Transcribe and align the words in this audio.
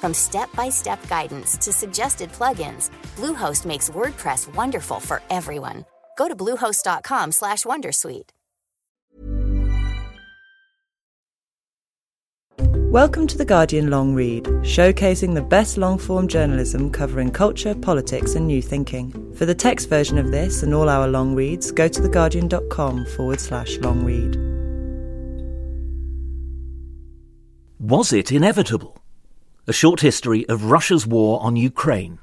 From 0.00 0.14
step-by-step 0.14 1.08
guidance 1.08 1.56
to 1.58 1.72
suggested 1.72 2.32
plugins, 2.32 2.90
Bluehost 3.16 3.66
makes 3.66 3.90
WordPress 3.90 4.54
wonderful 4.54 5.00
for 5.00 5.20
everyone. 5.30 5.84
Go 6.16 6.26
to 6.26 6.34
bluehost.com/wondersuite. 6.34 8.30
Welcome 12.92 13.28
to 13.28 13.38
The 13.38 13.44
Guardian 13.44 13.88
Long 13.88 14.14
Read, 14.16 14.44
showcasing 14.64 15.32
the 15.34 15.42
best 15.42 15.78
long 15.78 15.96
form 15.96 16.26
journalism 16.26 16.90
covering 16.90 17.30
culture, 17.30 17.72
politics, 17.72 18.34
and 18.34 18.48
new 18.48 18.60
thinking. 18.60 19.12
For 19.36 19.46
the 19.46 19.54
text 19.54 19.88
version 19.88 20.18
of 20.18 20.32
this 20.32 20.64
and 20.64 20.74
all 20.74 20.88
our 20.88 21.06
long 21.06 21.36
reads, 21.36 21.70
go 21.70 21.86
to 21.86 22.00
theguardian.com 22.00 23.06
forward 23.06 23.38
slash 23.38 23.78
long 23.78 24.04
read. 24.04 24.36
Was 27.78 28.12
it 28.12 28.32
inevitable? 28.32 28.99
A 29.70 29.72
short 29.72 30.00
history 30.00 30.44
of 30.48 30.64
Russia's 30.64 31.06
war 31.06 31.40
on 31.40 31.54
Ukraine. 31.54 32.18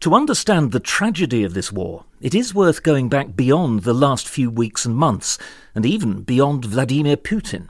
To 0.00 0.14
understand 0.14 0.72
the 0.72 0.80
tragedy 0.80 1.44
of 1.44 1.52
this 1.52 1.70
war, 1.70 2.06
it 2.18 2.34
is 2.34 2.54
worth 2.54 2.82
going 2.82 3.10
back 3.10 3.36
beyond 3.36 3.82
the 3.82 3.92
last 3.92 4.26
few 4.26 4.50
weeks 4.50 4.86
and 4.86 4.96
months, 4.96 5.36
and 5.74 5.84
even 5.84 6.22
beyond 6.22 6.64
Vladimir 6.64 7.18
Putin. 7.18 7.68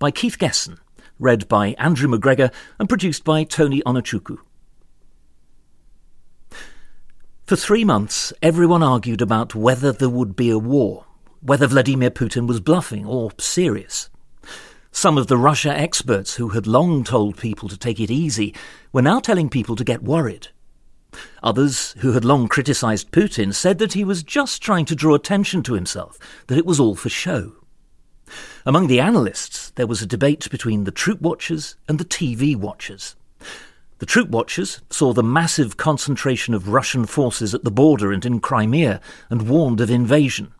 By 0.00 0.10
Keith 0.10 0.36
Gessen, 0.36 0.78
read 1.20 1.46
by 1.46 1.76
Andrew 1.78 2.08
McGregor 2.08 2.52
and 2.80 2.88
produced 2.88 3.22
by 3.22 3.44
Tony 3.44 3.82
Onuchukwu. 3.82 4.38
For 7.44 7.54
three 7.54 7.84
months, 7.84 8.32
everyone 8.42 8.82
argued 8.82 9.22
about 9.22 9.54
whether 9.54 9.92
there 9.92 10.08
would 10.08 10.34
be 10.34 10.50
a 10.50 10.58
war, 10.58 11.04
whether 11.40 11.68
Vladimir 11.68 12.10
Putin 12.10 12.48
was 12.48 12.58
bluffing 12.58 13.06
or 13.06 13.30
serious. 13.38 14.10
Some 14.96 15.18
of 15.18 15.26
the 15.26 15.36
Russia 15.36 15.78
experts 15.78 16.36
who 16.36 16.48
had 16.48 16.66
long 16.66 17.04
told 17.04 17.36
people 17.36 17.68
to 17.68 17.76
take 17.76 18.00
it 18.00 18.10
easy 18.10 18.54
were 18.94 19.02
now 19.02 19.20
telling 19.20 19.50
people 19.50 19.76
to 19.76 19.84
get 19.84 20.02
worried. 20.02 20.48
Others, 21.42 21.96
who 21.98 22.12
had 22.12 22.24
long 22.24 22.48
criticised 22.48 23.10
Putin, 23.10 23.52
said 23.52 23.76
that 23.78 23.92
he 23.92 24.04
was 24.04 24.22
just 24.22 24.62
trying 24.62 24.86
to 24.86 24.94
draw 24.94 25.14
attention 25.14 25.62
to 25.64 25.74
himself, 25.74 26.18
that 26.46 26.56
it 26.56 26.64
was 26.64 26.80
all 26.80 26.94
for 26.94 27.10
show. 27.10 27.52
Among 28.64 28.86
the 28.86 28.98
analysts, 28.98 29.70
there 29.72 29.86
was 29.86 30.00
a 30.00 30.06
debate 30.06 30.48
between 30.50 30.84
the 30.84 30.90
troop 30.90 31.20
watchers 31.20 31.76
and 31.86 31.98
the 31.98 32.06
TV 32.06 32.56
watchers. 32.56 33.16
The 33.98 34.06
troop 34.06 34.30
watchers 34.30 34.80
saw 34.88 35.12
the 35.12 35.22
massive 35.22 35.76
concentration 35.76 36.54
of 36.54 36.68
Russian 36.68 37.04
forces 37.04 37.52
at 37.52 37.64
the 37.64 37.70
border 37.70 38.12
and 38.12 38.24
in 38.24 38.40
Crimea 38.40 39.02
and 39.28 39.46
warned 39.46 39.82
of 39.82 39.90
invasion. 39.90 40.54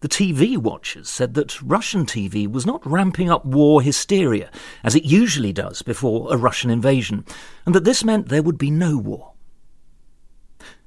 The 0.00 0.08
TV 0.08 0.56
watchers 0.56 1.10
said 1.10 1.34
that 1.34 1.60
Russian 1.60 2.06
TV 2.06 2.50
was 2.50 2.64
not 2.64 2.86
ramping 2.86 3.30
up 3.30 3.44
war 3.44 3.82
hysteria, 3.82 4.50
as 4.82 4.94
it 4.94 5.04
usually 5.04 5.52
does 5.52 5.82
before 5.82 6.32
a 6.32 6.38
Russian 6.38 6.70
invasion, 6.70 7.26
and 7.66 7.74
that 7.74 7.84
this 7.84 8.02
meant 8.02 8.28
there 8.28 8.42
would 8.42 8.56
be 8.56 8.70
no 8.70 8.96
war. 8.96 9.32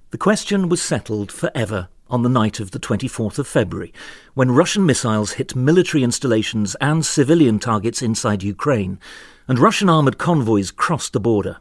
The 0.09 0.17
question 0.17 0.67
was 0.67 0.81
settled 0.81 1.31
forever 1.31 1.89
on 2.09 2.23
the 2.23 2.29
night 2.29 2.59
of 2.59 2.71
the 2.71 2.79
24th 2.79 3.37
of 3.37 3.47
February, 3.47 3.93
when 4.33 4.49
Russian 4.49 4.83
missiles 4.83 5.33
hit 5.33 5.55
military 5.55 6.03
installations 6.03 6.73
and 6.81 7.05
civilian 7.05 7.59
targets 7.59 8.01
inside 8.01 8.41
Ukraine, 8.41 8.99
and 9.47 9.59
Russian 9.59 9.89
armoured 9.89 10.17
convoys 10.17 10.71
crossed 10.71 11.13
the 11.13 11.19
border. 11.19 11.57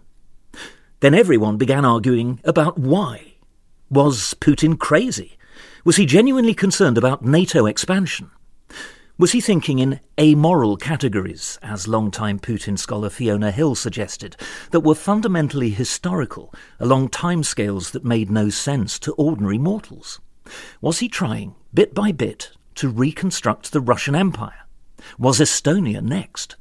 Then 1.01 1.15
everyone 1.15 1.59
began 1.59 1.85
arguing 1.85 2.41
about 2.45 2.79
why. 2.79 3.35
Was 3.91 4.35
Putin 4.41 4.79
crazy? 4.79 5.37
Was 5.85 5.97
he 5.97 6.07
genuinely 6.07 6.55
concerned 6.55 6.97
about 6.97 7.25
NATO 7.25 7.67
expansion? 7.67 8.31
Was 9.19 9.33
he 9.33 9.41
thinking 9.41 9.81
in 9.81 9.99
amoral 10.19 10.77
categories, 10.77 11.59
as 11.61 11.89
long-time 11.89 12.39
Putin 12.39 12.79
scholar 12.79 13.11
Fiona 13.11 13.51
Hill 13.51 13.75
suggested, 13.75 14.37
that 14.71 14.81
were 14.81 14.95
fundamentally 14.95 15.71
historical, 15.71 16.55
along 16.79 17.09
timescales 17.09 17.91
that 17.91 18.05
made 18.05 18.31
no 18.31 18.49
sense 18.49 18.97
to 19.01 19.13
ordinary 19.15 19.59
mortals? 19.59 20.21
Was 20.81 21.01
he 21.01 21.09
trying, 21.09 21.57
bit 21.75 21.95
by 21.95 22.13
bit, 22.13 22.53
to 22.77 22.89
reconstruct 22.89 23.73
the 23.73 23.81
Russian 23.81 24.15
Empire? 24.15 24.67
Was 25.19 25.41
Estonia 25.41 26.01
next? 26.01 26.55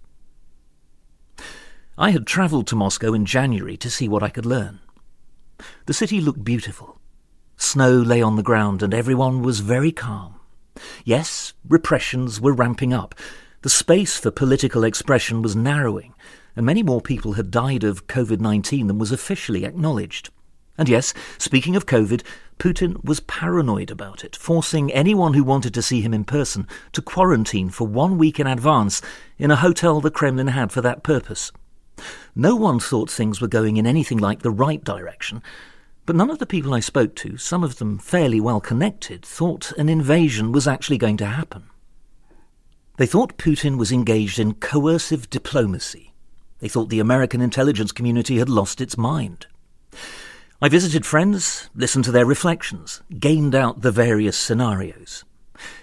I 1.95 2.09
had 2.09 2.25
travelled 2.25 2.65
to 2.67 2.75
Moscow 2.75 3.13
in 3.13 3.27
January 3.27 3.77
to 3.77 3.89
see 3.91 4.07
what 4.07 4.23
I 4.23 4.29
could 4.29 4.47
learn. 4.47 4.79
The 5.85 5.93
city 5.93 6.19
looked 6.19 6.43
beautiful. 6.43 7.00
Snow 7.61 7.91
lay 7.91 8.23
on 8.23 8.37
the 8.37 8.43
ground 8.43 8.81
and 8.81 8.91
everyone 8.91 9.43
was 9.43 9.59
very 9.59 9.91
calm. 9.91 10.33
Yes, 11.05 11.53
repressions 11.69 12.41
were 12.41 12.53
ramping 12.53 12.91
up. 12.91 13.13
The 13.61 13.69
space 13.69 14.17
for 14.17 14.31
political 14.31 14.83
expression 14.83 15.43
was 15.43 15.55
narrowing, 15.55 16.15
and 16.55 16.65
many 16.65 16.81
more 16.81 17.01
people 17.01 17.33
had 17.33 17.51
died 17.51 17.83
of 17.83 18.07
COVID 18.07 18.39
19 18.39 18.87
than 18.87 18.97
was 18.97 19.11
officially 19.11 19.63
acknowledged. 19.63 20.31
And 20.75 20.89
yes, 20.89 21.13
speaking 21.37 21.75
of 21.75 21.85
COVID, 21.85 22.23
Putin 22.57 23.01
was 23.05 23.19
paranoid 23.19 23.91
about 23.91 24.23
it, 24.23 24.35
forcing 24.35 24.91
anyone 24.91 25.35
who 25.35 25.43
wanted 25.43 25.75
to 25.75 25.83
see 25.83 26.01
him 26.01 26.15
in 26.15 26.23
person 26.23 26.67
to 26.93 27.01
quarantine 27.01 27.69
for 27.69 27.85
one 27.85 28.17
week 28.17 28.39
in 28.39 28.47
advance 28.47 29.03
in 29.37 29.51
a 29.51 29.57
hotel 29.57 30.01
the 30.01 30.09
Kremlin 30.09 30.47
had 30.47 30.71
for 30.71 30.81
that 30.81 31.03
purpose. 31.03 31.51
No 32.35 32.55
one 32.55 32.79
thought 32.79 33.11
things 33.11 33.39
were 33.39 33.47
going 33.47 33.77
in 33.77 33.85
anything 33.85 34.17
like 34.17 34.41
the 34.41 34.49
right 34.49 34.83
direction, 34.83 35.43
but 36.05 36.15
none 36.15 36.29
of 36.29 36.39
the 36.39 36.45
people 36.45 36.73
I 36.73 36.79
spoke 36.79 37.15
to, 37.17 37.37
some 37.37 37.63
of 37.63 37.77
them 37.77 37.97
fairly 37.97 38.39
well 38.39 38.59
connected, 38.59 39.23
thought 39.23 39.71
an 39.77 39.89
invasion 39.89 40.51
was 40.51 40.67
actually 40.67 40.97
going 40.97 41.17
to 41.17 41.25
happen. 41.25 41.63
They 42.97 43.05
thought 43.05 43.37
Putin 43.37 43.77
was 43.77 43.91
engaged 43.91 44.39
in 44.39 44.55
coercive 44.55 45.29
diplomacy. 45.29 46.13
They 46.59 46.67
thought 46.67 46.89
the 46.89 46.99
American 46.99 47.41
intelligence 47.41 47.91
community 47.91 48.37
had 48.37 48.49
lost 48.49 48.81
its 48.81 48.97
mind. 48.97 49.47
I 50.61 50.69
visited 50.69 51.05
friends, 51.05 51.69
listened 51.73 52.05
to 52.05 52.11
their 52.11 52.25
reflections, 52.25 53.01
gained 53.19 53.55
out 53.55 53.81
the 53.81 53.91
various 53.91 54.37
scenarios. 54.37 55.23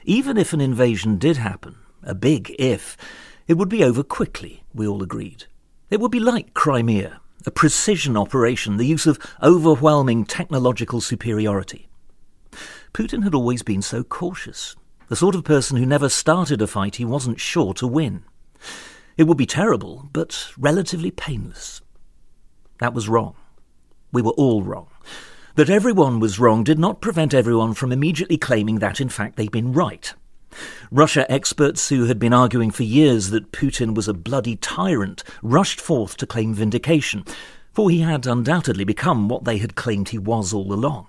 Even 0.05 0.37
if 0.37 0.53
an 0.53 0.61
invasion 0.61 1.19
did 1.19 1.37
happen, 1.37 1.77
a 2.03 2.15
big 2.15 2.55
if, 2.59 2.97
it 3.49 3.55
would 3.55 3.69
be 3.69 3.83
over 3.83 4.03
quickly, 4.03 4.63
we 4.73 4.87
all 4.87 5.03
agreed. 5.03 5.47
It 5.91 6.01
would 6.01 6.13
be 6.13 6.21
like 6.21 6.55
Crimea, 6.55 7.21
a 7.47 7.51
precision 7.51 8.17
operation, 8.17 8.77
the 8.77 8.87
use 8.87 9.07
of 9.07 9.19
overwhelming 9.43 10.25
technological 10.25 11.01
superiority. 11.01 11.89
Putin 12.93 13.23
had 13.23 13.35
always 13.35 13.63
been 13.63 13.83
so 13.83 14.03
cautious, 14.03 14.75
the 15.09 15.17
sort 15.17 15.35
of 15.35 15.45
person 15.45 15.77
who 15.77 15.87
never 15.87 16.09
started 16.09 16.61
a 16.61 16.67
fight 16.67 16.97
he 16.97 17.05
wasn't 17.05 17.41
sure 17.41 17.75
to 17.75 17.87
win. 17.87 18.25
It 19.17 19.25
would 19.25 19.39
be 19.39 19.47
terrible, 19.47 20.09
but 20.13 20.49
relatively 20.59 21.11
painless. 21.11 21.81
That 22.79 22.95
was 22.95 23.09
wrong. 23.09 23.35
We 24.13 24.23
were 24.23 24.33
all 24.33 24.63
wrong. 24.63 24.89
That 25.57 25.71
everyone 25.71 26.21
was 26.21 26.39
wrong 26.39 26.63
did 26.63 26.79
not 26.79 27.01
prevent 27.01 27.35
everyone 27.35 27.75
from 27.75 27.93
immediately 27.93 28.39
claiming 28.39 28.79
that, 28.79 29.01
in 29.01 29.09
fact, 29.09 29.37
they'd 29.37 29.51
been 29.51 29.73
right. 29.73 30.15
Russia 30.91 31.31
experts 31.31 31.89
who 31.89 32.07
had 32.07 32.19
been 32.19 32.33
arguing 32.33 32.71
for 32.71 32.83
years 32.83 33.31
that 33.31 33.53
Putin 33.53 33.95
was 33.95 34.09
a 34.09 34.15
bloody 34.15 34.57
tyrant 34.57 35.23
rushed 35.43 35.81
forth 35.81 36.17
to 36.17 36.27
claim 36.27 36.55
vindication, 36.55 37.25
for 37.73 37.91
he 37.91 38.01
had 38.01 38.27
undoubtedly 38.27 38.85
become 38.85 39.29
what 39.29 39.45
they 39.45 39.59
had 39.59 39.75
claimed 39.75 40.09
he 40.09 40.19
was 40.19 40.53
all 40.53 40.73
along. 40.73 41.07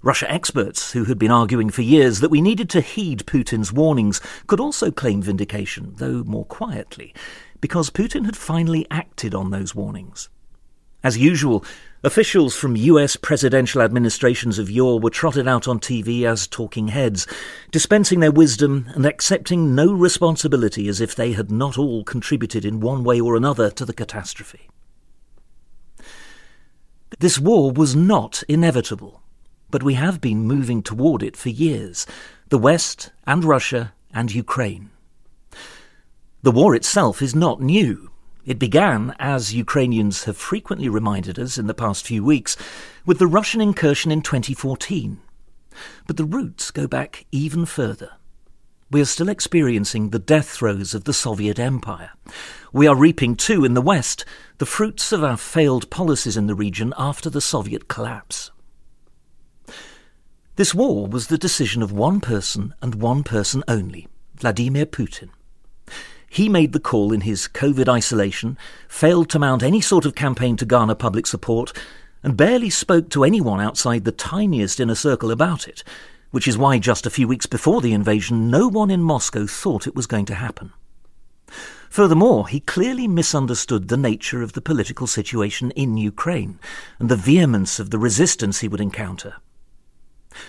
Russia 0.00 0.30
experts 0.30 0.92
who 0.92 1.06
had 1.06 1.18
been 1.18 1.32
arguing 1.32 1.70
for 1.70 1.82
years 1.82 2.20
that 2.20 2.30
we 2.30 2.40
needed 2.40 2.70
to 2.70 2.80
heed 2.80 3.26
Putin's 3.26 3.72
warnings 3.72 4.20
could 4.46 4.60
also 4.60 4.92
claim 4.92 5.20
vindication, 5.20 5.94
though 5.96 6.22
more 6.24 6.44
quietly, 6.44 7.12
because 7.60 7.90
Putin 7.90 8.24
had 8.24 8.36
finally 8.36 8.86
acted 8.90 9.34
on 9.34 9.50
those 9.50 9.74
warnings. 9.74 10.28
As 11.02 11.18
usual, 11.18 11.64
officials 12.04 12.54
from 12.54 12.76
US 12.76 13.16
presidential 13.16 13.82
administrations 13.82 14.58
of 14.58 14.70
yore 14.70 15.00
were 15.00 15.10
trotted 15.10 15.48
out 15.48 15.66
on 15.66 15.80
TV 15.80 16.24
as 16.24 16.46
talking 16.46 16.88
heads, 16.88 17.26
dispensing 17.70 18.20
their 18.20 18.32
wisdom 18.32 18.88
and 18.94 19.04
accepting 19.04 19.74
no 19.74 19.92
responsibility 19.92 20.88
as 20.88 21.00
if 21.00 21.14
they 21.14 21.32
had 21.32 21.50
not 21.50 21.76
all 21.76 22.04
contributed 22.04 22.64
in 22.64 22.80
one 22.80 23.02
way 23.02 23.20
or 23.20 23.36
another 23.36 23.70
to 23.70 23.84
the 23.84 23.92
catastrophe. 23.92 24.68
This 27.18 27.38
war 27.38 27.72
was 27.72 27.96
not 27.96 28.44
inevitable, 28.48 29.22
but 29.70 29.82
we 29.82 29.94
have 29.94 30.20
been 30.20 30.42
moving 30.42 30.82
toward 30.82 31.22
it 31.22 31.36
for 31.36 31.48
years 31.48 32.06
the 32.48 32.58
West 32.58 33.10
and 33.26 33.44
Russia 33.44 33.92
and 34.14 34.34
Ukraine. 34.34 34.90
The 36.42 36.52
war 36.52 36.74
itself 36.74 37.20
is 37.20 37.34
not 37.34 37.60
new. 37.60 38.10
It 38.48 38.58
began, 38.58 39.14
as 39.18 39.52
Ukrainians 39.52 40.24
have 40.24 40.38
frequently 40.38 40.88
reminded 40.88 41.38
us 41.38 41.58
in 41.58 41.66
the 41.66 41.74
past 41.74 42.06
few 42.06 42.24
weeks, 42.24 42.56
with 43.04 43.18
the 43.18 43.26
Russian 43.26 43.60
incursion 43.60 44.10
in 44.10 44.22
2014. 44.22 45.20
But 46.06 46.16
the 46.16 46.24
roots 46.24 46.70
go 46.70 46.86
back 46.86 47.26
even 47.30 47.66
further. 47.66 48.12
We 48.90 49.02
are 49.02 49.04
still 49.04 49.28
experiencing 49.28 50.08
the 50.08 50.18
death 50.18 50.48
throes 50.48 50.94
of 50.94 51.04
the 51.04 51.12
Soviet 51.12 51.58
Empire. 51.58 52.12
We 52.72 52.86
are 52.86 52.96
reaping, 52.96 53.36
too, 53.36 53.66
in 53.66 53.74
the 53.74 53.82
West, 53.82 54.24
the 54.56 54.64
fruits 54.64 55.12
of 55.12 55.22
our 55.22 55.36
failed 55.36 55.90
policies 55.90 56.38
in 56.38 56.46
the 56.46 56.54
region 56.54 56.94
after 56.96 57.28
the 57.28 57.42
Soviet 57.42 57.86
collapse. 57.86 58.50
This 60.56 60.74
war 60.74 61.06
was 61.06 61.26
the 61.26 61.36
decision 61.36 61.82
of 61.82 61.92
one 61.92 62.22
person 62.22 62.72
and 62.80 62.94
one 62.94 63.24
person 63.24 63.62
only 63.68 64.08
Vladimir 64.36 64.86
Putin. 64.86 65.28
He 66.28 66.48
made 66.48 66.72
the 66.72 66.80
call 66.80 67.12
in 67.12 67.22
his 67.22 67.48
COVID 67.48 67.88
isolation, 67.88 68.58
failed 68.88 69.30
to 69.30 69.38
mount 69.38 69.62
any 69.62 69.80
sort 69.80 70.04
of 70.04 70.14
campaign 70.14 70.56
to 70.58 70.66
garner 70.66 70.94
public 70.94 71.26
support, 71.26 71.72
and 72.22 72.36
barely 72.36 72.70
spoke 72.70 73.08
to 73.10 73.24
anyone 73.24 73.60
outside 73.60 74.04
the 74.04 74.12
tiniest 74.12 74.80
inner 74.80 74.94
circle 74.94 75.30
about 75.30 75.66
it, 75.66 75.82
which 76.30 76.46
is 76.46 76.58
why 76.58 76.78
just 76.78 77.06
a 77.06 77.10
few 77.10 77.26
weeks 77.26 77.46
before 77.46 77.80
the 77.80 77.92
invasion 77.92 78.50
no 78.50 78.68
one 78.68 78.90
in 78.90 79.02
Moscow 79.02 79.46
thought 79.46 79.86
it 79.86 79.94
was 79.94 80.06
going 80.06 80.26
to 80.26 80.34
happen. 80.34 80.72
Furthermore, 81.88 82.48
he 82.48 82.60
clearly 82.60 83.08
misunderstood 83.08 83.88
the 83.88 83.96
nature 83.96 84.42
of 84.42 84.52
the 84.52 84.60
political 84.60 85.06
situation 85.06 85.70
in 85.70 85.96
Ukraine 85.96 86.60
and 86.98 87.08
the 87.08 87.16
vehemence 87.16 87.80
of 87.80 87.90
the 87.90 87.98
resistance 87.98 88.60
he 88.60 88.68
would 88.68 88.80
encounter. 88.80 89.36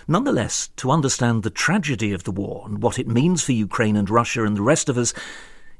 Nonetheless, 0.08 0.70
to 0.76 0.92
understand 0.92 1.44
the 1.44 1.50
tragedy 1.50 2.12
of 2.12 2.26
the 2.26 2.32
war 2.32 2.64
and 2.66 2.82
what 2.82 3.00
it 3.00 3.08
means 3.08 3.44
for 3.44 3.54
Ukraine 3.54 3.96
and 3.96 4.10
Russia 4.10 4.44
and 4.44 4.58
the 4.58 4.62
rest 4.62 4.90
of 4.90 4.98
us, 4.98 5.14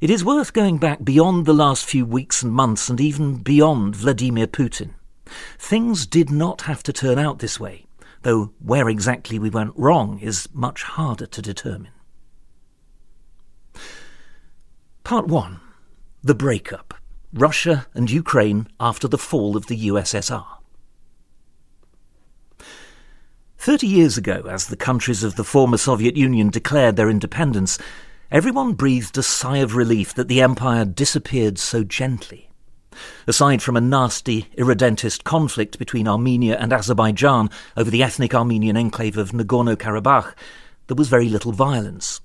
it 0.00 0.08
is 0.08 0.24
worth 0.24 0.52
going 0.52 0.78
back 0.78 1.04
beyond 1.04 1.44
the 1.44 1.52
last 1.52 1.84
few 1.84 2.06
weeks 2.06 2.42
and 2.42 2.52
months 2.52 2.88
and 2.88 3.00
even 3.00 3.36
beyond 3.36 3.94
Vladimir 3.94 4.46
Putin. 4.46 4.94
Things 5.58 6.06
did 6.06 6.30
not 6.30 6.62
have 6.62 6.82
to 6.84 6.92
turn 6.92 7.18
out 7.18 7.38
this 7.38 7.60
way, 7.60 7.86
though 8.22 8.52
where 8.60 8.88
exactly 8.88 9.38
we 9.38 9.50
went 9.50 9.72
wrong 9.76 10.18
is 10.20 10.48
much 10.54 10.82
harder 10.82 11.26
to 11.26 11.42
determine. 11.42 11.92
Part 15.04 15.26
1 15.26 15.60
The 16.22 16.34
Breakup 16.34 16.94
Russia 17.32 17.86
and 17.94 18.10
Ukraine 18.10 18.68
after 18.80 19.06
the 19.06 19.18
fall 19.18 19.56
of 19.56 19.66
the 19.66 19.88
USSR. 19.88 20.46
Thirty 23.56 23.86
years 23.86 24.16
ago, 24.16 24.46
as 24.48 24.66
the 24.66 24.76
countries 24.76 25.22
of 25.22 25.36
the 25.36 25.44
former 25.44 25.76
Soviet 25.76 26.16
Union 26.16 26.48
declared 26.48 26.96
their 26.96 27.10
independence, 27.10 27.78
Everyone 28.32 28.74
breathed 28.74 29.18
a 29.18 29.24
sigh 29.24 29.56
of 29.56 29.74
relief 29.74 30.14
that 30.14 30.28
the 30.28 30.40
empire 30.40 30.84
disappeared 30.84 31.58
so 31.58 31.82
gently. 31.82 32.48
Aside 33.26 33.60
from 33.60 33.76
a 33.76 33.80
nasty, 33.80 34.46
irredentist 34.56 35.24
conflict 35.24 35.80
between 35.80 36.06
Armenia 36.06 36.56
and 36.56 36.72
Azerbaijan 36.72 37.50
over 37.76 37.90
the 37.90 38.04
ethnic 38.04 38.32
Armenian 38.32 38.76
enclave 38.76 39.16
of 39.16 39.32
Nagorno 39.32 39.74
Karabakh, 39.74 40.36
there 40.86 40.94
was 40.94 41.08
very 41.08 41.28
little 41.28 41.50
violence. 41.50 42.20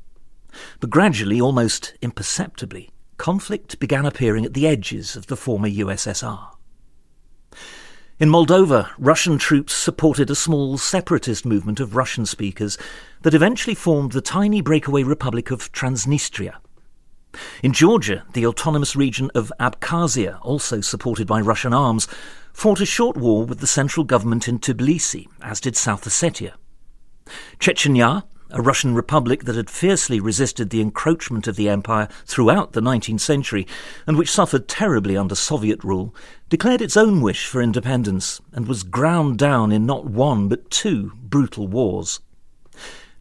But 0.79 0.91
gradually, 0.91 1.41
almost 1.41 1.95
imperceptibly, 2.03 2.91
conflict 3.17 3.79
began 3.79 4.05
appearing 4.05 4.45
at 4.45 4.53
the 4.53 4.67
edges 4.67 5.15
of 5.15 5.25
the 5.25 5.35
former 5.35 5.67
USSR. 5.67 6.54
In 8.17 8.29
Moldova, 8.29 8.91
Russian 8.97 9.37
troops 9.37 9.73
supported 9.73 10.29
a 10.29 10.35
small 10.35 10.77
separatist 10.77 11.45
movement 11.45 11.81
of 11.81 11.97
Russian 11.97 12.25
speakers 12.25 12.77
that 13.23 13.33
eventually 13.33 13.75
formed 13.75 14.13
the 14.13 14.21
tiny 14.21 14.61
breakaway 14.61 15.03
republic 15.03 15.51
of 15.51 15.69
Transnistria. 15.73 16.53
In 17.61 17.73
Georgia, 17.73 18.23
the 18.31 18.45
autonomous 18.45 18.95
region 18.95 19.29
of 19.35 19.51
Abkhazia, 19.59 20.39
also 20.43 20.79
supported 20.79 21.27
by 21.27 21.41
Russian 21.41 21.73
arms, 21.73 22.07
fought 22.53 22.79
a 22.79 22.85
short 22.85 23.17
war 23.17 23.43
with 23.43 23.59
the 23.59 23.67
central 23.67 24.05
government 24.05 24.47
in 24.47 24.59
Tbilisi, 24.59 25.27
as 25.41 25.59
did 25.59 25.75
South 25.75 26.05
Ossetia. 26.05 26.53
Chechnya, 27.59 28.23
a 28.55 28.61
Russian 28.61 28.95
republic 28.95 29.43
that 29.43 29.57
had 29.57 29.69
fiercely 29.69 30.21
resisted 30.21 30.69
the 30.69 30.79
encroachment 30.79 31.45
of 31.45 31.57
the 31.57 31.67
empire 31.67 32.07
throughout 32.25 32.71
the 32.71 32.81
19th 32.81 33.19
century 33.19 33.67
and 34.07 34.17
which 34.17 34.31
suffered 34.31 34.69
terribly 34.69 35.17
under 35.17 35.35
Soviet 35.35 35.83
rule, 35.83 36.15
declared 36.47 36.81
its 36.81 36.95
own 36.95 37.19
wish 37.19 37.47
for 37.47 37.61
independence 37.61 38.39
and 38.53 38.65
was 38.65 38.83
ground 38.83 39.37
down 39.37 39.73
in 39.73 39.85
not 39.85 40.05
one 40.05 40.47
but 40.47 40.71
two 40.71 41.11
brutal 41.21 41.67
wars. 41.67 42.21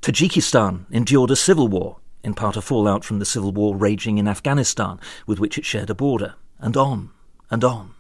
Tajikistan 0.01 0.87
endured 0.93 1.33
a 1.33 1.37
civil 1.37 1.67
war, 1.67 1.97
in 2.23 2.35
part 2.35 2.57
a 2.57 2.63
fallout 2.63 3.05
from 3.05 3.19
the 3.19 3.25
civil 3.25 3.51
war 3.51 3.75
raging 3.75 4.19
in 4.19 4.29
Afghanistan, 4.29 5.01
with 5.27 5.41
which 5.41 5.59
it 5.59 5.65
shared 5.65 5.91
a 5.91 5.97
border, 5.97 6.37
and 6.61 6.77
on 6.77 7.11
and 7.51 7.65
on. 7.65 7.93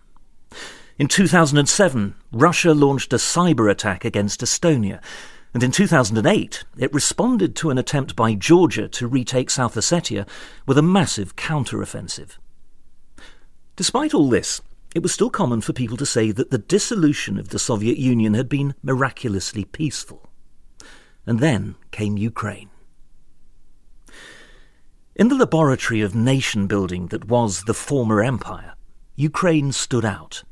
In 0.98 1.08
2007, 1.08 2.14
Russia 2.30 2.72
launched 2.72 3.12
a 3.12 3.16
cyber 3.16 3.68
attack 3.68 4.04
against 4.04 4.40
Estonia, 4.40 5.00
and 5.54 5.62
in 5.62 5.70
2008, 5.70 6.64
it 6.76 6.92
responded 6.92 7.54
to 7.56 7.70
an 7.70 7.78
attempt 7.78 8.16
by 8.16 8.34
Georgia 8.34 8.88
to 8.88 9.06
retake 9.06 9.50
South 9.50 9.76
Ossetia 9.76 10.28
with 10.66 10.76
a 10.76 10.82
massive 10.82 11.36
counter-offensive. 11.36 12.40
Despite 13.76 14.12
all 14.12 14.28
this, 14.28 14.60
it 14.96 15.02
was 15.02 15.14
still 15.14 15.30
common 15.30 15.60
for 15.60 15.72
people 15.72 15.96
to 15.96 16.06
say 16.06 16.32
that 16.32 16.50
the 16.50 16.58
dissolution 16.58 17.38
of 17.38 17.50
the 17.50 17.60
Soviet 17.60 17.98
Union 17.98 18.34
had 18.34 18.48
been 18.48 18.74
miraculously 18.82 19.64
peaceful. 19.64 20.28
And 21.24 21.38
then 21.38 21.76
came 21.92 22.16
Ukraine. 22.18 22.70
In 25.14 25.28
the 25.28 25.36
laboratory 25.36 26.00
of 26.00 26.16
nation 26.16 26.66
building 26.66 27.06
that 27.08 27.28
was 27.28 27.62
the 27.62 27.74
former 27.74 28.22
empire, 28.22 28.74
Ukraine 29.14 29.70
stood 29.70 30.04
out. 30.04 30.42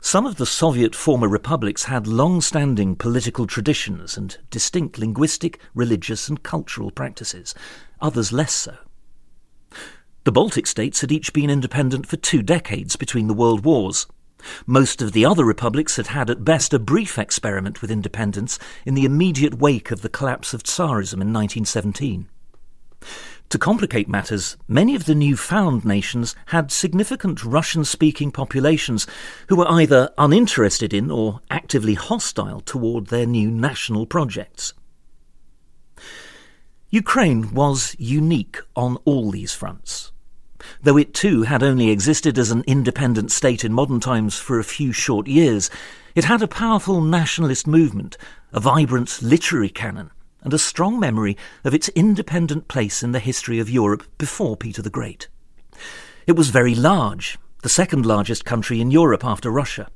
Some 0.00 0.26
of 0.26 0.36
the 0.36 0.46
Soviet 0.46 0.94
former 0.94 1.28
republics 1.28 1.84
had 1.84 2.06
long-standing 2.06 2.96
political 2.96 3.46
traditions 3.46 4.16
and 4.16 4.36
distinct 4.50 4.98
linguistic, 4.98 5.60
religious 5.74 6.28
and 6.28 6.42
cultural 6.42 6.90
practices, 6.90 7.54
others 8.00 8.32
less 8.32 8.52
so. 8.52 8.76
The 10.24 10.32
Baltic 10.32 10.66
states 10.66 11.00
had 11.00 11.10
each 11.10 11.32
been 11.32 11.50
independent 11.50 12.06
for 12.06 12.16
two 12.16 12.42
decades 12.42 12.96
between 12.96 13.26
the 13.26 13.34
world 13.34 13.64
wars. 13.64 14.06
Most 14.66 15.02
of 15.02 15.12
the 15.12 15.24
other 15.24 15.44
republics 15.44 15.96
had 15.96 16.08
had 16.08 16.30
at 16.30 16.44
best 16.44 16.74
a 16.74 16.78
brief 16.78 17.18
experiment 17.18 17.80
with 17.80 17.90
independence 17.90 18.58
in 18.84 18.94
the 18.94 19.04
immediate 19.04 19.58
wake 19.58 19.90
of 19.90 20.02
the 20.02 20.08
collapse 20.08 20.52
of 20.52 20.62
Tsarism 20.62 21.20
in 21.20 21.32
1917. 21.32 22.28
To 23.52 23.58
complicate 23.58 24.08
matters, 24.08 24.56
many 24.66 24.94
of 24.94 25.04
the 25.04 25.14
new 25.14 25.36
found 25.36 25.84
nations 25.84 26.34
had 26.46 26.72
significant 26.72 27.44
Russian 27.44 27.84
speaking 27.84 28.30
populations 28.30 29.06
who 29.48 29.56
were 29.56 29.70
either 29.70 30.08
uninterested 30.16 30.94
in 30.94 31.10
or 31.10 31.40
actively 31.50 31.92
hostile 31.92 32.62
toward 32.62 33.08
their 33.08 33.26
new 33.26 33.50
national 33.50 34.06
projects. 34.06 34.72
Ukraine 36.88 37.52
was 37.52 37.94
unique 37.98 38.56
on 38.74 38.96
all 39.04 39.30
these 39.30 39.52
fronts. 39.52 40.12
Though 40.82 40.96
it 40.96 41.12
too 41.12 41.42
had 41.42 41.62
only 41.62 41.90
existed 41.90 42.38
as 42.38 42.50
an 42.50 42.64
independent 42.66 43.30
state 43.30 43.66
in 43.66 43.74
modern 43.74 44.00
times 44.00 44.38
for 44.38 44.58
a 44.58 44.64
few 44.64 44.92
short 44.92 45.26
years, 45.26 45.68
it 46.14 46.24
had 46.24 46.40
a 46.40 46.48
powerful 46.48 47.02
nationalist 47.02 47.66
movement, 47.66 48.16
a 48.54 48.60
vibrant 48.60 49.20
literary 49.20 49.68
canon, 49.68 50.10
and 50.42 50.52
a 50.52 50.58
strong 50.58 50.98
memory 50.98 51.36
of 51.64 51.74
its 51.74 51.88
independent 51.90 52.68
place 52.68 53.02
in 53.02 53.12
the 53.12 53.18
history 53.18 53.58
of 53.58 53.70
Europe 53.70 54.04
before 54.18 54.56
Peter 54.56 54.82
the 54.82 54.90
Great. 54.90 55.28
It 56.26 56.36
was 56.36 56.50
very 56.50 56.74
large, 56.74 57.38
the 57.62 57.68
second 57.68 58.04
largest 58.06 58.44
country 58.44 58.80
in 58.80 58.90
Europe 58.90 59.24
after 59.24 59.50
Russia. 59.50 59.88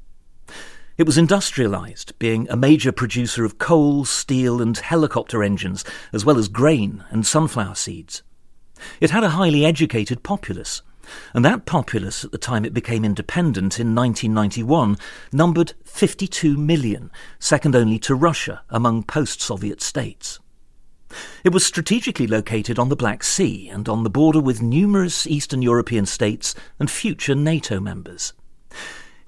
It 0.96 1.04
was 1.04 1.18
industrialized, 1.18 2.18
being 2.18 2.48
a 2.48 2.56
major 2.56 2.90
producer 2.90 3.44
of 3.44 3.58
coal, 3.58 4.04
steel, 4.06 4.62
and 4.62 4.76
helicopter 4.78 5.42
engines, 5.42 5.84
as 6.12 6.24
well 6.24 6.38
as 6.38 6.48
grain 6.48 7.04
and 7.10 7.26
sunflower 7.26 7.74
seeds. 7.74 8.22
It 9.00 9.10
had 9.10 9.24
a 9.24 9.30
highly 9.30 9.64
educated 9.64 10.22
populace, 10.22 10.80
and 11.34 11.44
that 11.44 11.66
populace 11.66 12.25
at 12.25 12.32
the 12.32 12.38
time 12.38 12.64
it 12.64 12.75
became 12.75 13.04
independent 13.04 13.78
in 13.78 13.94
1991 13.94 14.96
numbered 15.32 15.75
52 15.84 16.56
million, 16.56 17.10
second 17.38 17.76
only 17.76 17.98
to 18.00 18.14
Russia 18.14 18.62
among 18.70 19.02
post-Soviet 19.02 19.80
states. 19.82 20.38
It 21.44 21.52
was 21.52 21.64
strategically 21.64 22.26
located 22.26 22.78
on 22.78 22.88
the 22.88 22.96
Black 22.96 23.22
Sea 23.22 23.68
and 23.68 23.88
on 23.88 24.02
the 24.02 24.10
border 24.10 24.40
with 24.40 24.60
numerous 24.60 25.26
Eastern 25.26 25.62
European 25.62 26.06
states 26.06 26.54
and 26.78 26.90
future 26.90 27.34
NATO 27.34 27.80
members. 27.80 28.32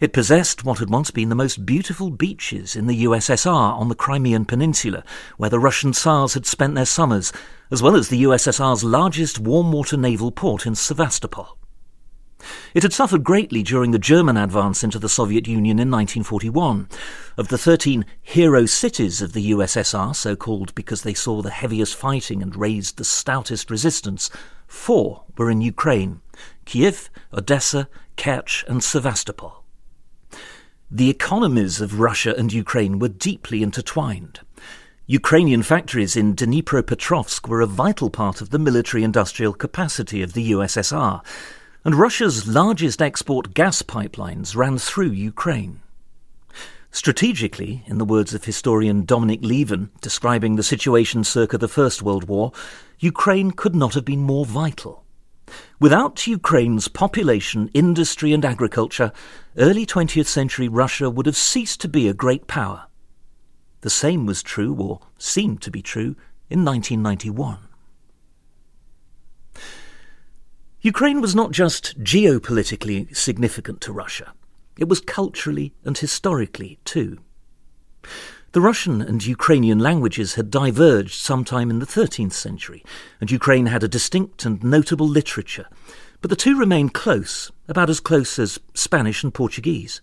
It 0.01 0.13
possessed 0.13 0.65
what 0.65 0.79
had 0.79 0.91
once 0.91 1.11
been 1.11 1.29
the 1.29 1.35
most 1.35 1.67
beautiful 1.67 2.11
beaches 2.11 2.77
in 2.77 2.87
the 2.87 3.05
USSR 3.05 3.77
on 3.77 3.89
the 3.89 3.97
Crimean 3.97 4.45
Peninsula, 4.45 5.03
where 5.39 5.51
the 5.51 5.59
Russian 5.59 5.93
Tsars 5.93 6.35
had 6.35 6.47
spent 6.47 6.77
their 6.77 6.87
summers, 6.87 7.33
as 7.73 7.83
well 7.83 7.97
as 7.97 8.09
the 8.09 8.23
USSR's 8.23 8.85
largest 8.85 9.41
warm 9.41 9.73
water 9.73 9.97
naval 9.97 10.31
port 10.31 10.67
in 10.67 10.77
Sevastopol. 10.77 11.59
It 12.75 12.83
had 12.83 12.93
suffered 12.93 13.25
greatly 13.25 13.63
during 13.63 13.91
the 13.91 13.99
German 13.99 14.37
advance 14.37 14.85
into 14.85 14.99
the 14.99 15.09
Soviet 15.09 15.49
Union 15.49 15.79
in 15.79 15.91
1941. 15.91 16.89
Of 17.37 17.49
the 17.49 17.59
13 17.59 18.05
hero 18.23 18.67
cities 18.67 19.21
of 19.21 19.33
the 19.33 19.51
USSR, 19.51 20.15
so 20.15 20.37
called 20.37 20.75
because 20.75 21.03
they 21.03 21.15
saw 21.15 21.43
the 21.43 21.51
heaviest 21.51 21.97
fighting 21.97 22.43
and 22.43 22.55
raised 22.55 22.97
the 22.97 23.05
stoutest 23.05 23.71
resistance, 23.71 24.31
four 24.67 25.25
were 25.37 25.51
in 25.51 25.61
Ukraine 25.61 26.21
Kiev, 26.65 27.11
Odessa, 27.33 27.89
Kerch, 28.17 28.65
and 28.69 28.85
Sevastopol. 28.85 29.65
The 30.91 31.11
economies 31.11 31.81
of 31.81 32.01
Russia 32.01 32.35
and 32.37 32.53
Ukraine 32.53 32.99
were 32.99 33.09
deeply 33.09 33.63
intertwined. 33.63 34.41
Ukrainian 35.07 35.63
factories 35.63 36.17
in 36.17 36.37
Dnipropetrovsk 36.37 37.49
were 37.49 37.63
a 37.63 37.67
vital 37.67 38.11
part 38.11 38.43
of 38.43 38.51
the 38.51 38.59
military 38.59 39.03
industrial 39.03 39.55
capacity 39.55 40.23
of 40.23 40.35
the 40.35 40.53
USSR, 40.53 41.25
and 41.85 41.95
Russia's 41.95 42.47
largest 42.47 43.01
export 43.01 43.55
gas 43.55 43.83
pipelines 43.83 44.57
ran 44.57 44.79
through 44.79 45.11
Ukraine. 45.11 45.81
Strategically, 46.91 47.85
in 47.87 47.99
the 47.99 48.05
words 48.05 48.35
of 48.35 48.45
historian 48.45 49.05
Dominic 49.05 49.41
Lieven, 49.43 49.91
describing 50.01 50.57
the 50.57 50.63
situation 50.63 51.23
circa 51.23 51.59
the 51.59 51.69
First 51.69 52.03
World 52.03 52.29
War, 52.29 52.53
Ukraine 52.99 53.51
could 53.51 53.75
not 53.75 53.95
have 53.95 54.05
been 54.05 54.23
more 54.23 54.47
vital. 54.47 55.05
Without 55.81 56.27
Ukraine's 56.27 56.89
population, 56.89 57.71
industry, 57.73 58.33
and 58.33 58.45
agriculture, 58.45 59.13
early 59.57 59.87
20th 59.87 60.27
century 60.27 60.69
Russia 60.69 61.09
would 61.09 61.27
have 61.27 61.37
ceased 61.37 61.81
to 61.83 61.89
be 61.89 62.09
a 62.09 62.15
great 62.15 62.47
power. 62.47 62.87
The 63.83 63.91
same 63.91 64.27
was 64.27 64.43
true, 64.43 64.75
or 64.75 65.01
seemed 65.19 65.63
to 65.63 65.71
be 65.71 65.83
true, 65.83 66.17
in 66.51 66.65
1991. 66.65 67.68
Ukraine 70.81 71.21
was 71.21 71.35
not 71.35 71.51
just 71.51 71.99
geopolitically 72.05 73.15
significant 73.17 73.81
to 73.81 73.93
Russia, 73.93 74.33
it 74.79 74.89
was 74.89 75.01
culturally 75.01 75.75
and 75.85 75.99
historically 75.99 76.79
too. 76.85 77.19
The 78.53 78.61
Russian 78.61 79.03
and 79.03 79.27
Ukrainian 79.27 79.81
languages 79.81 80.35
had 80.35 80.51
diverged 80.51 81.15
sometime 81.15 81.69
in 81.69 81.81
the 81.81 81.87
13th 81.87 82.33
century, 82.33 82.85
and 83.21 83.29
Ukraine 83.29 83.67
had 83.67 83.83
a 83.83 83.89
distinct 83.89 84.45
and 84.45 84.63
notable 84.63 85.09
literature, 85.09 85.67
but 86.21 86.31
the 86.31 86.37
two 86.37 86.57
remained 86.57 86.95
close, 86.95 87.51
about 87.67 87.91
as 87.91 87.99
close 87.99 88.39
as 88.39 88.61
Spanish 88.73 89.25
and 89.25 89.35
Portuguese. 89.35 90.01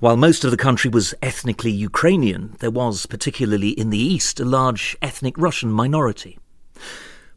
While 0.00 0.16
most 0.16 0.44
of 0.44 0.50
the 0.50 0.56
country 0.56 0.90
was 0.90 1.14
ethnically 1.22 1.70
Ukrainian, 1.70 2.56
there 2.58 2.72
was, 2.72 3.06
particularly 3.06 3.70
in 3.70 3.90
the 3.90 3.98
east, 3.98 4.40
a 4.40 4.44
large 4.44 4.96
ethnic 5.00 5.38
Russian 5.38 5.70
minority. 5.70 6.38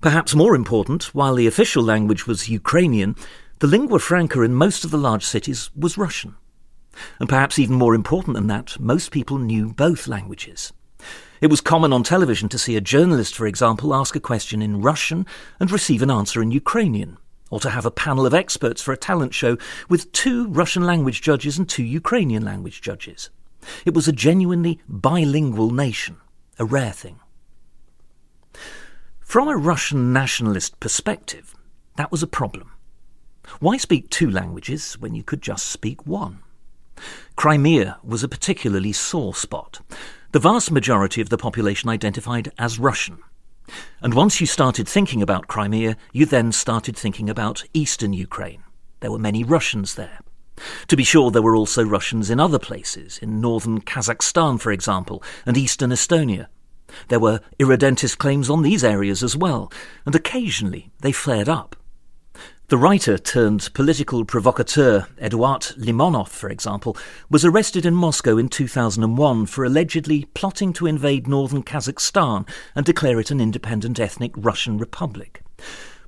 Perhaps 0.06 0.36
more 0.36 0.54
important, 0.54 1.16
while 1.16 1.34
the 1.34 1.48
official 1.48 1.82
language 1.82 2.28
was 2.28 2.48
Ukrainian, 2.48 3.16
the 3.58 3.66
lingua 3.66 3.98
franca 3.98 4.44
in 4.44 4.54
most 4.54 4.86
of 4.86 4.92
the 4.92 5.00
large 5.00 5.26
cities 5.26 5.72
was 5.76 5.98
Russian. 5.98 6.36
And 7.20 7.28
perhaps 7.28 7.58
even 7.58 7.76
more 7.76 7.96
important 7.96 8.36
than 8.36 8.46
that, 8.46 8.80
most 8.80 9.12
people 9.12 9.40
knew 9.40 9.74
both 9.74 10.08
languages. 10.08 10.72
It 11.42 11.48
was 11.48 11.60
common 11.60 11.92
on 11.92 12.04
television 12.04 12.50
to 12.50 12.60
see 12.60 12.76
a 12.76 12.82
journalist, 12.82 13.34
for 13.34 13.48
example, 13.48 13.96
ask 13.96 14.16
a 14.16 14.20
question 14.20 14.62
in 14.62 14.84
Russian 14.84 15.26
and 15.60 15.72
receive 15.72 16.04
an 16.04 16.12
answer 16.12 16.40
in 16.40 16.52
Ukrainian, 16.52 17.18
or 17.50 17.60
to 17.62 17.72
have 17.72 17.88
a 17.88 17.90
panel 18.06 18.28
of 18.28 18.34
experts 18.36 18.84
for 18.84 18.92
a 18.92 18.98
talent 18.98 19.34
show 19.34 19.58
with 19.90 20.12
two 20.12 20.50
Russian 20.50 20.84
language 20.84 21.24
judges 21.24 21.58
and 21.58 21.68
two 21.68 21.84
Ukrainian 21.84 22.46
language 22.46 22.80
judges. 22.80 23.32
It 23.86 23.96
was 23.96 24.08
a 24.08 24.12
genuinely 24.12 24.80
bilingual 24.88 25.72
nation, 25.72 26.18
a 26.60 26.66
rare 26.66 26.92
thing. 26.92 27.20
From 29.26 29.48
a 29.50 29.58
Russian 29.58 30.14
nationalist 30.14 30.80
perspective, 30.80 31.56
that 31.98 32.12
was 32.12 32.22
a 32.22 32.28
problem. 32.28 32.72
Why 33.60 33.76
speak 33.76 34.10
two 34.10 34.30
languages 34.30 34.94
when 35.00 35.16
you 35.16 35.24
could 35.24 35.42
just 35.42 35.66
speak 35.66 36.06
one? 36.06 36.40
Crimea 37.36 37.98
was 38.04 38.24
a 38.24 38.30
particularly 38.30 38.94
sore 38.94 39.34
spot. 39.34 39.82
The 40.32 40.40
vast 40.40 40.72
majority 40.72 41.22
of 41.22 41.30
the 41.30 41.40
population 41.40 41.90
identified 41.90 42.52
as 42.60 42.80
Russian. 42.80 43.18
And 44.00 44.14
once 44.14 44.40
you 44.40 44.46
started 44.46 44.88
thinking 44.88 45.24
about 45.24 45.48
Crimea, 45.48 45.98
you 46.14 46.28
then 46.28 46.52
started 46.52 46.96
thinking 46.96 47.28
about 47.28 47.66
eastern 47.74 48.14
Ukraine. 48.14 48.64
There 49.00 49.12
were 49.12 49.20
many 49.20 49.44
Russians 49.44 49.96
there. 49.96 50.20
To 50.88 50.96
be 50.96 51.04
sure, 51.04 51.32
there 51.32 51.42
were 51.42 51.56
also 51.56 51.84
Russians 51.84 52.30
in 52.30 52.40
other 52.40 52.60
places, 52.60 53.18
in 53.18 53.42
northern 53.42 53.82
Kazakhstan, 53.82 54.62
for 54.62 54.72
example, 54.72 55.22
and 55.48 55.58
eastern 55.58 55.90
Estonia. 55.90 56.48
There 57.08 57.20
were 57.20 57.42
irredentist 57.60 58.18
claims 58.18 58.50
on 58.50 58.62
these 58.62 58.84
areas 58.84 59.24
as 59.24 59.36
well, 59.36 59.72
and 60.06 60.16
occasionally 60.16 60.92
they 61.02 61.12
flared 61.12 61.50
up. 61.50 61.76
The 62.68 62.78
writer 62.78 63.20
turned 63.20 63.72
political 63.76 64.26
provocateur 64.26 65.06
Eduard 65.20 65.62
Limonov, 65.78 66.30
for 66.30 66.50
example, 66.50 66.98
was 67.30 67.46
arrested 67.46 67.86
in 67.86 67.94
Moscow 67.94 68.40
in 68.40 68.50
2001 68.50 69.46
for 69.46 69.64
allegedly 69.64 70.26
plotting 70.34 70.74
to 70.74 70.88
invade 70.88 71.28
northern 71.28 71.62
Kazakhstan 71.62 72.48
and 72.74 72.84
declare 72.84 73.20
it 73.20 73.30
an 73.30 73.40
independent 73.40 74.00
ethnic 74.00 74.32
Russian 74.36 74.80
republic. 74.80 75.44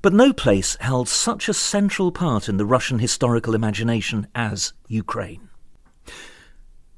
But 0.02 0.12
no 0.12 0.32
place 0.32 0.76
held 0.80 1.08
such 1.08 1.48
a 1.48 1.54
central 1.54 2.10
part 2.10 2.48
in 2.48 2.56
the 2.56 2.66
Russian 2.66 2.98
historical 2.98 3.54
imagination 3.54 4.26
as 4.34 4.72
Ukraine. 4.88 5.47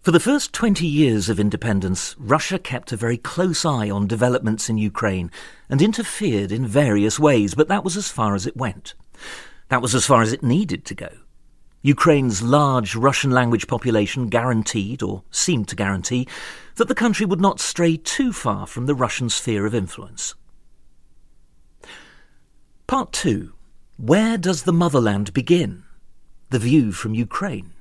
For 0.03 0.13
the 0.13 0.21
first 0.21 0.55
20 0.55 0.87
years 0.87 1.29
of 1.29 1.39
independence, 1.39 2.17
Russia 2.19 2.59
kept 2.59 2.91
a 2.91 2.97
very 2.97 3.19
close 3.19 3.67
eye 3.67 3.91
on 3.91 4.07
developments 4.07 4.71
in 4.71 4.79
Ukraine 4.79 5.31
and 5.69 5.83
interfered 5.83 6.51
in 6.51 6.67
various 6.67 7.19
ways, 7.19 7.55
but 7.55 7.69
that 7.69 7.85
was 7.85 7.99
as 7.99 8.09
far 8.09 8.35
as 8.35 8.47
it 8.47 8.57
went. 8.57 8.95
That 9.69 9.83
was 9.83 9.95
as 9.95 10.07
far 10.07 10.23
as 10.23 10.33
it 10.33 10.43
needed 10.43 10.87
to 10.87 10.95
go. 10.95 11.11
Ukraine's 11.83 12.41
large 12.41 12.97
Russian 12.97 13.31
language 13.31 13.67
population 13.67 14.29
guaranteed, 14.29 15.03
or 15.03 15.23
seemed 15.31 15.69
to 15.69 15.77
guarantee, 15.77 16.27
that 16.77 16.89
the 16.89 16.95
country 16.95 17.27
would 17.27 17.41
not 17.41 17.61
stray 17.61 17.99
too 17.99 18.33
far 18.33 18.67
from 18.67 18.87
the 18.87 18.95
Russian 18.95 19.29
sphere 19.29 19.67
of 19.67 19.75
influence. 19.75 20.35
Part 22.87 23.13
2 23.13 23.53
Where 23.99 24.39
does 24.39 24.63
the 24.63 24.73
motherland 24.73 25.35
begin? 25.35 25.85
The 26.49 26.59
view 26.59 26.91
from 26.91 27.13
Ukraine. 27.13 27.75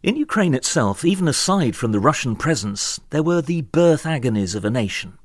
In 0.00 0.14
Ukraine 0.14 0.54
itself, 0.54 1.04
even 1.04 1.26
aside 1.26 1.74
from 1.74 1.90
the 1.90 1.98
Russian 1.98 2.36
presence, 2.36 3.00
there 3.10 3.22
were 3.22 3.42
the 3.42 3.62
birth 3.62 4.06
agonies 4.06 4.54
of 4.54 4.64
a 4.64 4.70
nation. 4.70 5.18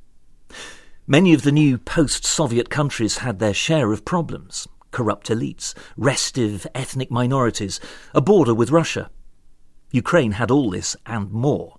Many 1.06 1.32
of 1.36 1.44
the 1.44 1.52
new 1.52 1.78
post 1.78 2.26
Soviet 2.26 2.72
countries 2.72 3.20
had 3.20 3.38
their 3.38 3.54
share 3.54 3.92
of 3.92 4.04
problems 4.04 4.68
corrupt 4.90 5.28
elites, 5.28 5.76
restive 5.98 6.66
ethnic 6.74 7.12
minorities, 7.12 7.80
a 8.14 8.22
border 8.22 8.54
with 8.54 8.72
Russia. 8.72 9.10
Ukraine 9.92 10.34
had 10.34 10.50
all 10.50 10.72
this 10.72 10.96
and 11.06 11.32
more. 11.32 11.78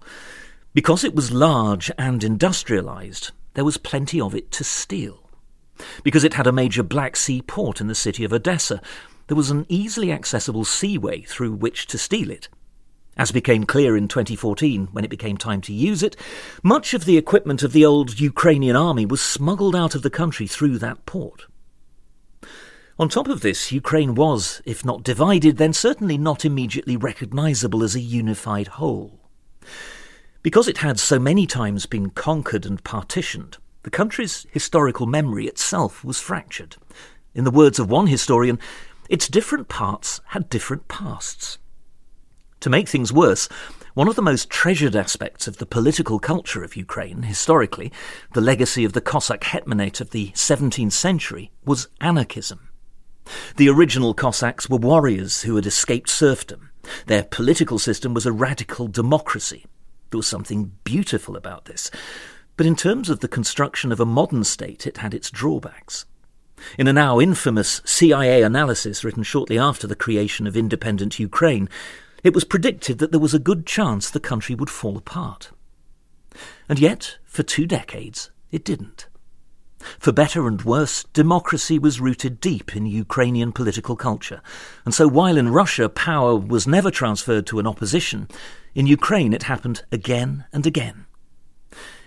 Because 0.72 1.04
it 1.04 1.14
was 1.14 1.32
large 1.32 1.90
and 1.96 2.22
industrialized, 2.22 3.30
there 3.54 3.64
was 3.64 3.76
plenty 3.76 4.20
of 4.20 4.34
it 4.34 4.50
to 4.52 4.64
steal. 4.64 5.30
Because 6.02 6.24
it 6.24 6.34
had 6.34 6.46
a 6.46 6.52
major 6.52 6.82
Black 6.82 7.16
Sea 7.16 7.40
port 7.42 7.80
in 7.80 7.86
the 7.86 7.94
city 7.94 8.24
of 8.24 8.32
Odessa, 8.32 8.80
there 9.28 9.36
was 9.36 9.50
an 9.50 9.64
easily 9.68 10.12
accessible 10.12 10.64
seaway 10.64 11.22
through 11.22 11.52
which 11.52 11.86
to 11.86 11.98
steal 11.98 12.30
it. 12.30 12.48
As 13.16 13.30
became 13.30 13.64
clear 13.64 13.96
in 13.96 14.08
2014, 14.08 14.88
when 14.92 15.04
it 15.04 15.10
became 15.10 15.36
time 15.36 15.60
to 15.62 15.72
use 15.72 16.02
it, 16.02 16.16
much 16.62 16.94
of 16.94 17.04
the 17.04 17.16
equipment 17.16 17.62
of 17.62 17.72
the 17.72 17.84
old 17.84 18.18
Ukrainian 18.18 18.74
army 18.74 19.06
was 19.06 19.20
smuggled 19.20 19.76
out 19.76 19.94
of 19.94 20.02
the 20.02 20.10
country 20.10 20.46
through 20.46 20.78
that 20.78 21.06
port. 21.06 21.46
On 22.98 23.08
top 23.08 23.28
of 23.28 23.40
this, 23.40 23.72
Ukraine 23.72 24.14
was, 24.14 24.62
if 24.64 24.84
not 24.84 25.02
divided, 25.02 25.56
then 25.56 25.72
certainly 25.72 26.16
not 26.16 26.44
immediately 26.44 26.96
recognizable 26.96 27.82
as 27.82 27.94
a 27.94 28.00
unified 28.00 28.68
whole. 28.68 29.20
Because 30.42 30.68
it 30.68 30.78
had 30.78 31.00
so 31.00 31.18
many 31.18 31.46
times 31.46 31.86
been 31.86 32.10
conquered 32.10 32.66
and 32.66 32.82
partitioned, 32.84 33.58
the 33.82 33.90
country's 33.90 34.46
historical 34.50 35.06
memory 35.06 35.46
itself 35.46 36.04
was 36.04 36.20
fractured. 36.20 36.76
In 37.34 37.44
the 37.44 37.50
words 37.50 37.78
of 37.78 37.90
one 37.90 38.06
historian, 38.06 38.58
its 39.08 39.28
different 39.28 39.68
parts 39.68 40.20
had 40.28 40.48
different 40.48 40.86
pasts. 40.86 41.58
To 42.64 42.70
make 42.70 42.88
things 42.88 43.12
worse, 43.12 43.46
one 43.92 44.08
of 44.08 44.16
the 44.16 44.22
most 44.22 44.48
treasured 44.48 44.96
aspects 44.96 45.46
of 45.46 45.58
the 45.58 45.66
political 45.66 46.18
culture 46.18 46.64
of 46.64 46.76
Ukraine, 46.76 47.24
historically, 47.24 47.92
the 48.32 48.40
legacy 48.40 48.86
of 48.86 48.94
the 48.94 49.02
Cossack 49.02 49.42
hetmanate 49.42 50.00
of 50.00 50.12
the 50.12 50.30
17th 50.30 50.92
century, 50.92 51.50
was 51.66 51.88
anarchism. 52.00 52.70
The 53.58 53.68
original 53.68 54.14
Cossacks 54.14 54.66
were 54.66 54.78
warriors 54.78 55.42
who 55.42 55.56
had 55.56 55.66
escaped 55.66 56.08
serfdom. 56.08 56.70
Their 57.04 57.24
political 57.24 57.78
system 57.78 58.14
was 58.14 58.24
a 58.24 58.32
radical 58.32 58.88
democracy. 58.88 59.66
There 60.08 60.16
was 60.16 60.26
something 60.26 60.72
beautiful 60.84 61.36
about 61.36 61.66
this. 61.66 61.90
But 62.56 62.64
in 62.64 62.76
terms 62.76 63.10
of 63.10 63.20
the 63.20 63.28
construction 63.28 63.92
of 63.92 64.00
a 64.00 64.06
modern 64.06 64.42
state, 64.42 64.86
it 64.86 64.96
had 64.96 65.12
its 65.12 65.30
drawbacks. 65.30 66.06
In 66.78 66.88
a 66.88 66.94
now 66.94 67.20
infamous 67.20 67.82
CIA 67.84 68.42
analysis 68.42 69.04
written 69.04 69.22
shortly 69.22 69.58
after 69.58 69.86
the 69.86 69.94
creation 69.94 70.46
of 70.46 70.56
independent 70.56 71.18
Ukraine, 71.18 71.68
it 72.24 72.34
was 72.34 72.42
predicted 72.42 72.98
that 72.98 73.12
there 73.12 73.20
was 73.20 73.34
a 73.34 73.38
good 73.38 73.66
chance 73.66 74.10
the 74.10 74.18
country 74.18 74.54
would 74.54 74.70
fall 74.70 74.96
apart. 74.96 75.50
And 76.68 76.80
yet, 76.80 77.18
for 77.24 77.42
two 77.42 77.66
decades, 77.66 78.30
it 78.50 78.64
didn't. 78.64 79.06
For 79.98 80.12
better 80.12 80.48
and 80.48 80.62
worse, 80.62 81.04
democracy 81.12 81.78
was 81.78 82.00
rooted 82.00 82.40
deep 82.40 82.74
in 82.74 82.86
Ukrainian 82.86 83.52
political 83.52 83.96
culture, 83.96 84.40
and 84.86 84.94
so 84.94 85.06
while 85.06 85.36
in 85.36 85.50
Russia 85.50 85.90
power 85.90 86.34
was 86.34 86.66
never 86.66 86.90
transferred 86.90 87.46
to 87.48 87.58
an 87.58 87.66
opposition, 87.66 88.26
in 88.74 88.86
Ukraine 88.86 89.34
it 89.34 89.42
happened 89.42 89.84
again 89.92 90.46
and 90.54 90.66
again. 90.66 91.04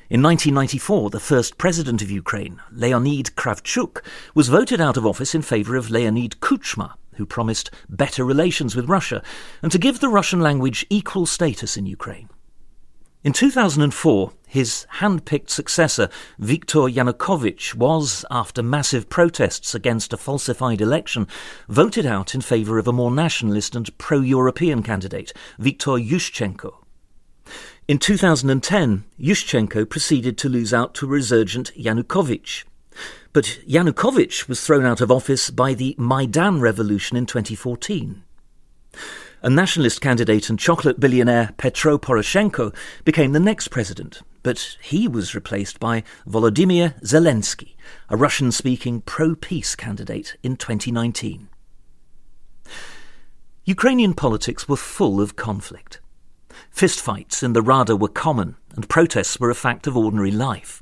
In 0.09 0.23
1994, 0.23 1.11
the 1.11 1.19
first 1.19 1.57
president 1.59 2.01
of 2.01 2.09
Ukraine, 2.09 2.61
Leonid 2.71 3.35
Kravchuk, 3.35 4.01
was 4.33 4.47
voted 4.47 4.81
out 4.81 4.97
of 4.97 5.05
office 5.05 5.35
in 5.35 5.43
favour 5.43 5.75
of 5.75 5.91
Leonid 5.91 6.37
Kuchma, 6.39 6.93
who 7.17 7.25
promised 7.25 7.71
better 7.89 8.23
relations 8.23 8.75
with 8.75 8.89
Russia 8.89 9.21
and 9.61 9.71
to 9.71 9.77
give 9.77 9.99
the 9.99 10.09
Russian 10.09 10.39
language 10.39 10.85
equal 10.89 11.25
status 11.25 11.77
in 11.77 11.85
Ukraine. 11.85 12.29
In 13.23 13.33
2004, 13.33 14.31
his 14.47 14.85
hand-picked 14.89 15.49
successor, 15.49 16.07
Viktor 16.39 16.87
Yanukovych, 16.87 17.75
was, 17.75 18.23
after 18.31 18.63
massive 18.63 19.09
protests 19.09 19.75
against 19.75 20.13
a 20.13 20.17
falsified 20.17 20.79
election, 20.79 21.27
voted 21.67 22.05
out 22.05 22.33
in 22.33 22.41
favour 22.41 22.77
of 22.77 22.87
a 22.87 22.93
more 22.93 23.11
nationalist 23.11 23.75
and 23.75 23.97
pro-European 23.97 24.81
candidate, 24.83 25.33
Viktor 25.59 25.97
Yushchenko. 25.97 26.75
In 27.87 27.97
2010, 27.97 29.03
Yushchenko 29.19 29.89
proceeded 29.89 30.37
to 30.37 30.49
lose 30.49 30.73
out 30.73 30.93
to 30.93 31.07
resurgent 31.07 31.71
Yanukovych. 31.77 32.63
But 33.33 33.59
Yanukovych 33.67 34.47
was 34.47 34.61
thrown 34.61 34.85
out 34.85 35.01
of 35.01 35.11
office 35.11 35.49
by 35.49 35.73
the 35.73 35.95
Maidan 35.97 36.59
revolution 36.59 37.17
in 37.17 37.25
2014. 37.25 38.23
A 39.43 39.49
nationalist 39.49 40.01
candidate 40.01 40.49
and 40.49 40.57
chocolate 40.57 40.99
billionaire 40.99 41.53
Petro 41.57 41.97
Poroshenko 41.99 42.73
became 43.05 43.33
the 43.33 43.39
next 43.39 43.67
president, 43.67 44.21
but 44.41 44.77
he 44.81 45.07
was 45.07 45.35
replaced 45.35 45.79
by 45.79 46.03
Volodymyr 46.27 46.99
Zelensky, 47.03 47.75
a 48.09 48.17
Russian 48.17 48.51
speaking 48.51 49.01
pro 49.01 49.35
peace 49.35 49.75
candidate, 49.75 50.37
in 50.41 50.57
2019. 50.57 51.49
Ukrainian 53.65 54.13
politics 54.13 54.67
were 54.67 54.77
full 54.77 55.21
of 55.21 55.35
conflict. 55.35 55.99
Fistfights 56.75 57.43
in 57.43 57.53
the 57.53 57.61
Rada 57.61 57.95
were 57.95 58.07
common, 58.07 58.55
and 58.75 58.89
protests 58.89 59.39
were 59.39 59.49
a 59.49 59.55
fact 59.55 59.85
of 59.85 59.95
ordinary 59.95 60.31
life. 60.31 60.81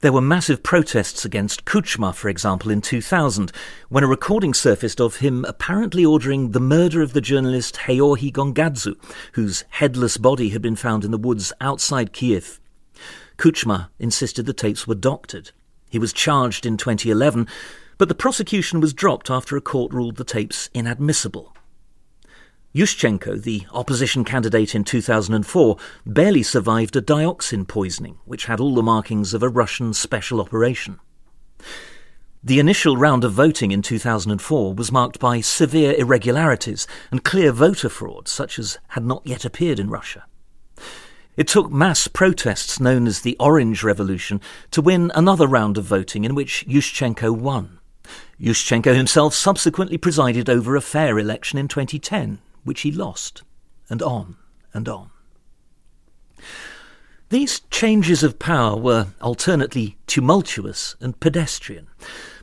There 0.00 0.12
were 0.12 0.20
massive 0.20 0.62
protests 0.62 1.24
against 1.24 1.64
Kuchma, 1.64 2.14
for 2.14 2.28
example, 2.28 2.70
in 2.70 2.80
2000, 2.80 3.52
when 3.88 4.04
a 4.04 4.06
recording 4.06 4.54
surfaced 4.54 5.00
of 5.00 5.16
him 5.16 5.44
apparently 5.46 6.04
ordering 6.04 6.50
the 6.50 6.60
murder 6.60 7.02
of 7.02 7.12
the 7.12 7.20
journalist 7.20 7.80
Georgy 7.86 8.30
Gongadze, 8.30 8.94
whose 9.32 9.64
headless 9.70 10.16
body 10.16 10.50
had 10.50 10.62
been 10.62 10.76
found 10.76 11.04
in 11.04 11.10
the 11.10 11.18
woods 11.18 11.52
outside 11.60 12.12
Kiev. 12.12 12.60
Kuchma 13.36 13.88
insisted 13.98 14.46
the 14.46 14.52
tapes 14.52 14.86
were 14.86 14.94
doctored. 14.94 15.50
He 15.88 15.98
was 15.98 16.12
charged 16.12 16.66
in 16.66 16.76
2011, 16.76 17.48
but 17.98 18.08
the 18.08 18.14
prosecution 18.14 18.80
was 18.80 18.94
dropped 18.94 19.30
after 19.30 19.56
a 19.56 19.60
court 19.60 19.92
ruled 19.92 20.16
the 20.16 20.24
tapes 20.24 20.70
inadmissible. 20.72 21.54
Yushchenko, 22.72 23.42
the 23.42 23.66
opposition 23.72 24.22
candidate 24.22 24.76
in 24.76 24.84
2004, 24.84 25.76
barely 26.06 26.42
survived 26.44 26.94
a 26.94 27.02
dioxin 27.02 27.66
poisoning, 27.66 28.18
which 28.26 28.44
had 28.44 28.60
all 28.60 28.76
the 28.76 28.82
markings 28.82 29.34
of 29.34 29.42
a 29.42 29.48
Russian 29.48 29.92
special 29.92 30.40
operation. 30.40 31.00
The 32.44 32.60
initial 32.60 32.96
round 32.96 33.24
of 33.24 33.32
voting 33.32 33.72
in 33.72 33.82
2004 33.82 34.74
was 34.74 34.92
marked 34.92 35.18
by 35.18 35.40
severe 35.40 35.94
irregularities 35.98 36.86
and 37.10 37.24
clear 37.24 37.50
voter 37.50 37.88
fraud, 37.88 38.28
such 38.28 38.56
as 38.56 38.78
had 38.90 39.04
not 39.04 39.26
yet 39.26 39.44
appeared 39.44 39.80
in 39.80 39.90
Russia. 39.90 40.24
It 41.36 41.48
took 41.48 41.72
mass 41.72 42.06
protests 42.06 42.78
known 42.78 43.08
as 43.08 43.22
the 43.22 43.36
Orange 43.40 43.82
Revolution 43.82 44.40
to 44.70 44.80
win 44.80 45.10
another 45.16 45.48
round 45.48 45.76
of 45.76 45.84
voting 45.86 46.24
in 46.24 46.36
which 46.36 46.64
Yushchenko 46.68 47.36
won. 47.36 47.80
Yushchenko 48.40 48.94
himself 48.94 49.34
subsequently 49.34 49.98
presided 49.98 50.48
over 50.48 50.76
a 50.76 50.80
fair 50.80 51.18
election 51.18 51.58
in 51.58 51.66
2010, 51.66 52.38
which 52.64 52.82
he 52.82 52.92
lost, 52.92 53.42
and 53.88 54.02
on 54.02 54.36
and 54.72 54.88
on. 54.88 55.10
These 57.30 57.60
changes 57.70 58.24
of 58.24 58.40
power 58.40 58.76
were 58.76 59.08
alternately 59.20 59.96
tumultuous 60.08 60.96
and 61.00 61.18
pedestrian, 61.20 61.86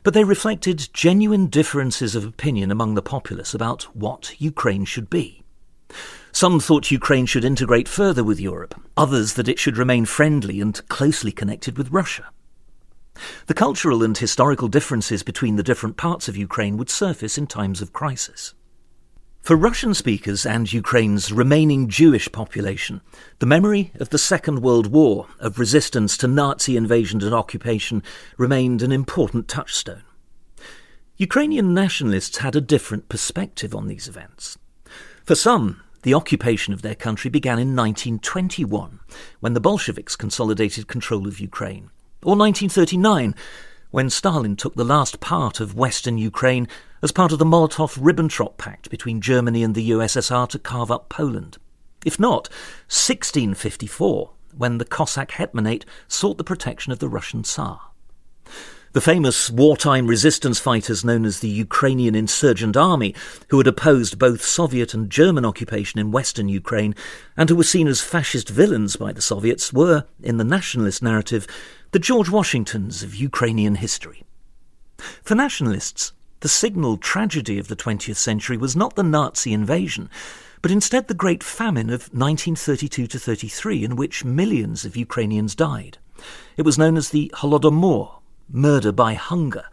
but 0.02 0.14
they 0.14 0.24
reflected 0.24 0.88
genuine 0.94 1.48
differences 1.48 2.14
of 2.14 2.24
opinion 2.24 2.70
among 2.70 2.94
the 2.94 3.02
populace 3.02 3.52
about 3.52 3.82
what 3.94 4.34
Ukraine 4.40 4.86
should 4.86 5.10
be. 5.10 5.42
Some 6.32 6.58
thought 6.60 6.90
Ukraine 6.90 7.26
should 7.26 7.44
integrate 7.44 7.88
further 7.88 8.24
with 8.24 8.40
Europe, 8.40 8.80
others 8.96 9.34
that 9.34 9.48
it 9.48 9.58
should 9.58 9.76
remain 9.76 10.06
friendly 10.06 10.60
and 10.60 10.86
closely 10.88 11.32
connected 11.32 11.76
with 11.76 11.90
Russia. 11.90 12.30
The 13.46 13.54
cultural 13.54 14.02
and 14.02 14.16
historical 14.16 14.68
differences 14.68 15.22
between 15.22 15.56
the 15.56 15.62
different 15.62 15.96
parts 15.96 16.28
of 16.28 16.36
Ukraine 16.36 16.76
would 16.76 16.88
surface 16.88 17.36
in 17.36 17.46
times 17.46 17.82
of 17.82 17.92
crisis. 17.92 18.54
For 19.48 19.56
Russian 19.56 19.94
speakers 19.94 20.44
and 20.44 20.70
Ukraine's 20.70 21.32
remaining 21.32 21.88
Jewish 21.88 22.30
population, 22.30 23.00
the 23.38 23.46
memory 23.46 23.92
of 23.98 24.10
the 24.10 24.18
Second 24.18 24.60
World 24.60 24.88
War, 24.88 25.26
of 25.40 25.58
resistance 25.58 26.18
to 26.18 26.28
Nazi 26.28 26.76
invasion 26.76 27.22
and 27.22 27.32
occupation, 27.32 28.02
remained 28.36 28.82
an 28.82 28.92
important 28.92 29.48
touchstone. 29.48 30.02
Ukrainian 31.16 31.72
nationalists 31.72 32.36
had 32.36 32.56
a 32.56 32.60
different 32.60 33.08
perspective 33.08 33.74
on 33.74 33.86
these 33.86 34.06
events. 34.06 34.58
For 35.24 35.34
some, 35.34 35.82
the 36.02 36.12
occupation 36.12 36.74
of 36.74 36.82
their 36.82 36.94
country 36.94 37.30
began 37.30 37.58
in 37.58 37.74
1921, 37.74 39.00
when 39.40 39.54
the 39.54 39.60
Bolsheviks 39.60 40.14
consolidated 40.14 40.88
control 40.88 41.26
of 41.26 41.40
Ukraine, 41.40 41.88
or 42.22 42.36
1939, 42.36 43.34
when 43.90 44.10
Stalin 44.10 44.56
took 44.56 44.74
the 44.74 44.84
last 44.84 45.20
part 45.20 45.58
of 45.58 45.74
western 45.74 46.18
Ukraine 46.18 46.68
as 47.02 47.12
part 47.12 47.32
of 47.32 47.38
the 47.38 47.44
Molotov 47.44 47.98
Ribbentrop 47.98 48.56
Pact 48.56 48.90
between 48.90 49.20
Germany 49.20 49.62
and 49.62 49.74
the 49.74 49.90
USSR 49.90 50.48
to 50.48 50.58
carve 50.58 50.90
up 50.90 51.08
Poland. 51.08 51.58
If 52.04 52.18
not, 52.18 52.48
1654, 52.88 54.30
when 54.56 54.78
the 54.78 54.84
Cossack 54.84 55.32
Hetmanate 55.32 55.84
sought 56.08 56.38
the 56.38 56.44
protection 56.44 56.92
of 56.92 56.98
the 56.98 57.08
Russian 57.08 57.44
Tsar. 57.44 57.80
The 58.92 59.00
famous 59.02 59.50
wartime 59.50 60.06
resistance 60.06 60.58
fighters 60.58 61.04
known 61.04 61.26
as 61.26 61.40
the 61.40 61.48
Ukrainian 61.48 62.14
Insurgent 62.14 62.76
Army, 62.76 63.14
who 63.50 63.58
had 63.58 63.66
opposed 63.66 64.18
both 64.18 64.42
Soviet 64.42 64.94
and 64.94 65.10
German 65.10 65.44
occupation 65.44 66.00
in 66.00 66.10
western 66.10 66.48
Ukraine, 66.48 66.94
and 67.36 67.50
who 67.50 67.56
were 67.56 67.64
seen 67.64 67.86
as 67.86 68.00
fascist 68.00 68.48
villains 68.48 68.96
by 68.96 69.12
the 69.12 69.20
Soviets, 69.20 69.72
were, 69.72 70.06
in 70.22 70.38
the 70.38 70.44
nationalist 70.44 71.02
narrative, 71.02 71.46
the 71.92 71.98
George 71.98 72.30
Washingtons 72.30 73.02
of 73.02 73.14
Ukrainian 73.14 73.74
history. 73.74 74.24
For 75.22 75.34
nationalists, 75.34 76.12
the 76.40 76.48
signal 76.48 76.96
tragedy 76.96 77.58
of 77.58 77.68
the 77.68 77.76
20th 77.76 78.16
century 78.16 78.56
was 78.56 78.76
not 78.76 78.94
the 78.94 79.02
Nazi 79.02 79.52
invasion, 79.52 80.08
but 80.62 80.70
instead 80.70 81.08
the 81.08 81.14
Great 81.14 81.42
Famine 81.42 81.88
of 81.88 82.12
1932 82.12 83.06
to 83.06 83.18
33, 83.18 83.84
in 83.84 83.96
which 83.96 84.24
millions 84.24 84.84
of 84.84 84.96
Ukrainians 84.96 85.54
died. 85.54 85.98
It 86.56 86.62
was 86.62 86.78
known 86.78 86.96
as 86.96 87.10
the 87.10 87.30
Holodomor, 87.36 88.20
murder 88.48 88.92
by 88.92 89.14
hunger, 89.14 89.64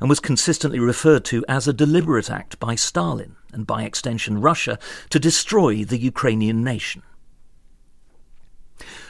and 0.00 0.08
was 0.08 0.20
consistently 0.20 0.78
referred 0.78 1.24
to 1.26 1.44
as 1.48 1.68
a 1.68 1.72
deliberate 1.72 2.30
act 2.30 2.58
by 2.58 2.74
Stalin, 2.74 3.36
and 3.52 3.66
by 3.66 3.82
extension 3.82 4.40
Russia, 4.40 4.78
to 5.10 5.18
destroy 5.18 5.84
the 5.84 5.98
Ukrainian 5.98 6.64
nation. 6.64 7.02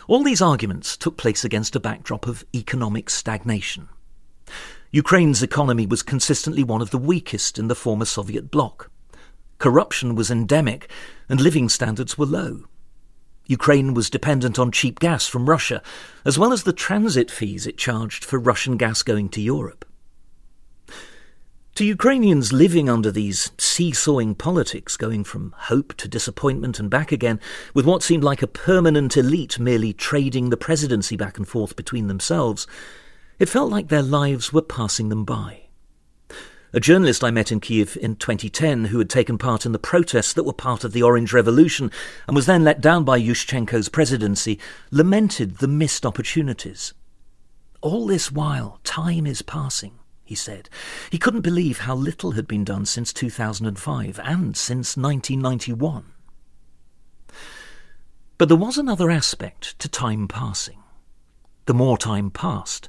All 0.09 0.25
these 0.25 0.43
arguments 0.43 0.97
took 0.97 1.17
place 1.17 1.45
against 1.45 1.77
a 1.77 1.81
backdrop 1.81 2.27
of 2.27 2.45
economic 2.53 3.09
stagnation. 3.09 3.89
Ukraine's 4.93 5.41
economy 5.41 5.87
was 5.87 6.03
consistently 6.03 6.65
one 6.65 6.83
of 6.83 6.91
the 6.91 6.99
weakest 6.99 7.61
in 7.61 7.69
the 7.69 7.77
former 7.77 8.05
Soviet 8.05 8.51
bloc. 8.51 8.91
Corruption 9.59 10.17
was 10.17 10.33
endemic, 10.33 10.91
and 11.29 11.41
living 11.41 11.69
standards 11.69 12.19
were 12.19 12.27
low. 12.27 12.65
Ukraine 13.47 13.95
was 13.95 14.11
dependent 14.11 14.59
on 14.59 14.73
cheap 14.73 14.99
gas 14.99 15.29
from 15.29 15.49
Russia, 15.49 15.81
as 16.25 16.41
well 16.41 16.53
as 16.53 16.65
the 16.65 16.73
transit 16.73 17.31
fees 17.31 17.69
it 17.69 17.79
charged 17.79 18.25
for 18.25 18.39
Russian 18.39 18.77
gas 18.77 19.05
going 19.05 19.29
to 19.29 19.41
Europe. 19.41 19.85
To 21.77 21.85
Ukrainians 21.85 22.53
living 22.53 22.89
under 22.89 23.13
these 23.13 23.53
seesawing 23.59 24.35
politics, 24.35 24.97
going 24.97 25.23
from 25.23 25.55
hope 25.57 25.95
to 25.99 26.09
disappointment 26.09 26.81
and 26.81 26.91
back 26.91 27.13
again, 27.13 27.39
with 27.75 27.87
what 27.87 28.03
seemed 28.03 28.25
like 28.25 28.43
a 28.43 28.49
permanent 28.49 29.17
elite 29.17 29.61
merely 29.61 29.93
trading 29.93 30.51
the 30.51 30.57
presidency 30.57 31.17
back 31.17 31.39
and 31.39 31.47
forth 31.47 31.77
between 31.77 32.09
themselves, 32.09 32.67
it 33.41 33.49
felt 33.49 33.71
like 33.71 33.89
their 33.89 34.03
lives 34.03 34.53
were 34.53 34.63
passing 34.63 35.09
them 35.09 35.25
by. 35.25 35.63
A 36.73 36.79
journalist 36.79 37.25
I 37.25 37.33
met 37.33 37.51
in 37.51 37.59
Kiev 37.59 37.97
in 38.01 38.15
2010 38.15 38.87
who 38.87 38.99
had 38.99 39.11
taken 39.11 39.39
part 39.39 39.67
in 39.67 39.73
the 39.73 39.79
protests 39.79 40.35
that 40.35 40.45
were 40.45 40.53
part 40.53 40.85
of 40.85 40.93
the 40.93 41.03
Orange 41.03 41.33
Revolution 41.33 41.91
and 42.29 42.37
was 42.37 42.47
then 42.47 42.63
let 42.63 42.81
down 42.81 43.03
by 43.03 43.19
Yushchenko's 43.19 43.89
presidency 43.89 44.61
lamented 44.93 45.57
the 45.57 45.67
missed 45.67 46.07
opportunities. 46.07 46.93
All 47.81 48.07
this 48.07 48.31
while, 48.31 48.79
time 48.85 49.27
is 49.27 49.43
passing, 49.43 49.99
he 50.23 50.35
said. 50.35 50.69
He 51.11 51.19
couldn't 51.19 51.41
believe 51.41 51.79
how 51.79 51.97
little 51.97 52.33
had 52.33 52.47
been 52.47 52.63
done 52.63 52.85
since 52.85 53.11
2005 53.13 54.21
and 54.23 54.57
since 54.57 54.97
1991. 54.99 56.05
But 58.37 58.49
there 58.49 58.57
was 58.57 58.77
another 58.79 59.11
aspect 59.11 59.79
to 59.81 59.89
time 59.89 60.29
passing. 60.29 60.83
The 61.67 61.75
more 61.75 61.99
time 61.99 62.31
passed, 62.31 62.89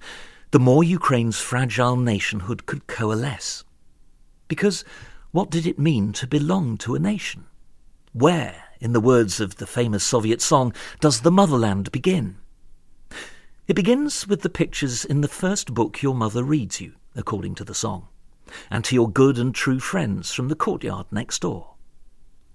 the 0.52 0.60
more 0.60 0.84
Ukraine's 0.84 1.40
fragile 1.40 1.96
nationhood 1.96 2.66
could 2.66 2.86
coalesce. 2.86 3.64
Because 4.50 4.84
what 5.32 5.50
did 5.50 5.66
it 5.66 5.80
mean 5.80 6.12
to 6.14 6.28
belong 6.28 6.78
to 6.80 6.94
a 6.94 7.00
nation? 7.00 7.46
Where, 8.12 8.66
in 8.82 8.92
the 8.92 9.00
words 9.00 9.40
of 9.40 9.56
the 9.56 9.66
famous 9.66 10.04
Soviet 10.04 10.42
song, 10.42 10.74
does 11.00 11.22
the 11.22 11.32
motherland 11.32 11.90
begin? 11.94 12.36
It 13.68 13.76
begins 13.76 14.28
with 14.28 14.42
the 14.42 14.50
pictures 14.50 15.06
in 15.06 15.22
the 15.22 15.30
first 15.30 15.74
book 15.74 16.02
your 16.02 16.16
mother 16.16 16.44
reads 16.44 16.82
you, 16.82 16.96
according 17.16 17.56
to 17.56 17.64
the 17.64 17.74
song, 17.74 18.10
and 18.70 18.84
to 18.84 18.96
your 18.96 19.10
good 19.10 19.38
and 19.38 19.56
true 19.56 19.80
friends 19.80 20.34
from 20.34 20.50
the 20.50 20.56
courtyard 20.56 21.06
next 21.12 21.40
door. 21.40 21.76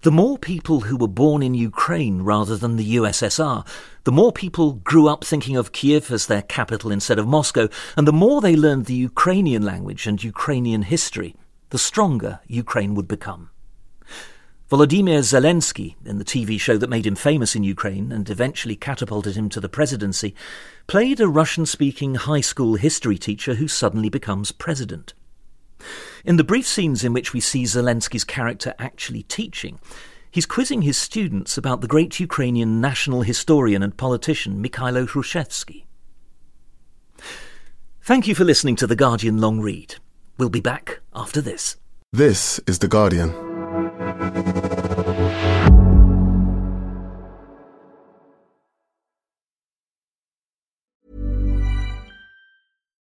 The 0.06 0.12
more 0.12 0.38
people 0.38 0.82
who 0.82 0.96
were 0.96 1.08
born 1.08 1.42
in 1.42 1.54
Ukraine 1.54 2.22
rather 2.22 2.56
than 2.56 2.76
the 2.76 2.94
USSR, 2.94 3.66
the 4.04 4.12
more 4.12 4.30
people 4.30 4.74
grew 4.74 5.08
up 5.08 5.24
thinking 5.24 5.56
of 5.56 5.72
Kiev 5.72 6.12
as 6.12 6.26
their 6.26 6.42
capital 6.42 6.92
instead 6.92 7.18
of 7.18 7.26
Moscow, 7.26 7.68
and 7.96 8.06
the 8.06 8.12
more 8.12 8.40
they 8.40 8.54
learned 8.54 8.84
the 8.84 8.94
Ukrainian 8.94 9.64
language 9.64 10.06
and 10.06 10.22
Ukrainian 10.22 10.82
history, 10.82 11.34
the 11.70 11.78
stronger 11.78 12.38
Ukraine 12.46 12.94
would 12.94 13.08
become. 13.08 13.50
Volodymyr 14.70 15.24
Zelensky, 15.24 15.96
in 16.04 16.18
the 16.18 16.24
TV 16.24 16.60
show 16.60 16.78
that 16.78 16.88
made 16.88 17.04
him 17.04 17.16
famous 17.16 17.56
in 17.56 17.64
Ukraine 17.64 18.12
and 18.12 18.30
eventually 18.30 18.76
catapulted 18.76 19.34
him 19.34 19.48
to 19.48 19.58
the 19.58 19.68
presidency, 19.68 20.36
played 20.86 21.18
a 21.18 21.26
Russian 21.26 21.66
speaking 21.66 22.14
high 22.14 22.42
school 22.42 22.76
history 22.76 23.18
teacher 23.18 23.54
who 23.54 23.66
suddenly 23.66 24.08
becomes 24.08 24.52
president. 24.52 25.14
In 26.24 26.36
the 26.36 26.44
brief 26.44 26.66
scenes 26.66 27.04
in 27.04 27.12
which 27.12 27.32
we 27.32 27.40
see 27.40 27.64
Zelensky's 27.64 28.24
character 28.24 28.74
actually 28.78 29.22
teaching, 29.24 29.78
he's 30.30 30.46
quizzing 30.46 30.82
his 30.82 30.96
students 30.96 31.56
about 31.56 31.80
the 31.80 31.88
great 31.88 32.18
Ukrainian 32.20 32.80
national 32.80 33.22
historian 33.22 33.82
and 33.82 33.96
politician 33.96 34.62
Mikhailo 34.62 35.06
Hrushevsky. 35.08 35.84
Thank 38.02 38.28
you 38.28 38.34
for 38.34 38.44
listening 38.44 38.76
to 38.76 38.86
The 38.86 38.96
Guardian 38.96 39.40
Long 39.40 39.60
Read. 39.60 39.96
We'll 40.38 40.48
be 40.48 40.60
back 40.60 41.00
after 41.14 41.40
this. 41.40 41.76
This 42.12 42.60
is 42.66 42.78
The 42.78 42.88
Guardian. 42.88 44.75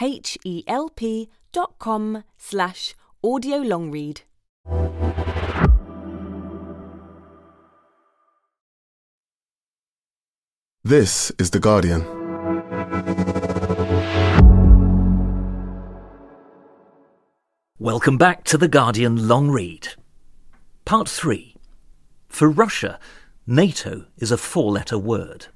H-E-L-P 0.00 1.28
dot 1.52 1.78
com 1.78 2.24
slash 2.36 2.94
audiolongread. 3.24 4.22
This 10.84 11.32
is 11.38 11.50
The 11.50 11.58
Guardian. 11.58 12.04
Welcome 17.78 18.18
back 18.18 18.44
to 18.44 18.56
The 18.56 18.68
Guardian 18.68 19.26
Long 19.26 19.50
Read. 19.50 19.94
Part 20.84 21.08
3. 21.08 21.56
For 22.28 22.48
Russia, 22.48 23.00
NATO 23.46 24.06
is 24.18 24.30
a 24.30 24.36
four 24.36 24.70
letter 24.70 24.96
word. 24.96 25.46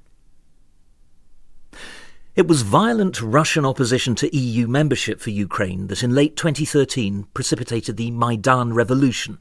It 2.33 2.47
was 2.47 2.61
violent 2.61 3.21
Russian 3.21 3.65
opposition 3.65 4.15
to 4.15 4.33
EU 4.33 4.65
membership 4.65 5.19
for 5.19 5.31
Ukraine 5.31 5.87
that 5.87 6.01
in 6.01 6.15
late 6.15 6.37
2013 6.37 7.27
precipitated 7.33 7.97
the 7.97 8.09
Maidan 8.09 8.73
Revolution, 8.73 9.37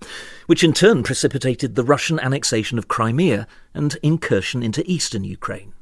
which 0.47 0.65
in 0.65 0.73
turn 0.73 1.05
precipitated 1.05 1.77
the 1.77 1.85
Russian 1.85 2.19
annexation 2.19 2.79
of 2.79 2.89
Crimea 2.89 3.47
and 3.75 3.97
incursion 4.03 4.65
into 4.65 4.83
eastern 4.91 5.23
Ukraine. 5.23 5.73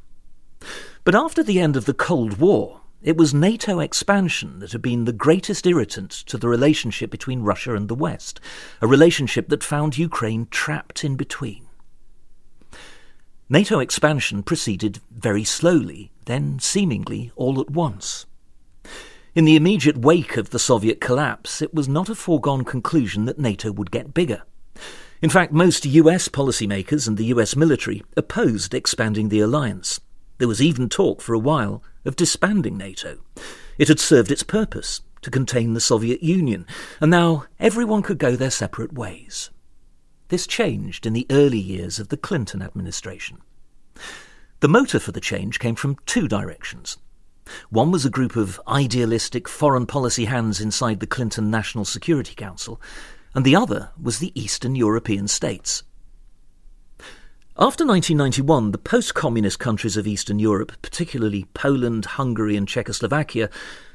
But 1.05 1.15
after 1.15 1.43
the 1.43 1.61
end 1.61 1.77
of 1.79 1.87
the 1.87 1.95
Cold 1.95 2.37
War, 2.37 2.83
it 3.01 3.17
was 3.17 3.33
NATO 3.33 3.81
expansion 3.81 4.59
that 4.59 4.73
had 4.73 4.83
been 4.83 5.07
the 5.07 5.13
greatest 5.15 5.67
irritant 5.67 6.11
to 6.11 6.37
the 6.37 6.49
relationship 6.49 7.11
between 7.11 7.41
Russia 7.41 7.75
and 7.75 7.89
the 7.89 7.95
West, 7.95 8.39
a 8.83 8.87
relationship 8.87 9.49
that 9.49 9.65
found 9.65 9.97
Ukraine 9.97 10.47
trapped 10.51 11.05
in 11.05 11.17
between. 11.17 11.68
NATO 13.51 13.79
expansion 13.79 14.43
proceeded 14.43 15.01
very 15.11 15.43
slowly, 15.43 16.11
then 16.27 16.59
seemingly 16.59 17.33
all 17.35 17.61
at 17.61 17.71
once. 17.71 18.27
In 19.35 19.47
the 19.47 19.57
immediate 19.57 19.97
wake 19.97 20.37
of 20.37 20.51
the 20.51 20.59
Soviet 20.59 21.01
collapse, 21.01 21.63
it 21.63 21.73
was 21.73 21.89
not 21.89 22.11
a 22.11 22.15
foregone 22.15 22.63
conclusion 22.63 23.25
that 23.25 23.39
NATO 23.39 23.73
would 23.73 23.91
get 23.91 24.13
bigger. 24.13 24.43
In 25.23 25.31
fact, 25.31 25.51
most 25.51 25.87
US 25.87 26.29
policymakers 26.29 27.09
and 27.09 27.17
the 27.17 27.27
US 27.27 27.57
military 27.57 28.03
opposed 28.19 28.75
expanding 28.75 29.31
the 29.31 29.41
alliance. 29.41 29.99
There 30.37 30.49
was 30.49 30.61
even 30.61 30.91
talk 30.91 31.23
for 31.23 31.33
a 31.33 31.39
while 31.39 31.83
of 32.05 32.17
disbanding 32.17 32.77
NATO. 32.77 33.17
It 33.79 33.89
had 33.89 33.99
served 33.99 34.31
its 34.31 34.43
purpose 34.43 35.01
to 35.23 35.31
contain 35.31 35.73
the 35.73 35.81
Soviet 35.81 36.23
Union, 36.23 36.67
and 37.01 37.11
now 37.11 37.47
everyone 37.59 38.03
could 38.03 38.19
go 38.19 38.37
their 38.37 38.51
separate 38.51 38.93
ways. 38.93 39.49
This 40.29 40.47
changed 40.47 41.07
in 41.07 41.15
the 41.15 41.27
early 41.31 41.59
years 41.59 41.99
of 41.99 42.09
the 42.09 42.17
Clinton 42.17 42.61
administration. 42.61 43.39
The 44.61 44.69
motor 44.69 44.99
for 44.99 45.13
the 45.13 45.21
change 45.21 45.59
came 45.59 45.75
from 45.75 45.97
two 46.05 46.29
directions. 46.29 46.99
One 47.71 47.91
was 47.91 48.05
a 48.05 48.11
group 48.11 48.37
of 48.37 48.61
idealistic 48.69 49.49
foreign 49.49 49.87
policy 49.87 50.27
hands 50.27 50.61
inside 50.61 51.01
the 51.01 51.07
Clinton 51.07 51.51
National 51.51 51.87
Security 51.87 52.35
Council, 52.35 52.81
and 53.35 53.45
the 53.45 53.57
other 53.57 53.91
was 54.01 54.19
the 54.19 54.39
Eastern 54.39 54.75
European 54.75 55.29
states. 55.29 55.83
After 57.57 57.87
1991, 57.87 58.73
the 58.73 58.79
post 58.79 59.15
communist 59.15 59.59
countries 59.59 59.97
of 59.97 60.07
Eastern 60.07 60.39
Europe, 60.39 60.73
particularly 60.83 61.47
Poland, 61.55 62.05
Hungary, 62.05 62.57
and 62.57 62.69
Czechoslovakia, 62.69 63.49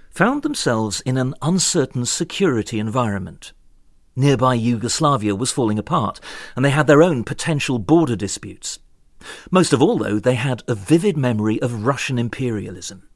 found 0.09 0.41
themselves 0.41 1.01
in 1.01 1.17
an 1.17 1.35
uncertain 1.41 2.05
security 2.05 2.79
environment. 2.79 3.53
Nearby 4.15 4.53
Yugoslavia 4.53 5.35
was 5.35 5.51
falling 5.51 5.79
apart, 5.79 6.19
and 6.55 6.63
they 6.63 6.69
had 6.69 6.87
their 6.87 7.01
own 7.01 7.23
potential 7.23 7.79
border 7.79 8.15
disputes. 8.15 8.79
Most 9.49 9.73
of 9.73 9.81
all, 9.81 9.97
though, 9.97 10.19
they 10.19 10.35
had 10.35 10.63
a 10.67 10.75
vivid 10.75 11.17
memory 11.17 11.61
of 11.61 11.85
Russian 11.85 12.19
imperialism. 12.19 13.07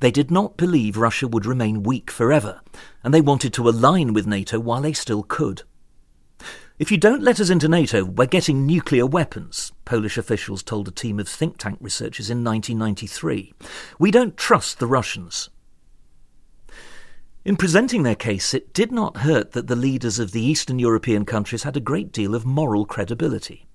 They 0.00 0.10
did 0.10 0.30
not 0.30 0.56
believe 0.56 0.96
Russia 0.96 1.28
would 1.28 1.46
remain 1.46 1.82
weak 1.82 2.10
forever, 2.10 2.60
and 3.02 3.14
they 3.14 3.20
wanted 3.20 3.52
to 3.54 3.68
align 3.68 4.12
with 4.12 4.26
NATO 4.26 4.60
while 4.60 4.82
they 4.82 4.92
still 4.92 5.22
could. 5.22 5.62
If 6.78 6.90
you 6.90 6.98
don't 6.98 7.22
let 7.22 7.40
us 7.40 7.48
into 7.48 7.68
NATO, 7.68 8.04
we're 8.04 8.26
getting 8.26 8.66
nuclear 8.66 9.06
weapons, 9.06 9.72
Polish 9.86 10.18
officials 10.18 10.62
told 10.62 10.86
a 10.86 10.90
team 10.90 11.18
of 11.18 11.26
think 11.26 11.56
tank 11.56 11.78
researchers 11.80 12.28
in 12.28 12.44
1993. 12.44 13.54
We 13.98 14.10
don't 14.10 14.36
trust 14.36 14.78
the 14.78 14.86
Russians. 14.86 15.48
In 17.46 17.56
presenting 17.56 18.02
their 18.02 18.16
case, 18.16 18.54
it 18.54 18.74
did 18.74 18.90
not 18.90 19.18
hurt 19.18 19.52
that 19.52 19.68
the 19.68 19.76
leaders 19.76 20.18
of 20.18 20.32
the 20.32 20.42
Eastern 20.42 20.80
European 20.80 21.24
countries 21.24 21.62
had 21.62 21.76
a 21.76 21.80
great 21.80 22.10
deal 22.10 22.34
of 22.34 22.44
moral 22.44 22.84
credibility. 22.84 23.68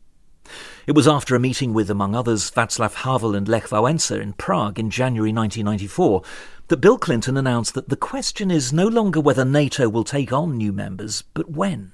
It 0.87 0.91
was 0.91 1.07
after 1.07 1.35
a 1.35 1.39
meeting 1.39 1.73
with, 1.73 1.89
among 1.89 2.13
others, 2.13 2.51
Václav 2.51 2.95
Havel 3.05 3.33
and 3.33 3.47
Lech 3.47 3.69
Wałęsa 3.69 4.19
in 4.19 4.33
Prague 4.33 4.77
in 4.77 4.89
January 4.89 5.31
1994 5.31 6.21
that 6.67 6.81
Bill 6.81 6.97
Clinton 6.97 7.37
announced 7.37 7.73
that 7.73 7.87
the 7.87 7.95
question 7.95 8.51
is 8.51 8.73
no 8.73 8.89
longer 8.89 9.21
whether 9.21 9.45
NATO 9.45 9.87
will 9.87 10.03
take 10.03 10.33
on 10.33 10.57
new 10.57 10.73
members, 10.73 11.23
but 11.33 11.49
when. 11.49 11.93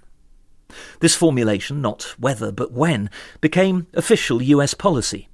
This 0.99 1.13
formulation, 1.13 1.79
not 1.79 2.15
whether 2.17 2.51
but 2.51 2.71
when, 2.71 3.11
became 3.39 3.85
official 3.93 4.41
US 4.41 4.73
policy. 4.73 5.29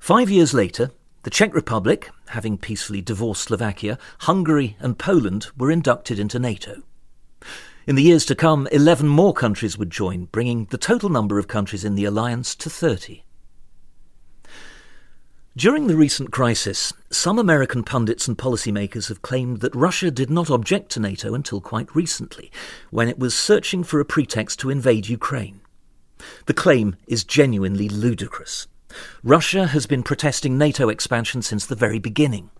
Five 0.00 0.30
years 0.30 0.52
later, 0.52 0.90
the 1.22 1.30
Czech 1.30 1.54
Republic, 1.54 2.10
having 2.34 2.58
peacefully 2.58 3.00
divorced 3.00 3.44
Slovakia, 3.44 3.98
Hungary, 4.20 4.76
and 4.78 4.98
Poland 4.98 5.46
were 5.56 5.70
inducted 5.70 6.18
into 6.18 6.38
NATO. 6.38 6.82
In 7.86 7.96
the 7.96 8.02
years 8.02 8.24
to 8.26 8.34
come, 8.34 8.66
11 8.72 9.08
more 9.08 9.32
countries 9.32 9.78
would 9.78 9.90
join, 9.90 10.26
bringing 10.26 10.66
the 10.66 10.78
total 10.78 11.08
number 11.08 11.38
of 11.38 11.48
countries 11.48 11.84
in 11.84 11.94
the 11.94 12.04
alliance 12.04 12.54
to 12.56 12.68
30. 12.68 13.24
During 15.56 15.86
the 15.86 15.96
recent 15.96 16.32
crisis, 16.32 16.92
some 17.10 17.38
American 17.38 17.84
pundits 17.84 18.26
and 18.26 18.36
policymakers 18.36 19.08
have 19.08 19.22
claimed 19.22 19.60
that 19.60 19.74
Russia 19.74 20.10
did 20.10 20.28
not 20.28 20.50
object 20.50 20.90
to 20.92 21.00
NATO 21.00 21.34
until 21.34 21.60
quite 21.60 21.94
recently, 21.94 22.50
when 22.90 23.08
it 23.08 23.18
was 23.18 23.34
searching 23.34 23.84
for 23.84 24.00
a 24.00 24.04
pretext 24.04 24.58
to 24.60 24.70
invade 24.70 25.08
Ukraine. 25.08 25.60
The 26.46 26.54
claim 26.54 26.96
is 27.06 27.22
genuinely 27.22 27.88
ludicrous. 27.88 28.66
Russia 29.22 29.66
has 29.68 29.86
been 29.86 30.02
protesting 30.02 30.58
NATO 30.58 30.88
expansion 30.88 31.42
since 31.42 31.66
the 31.66 31.74
very 31.74 31.98
beginning. 31.98 32.50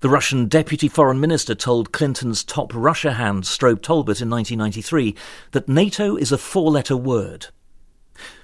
The 0.00 0.10
Russian 0.10 0.48
deputy 0.48 0.88
foreign 0.88 1.18
minister 1.18 1.54
told 1.54 1.92
Clinton's 1.92 2.44
top 2.44 2.72
Russia 2.74 3.12
hand, 3.12 3.44
Strobe 3.44 3.80
Talbott, 3.80 4.20
in 4.20 4.28
1993 4.28 5.14
that 5.52 5.68
NATO 5.68 6.16
is 6.16 6.30
a 6.30 6.38
four 6.38 6.70
letter 6.70 6.96
word. 6.96 7.46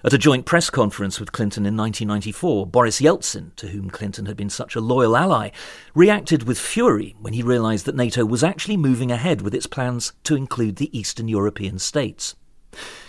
At 0.02 0.12
a 0.12 0.18
joint 0.18 0.46
press 0.46 0.70
conference 0.70 1.20
with 1.20 1.32
Clinton 1.32 1.66
in 1.66 1.76
1994, 1.76 2.66
Boris 2.66 3.00
Yeltsin, 3.00 3.54
to 3.56 3.68
whom 3.68 3.90
Clinton 3.90 4.26
had 4.26 4.36
been 4.36 4.50
such 4.50 4.74
a 4.74 4.80
loyal 4.80 5.16
ally, 5.16 5.50
reacted 5.94 6.44
with 6.44 6.58
fury 6.58 7.14
when 7.20 7.34
he 7.34 7.42
realized 7.42 7.84
that 7.86 7.94
NATO 7.94 8.24
was 8.24 8.42
actually 8.42 8.76
moving 8.76 9.12
ahead 9.12 9.42
with 9.42 9.54
its 9.54 9.66
plans 9.66 10.12
to 10.24 10.34
include 10.34 10.76
the 10.76 10.96
Eastern 10.98 11.28
European 11.28 11.78
states. 11.78 12.34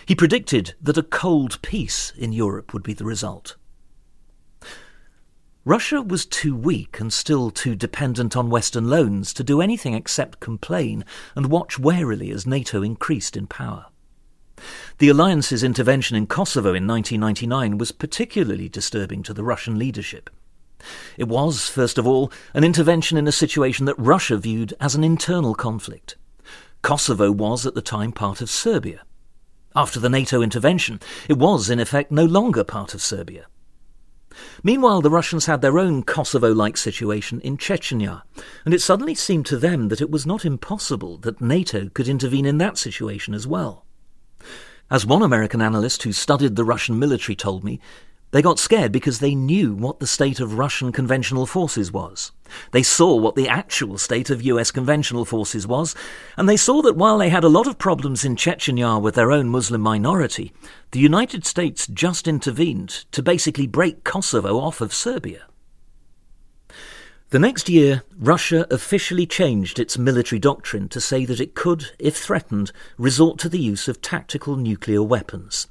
He 0.06 0.14
predicted 0.14 0.76
that 0.82 0.98
a 0.98 1.04
cold 1.04 1.62
peace 1.62 2.12
in 2.18 2.34
Europe 2.34 2.74
would 2.74 2.84
be 2.84 2.94
the 2.94 3.06
result. 3.06 3.56
Russia 5.64 6.02
was 6.02 6.26
too 6.26 6.56
weak 6.56 7.00
and 7.00 7.14
still 7.14 7.52
too 7.52 7.76
dependent 7.76 8.36
on 8.36 8.50
Western 8.50 8.90
loans 8.90 9.32
to 9.32 9.44
do 9.44 9.62
anything 9.62 9.94
except 9.94 10.40
complain 10.40 11.06
and 11.36 11.52
watch 11.52 11.78
warily 11.78 12.32
as 12.32 12.48
NATO 12.48 12.82
increased 12.82 13.38
in 13.38 13.46
power. 13.46 13.86
The 14.98 15.10
alliance's 15.10 15.64
intervention 15.64 16.18
in 16.18 16.26
Kosovo 16.26 16.70
in 16.70 16.88
1999 16.88 17.78
was 17.78 17.92
particularly 17.92 18.70
disturbing 18.70 19.22
to 19.22 19.36
the 19.36 19.44
Russian 19.44 19.78
leadership. 19.78 20.32
It 21.16 21.28
was, 21.28 21.70
first 21.70 22.00
of 22.00 22.08
all, 22.08 22.32
an 22.56 22.64
intervention 22.64 23.20
in 23.20 23.28
a 23.28 23.32
situation 23.32 23.86
that 23.86 24.00
Russia 24.00 24.38
viewed 24.38 24.74
as 24.80 24.96
an 24.96 25.04
internal 25.04 25.54
conflict. 25.54 26.16
Kosovo 26.82 27.32
was 27.32 27.68
at 27.68 27.76
the 27.76 27.84
time 27.84 28.12
part 28.12 28.42
of 28.42 28.50
Serbia. 28.50 29.04
After 29.76 30.00
the 30.00 30.10
NATO 30.10 30.42
intervention, 30.42 31.00
it 31.30 31.38
was, 31.38 31.70
in 31.70 31.80
effect, 31.80 32.12
no 32.12 32.26
longer 32.26 32.64
part 32.64 32.96
of 32.96 33.02
Serbia. 33.02 33.46
Meanwhile, 34.64 35.02
the 35.02 35.10
Russians 35.10 35.46
had 35.46 35.62
their 35.62 35.80
own 35.80 36.04
Kosovo 36.04 36.54
like 36.54 36.78
situation 36.78 37.42
in 37.42 37.58
Chechnya, 37.58 38.24
and 38.66 38.74
it 38.74 38.82
suddenly 38.82 39.16
seemed 39.16 39.46
to 39.48 39.58
them 39.58 39.90
that 39.90 40.02
it 40.02 40.12
was 40.12 40.26
not 40.26 40.46
impossible 40.46 41.18
that 41.20 41.42
NATO 41.42 41.90
could 41.90 42.08
intervene 42.08 42.46
in 42.46 42.58
that 42.60 42.78
situation 42.78 43.34
as 43.34 43.48
well. 43.48 43.86
As 44.90 45.06
one 45.06 45.22
American 45.22 45.62
analyst 45.62 46.04
who 46.04 46.12
studied 46.12 46.56
the 46.56 46.66
Russian 46.66 47.00
military 47.00 47.36
told 47.36 47.64
me, 47.64 47.80
they 48.32 48.42
got 48.42 48.60
scared 48.60 48.92
because 48.92 49.20
they 49.20 49.36
knew 49.36 49.74
what 49.74 50.00
the 50.00 50.08
state 50.08 50.40
of 50.40 50.58
Russian 50.58 50.92
conventional 50.92 51.46
forces 51.46 51.92
was. 51.92 52.32
They 52.72 52.84
saw 52.84 53.16
what 53.16 53.36
the 53.36 53.50
actual 53.50 53.98
state 53.98 54.30
of 54.30 54.42
US 54.42 54.72
conventional 54.72 55.26
forces 55.26 55.68
was, 55.68 55.96
and 56.38 56.48
they 56.48 56.58
saw 56.58 56.82
that 56.82 56.96
while 56.96 57.18
they 57.18 57.30
had 57.30 57.44
a 57.44 57.50
lot 57.50 57.68
of 57.68 57.78
problems 57.78 58.26
in 58.26 58.36
Chechnya 58.36 59.02
with 59.02 59.16
their 59.16 59.32
own 59.32 59.50
Muslim 59.50 59.82
minority, 59.82 60.54
the 60.92 61.00
United 61.00 61.46
States 61.46 61.88
just 61.88 62.28
intervened 62.28 63.06
to 63.12 63.22
basically 63.22 63.68
break 63.68 64.04
Kosovo 64.04 64.58
off 64.60 64.82
of 64.82 64.94
Serbia. 64.94 65.44
The 67.32 67.40
next 67.40 67.70
year, 67.70 68.04
Russia 68.18 68.68
officially 68.70 69.26
changed 69.26 69.80
its 69.80 69.98
military 69.98 70.40
doctrine 70.40 70.90
to 70.90 71.00
say 71.00 71.24
that 71.24 71.40
it 71.40 71.56
could, 71.56 71.92
if 71.98 72.18
threatened, 72.18 72.74
resort 72.98 73.40
to 73.40 73.50
the 73.50 73.60
use 73.60 73.88
of 73.88 74.02
tactical 74.02 74.58
nuclear 74.58 75.02
weapons. 75.02 75.68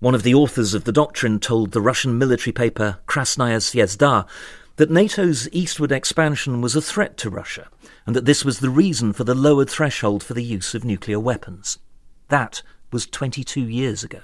One 0.00 0.14
of 0.14 0.22
the 0.22 0.34
authors 0.34 0.74
of 0.74 0.84
the 0.84 0.92
doctrine 0.92 1.40
told 1.40 1.72
the 1.72 1.80
Russian 1.80 2.16
military 2.16 2.52
paper 2.52 2.98
Krasnaya 3.08 3.56
Zvezda 3.56 4.28
that 4.76 4.92
NATO's 4.92 5.48
eastward 5.50 5.90
expansion 5.90 6.60
was 6.60 6.76
a 6.76 6.80
threat 6.80 7.16
to 7.16 7.30
Russia, 7.30 7.68
and 8.06 8.14
that 8.14 8.24
this 8.24 8.44
was 8.44 8.60
the 8.60 8.70
reason 8.70 9.12
for 9.12 9.24
the 9.24 9.34
lowered 9.34 9.68
threshold 9.68 10.22
for 10.22 10.34
the 10.34 10.44
use 10.44 10.72
of 10.72 10.84
nuclear 10.84 11.18
weapons. 11.18 11.80
That 12.28 12.62
was 12.92 13.06
22 13.06 13.62
years 13.62 14.04
ago. 14.04 14.20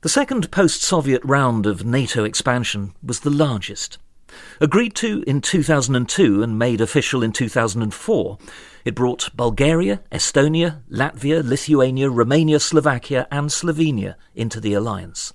The 0.00 0.08
second 0.08 0.50
post 0.50 0.82
Soviet 0.82 1.22
round 1.24 1.66
of 1.66 1.84
NATO 1.84 2.24
expansion 2.24 2.94
was 3.00 3.20
the 3.20 3.30
largest. 3.30 3.98
Agreed 4.60 4.96
to 4.96 5.22
in 5.26 5.40
2002 5.40 6.42
and 6.42 6.58
made 6.58 6.80
official 6.80 7.22
in 7.22 7.30
2004, 7.30 8.38
it 8.84 8.94
brought 8.94 9.34
Bulgaria, 9.34 10.02
Estonia, 10.10 10.82
Latvia, 10.90 11.42
Lithuania, 11.42 12.10
Romania, 12.10 12.58
Slovakia, 12.58 13.26
and 13.30 13.50
Slovenia 13.50 14.14
into 14.34 14.60
the 14.60 14.74
alliance. 14.74 15.32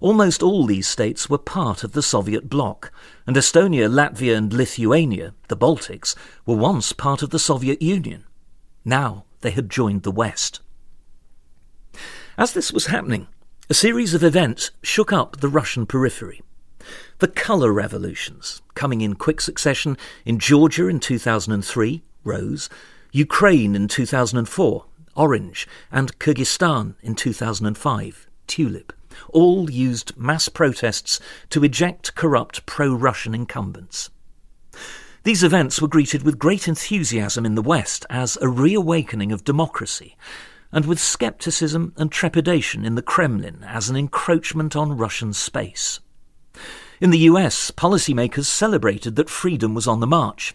Almost 0.00 0.42
all 0.42 0.66
these 0.66 0.88
states 0.88 1.30
were 1.30 1.38
part 1.38 1.84
of 1.84 1.92
the 1.92 2.02
Soviet 2.02 2.48
bloc, 2.48 2.92
and 3.26 3.36
Estonia, 3.36 3.88
Latvia, 3.88 4.36
and 4.36 4.52
Lithuania, 4.52 5.34
the 5.48 5.56
Baltics, 5.56 6.16
were 6.44 6.56
once 6.56 6.92
part 6.92 7.22
of 7.22 7.30
the 7.30 7.38
Soviet 7.38 7.80
Union. 7.80 8.24
Now 8.84 9.26
they 9.42 9.52
had 9.52 9.70
joined 9.70 10.02
the 10.02 10.10
West. 10.10 10.60
As 12.36 12.52
this 12.52 12.72
was 12.72 12.86
happening, 12.86 13.28
a 13.70 13.74
series 13.74 14.12
of 14.12 14.24
events 14.24 14.72
shook 14.82 15.12
up 15.12 15.36
the 15.36 15.48
Russian 15.48 15.86
periphery. 15.86 16.42
The 17.18 17.28
colour 17.28 17.72
revolutions, 17.72 18.60
coming 18.74 19.02
in 19.02 19.14
quick 19.14 19.40
succession 19.40 19.96
in 20.24 20.40
Georgia 20.40 20.88
in 20.88 20.98
2003, 20.98 22.02
rose, 22.24 22.68
Ukraine 23.12 23.74
in 23.74 23.88
2004, 23.88 24.84
orange, 25.14 25.68
and 25.90 26.18
Kyrgyzstan 26.18 26.94
in 27.02 27.14
2005, 27.14 28.28
tulip, 28.46 28.92
all 29.30 29.70
used 29.70 30.16
mass 30.16 30.48
protests 30.48 31.20
to 31.50 31.64
eject 31.64 32.14
corrupt 32.14 32.64
pro 32.66 32.94
Russian 32.94 33.34
incumbents. 33.34 34.10
These 35.24 35.44
events 35.44 35.80
were 35.80 35.88
greeted 35.88 36.24
with 36.24 36.38
great 36.38 36.66
enthusiasm 36.66 37.46
in 37.46 37.54
the 37.54 37.62
West 37.62 38.04
as 38.10 38.36
a 38.40 38.48
reawakening 38.48 39.30
of 39.30 39.44
democracy 39.44 40.16
and 40.72 40.86
with 40.86 40.98
scepticism 40.98 41.92
and 41.96 42.10
trepidation 42.10 42.84
in 42.84 42.94
the 42.94 43.02
Kremlin 43.02 43.62
as 43.66 43.88
an 43.88 43.96
encroachment 43.96 44.74
on 44.74 44.96
Russian 44.96 45.32
space. 45.32 46.00
In 47.00 47.10
the 47.10 47.18
US, 47.18 47.70
policymakers 47.70 48.46
celebrated 48.46 49.16
that 49.16 49.30
freedom 49.30 49.74
was 49.74 49.86
on 49.86 50.00
the 50.00 50.06
march. 50.06 50.54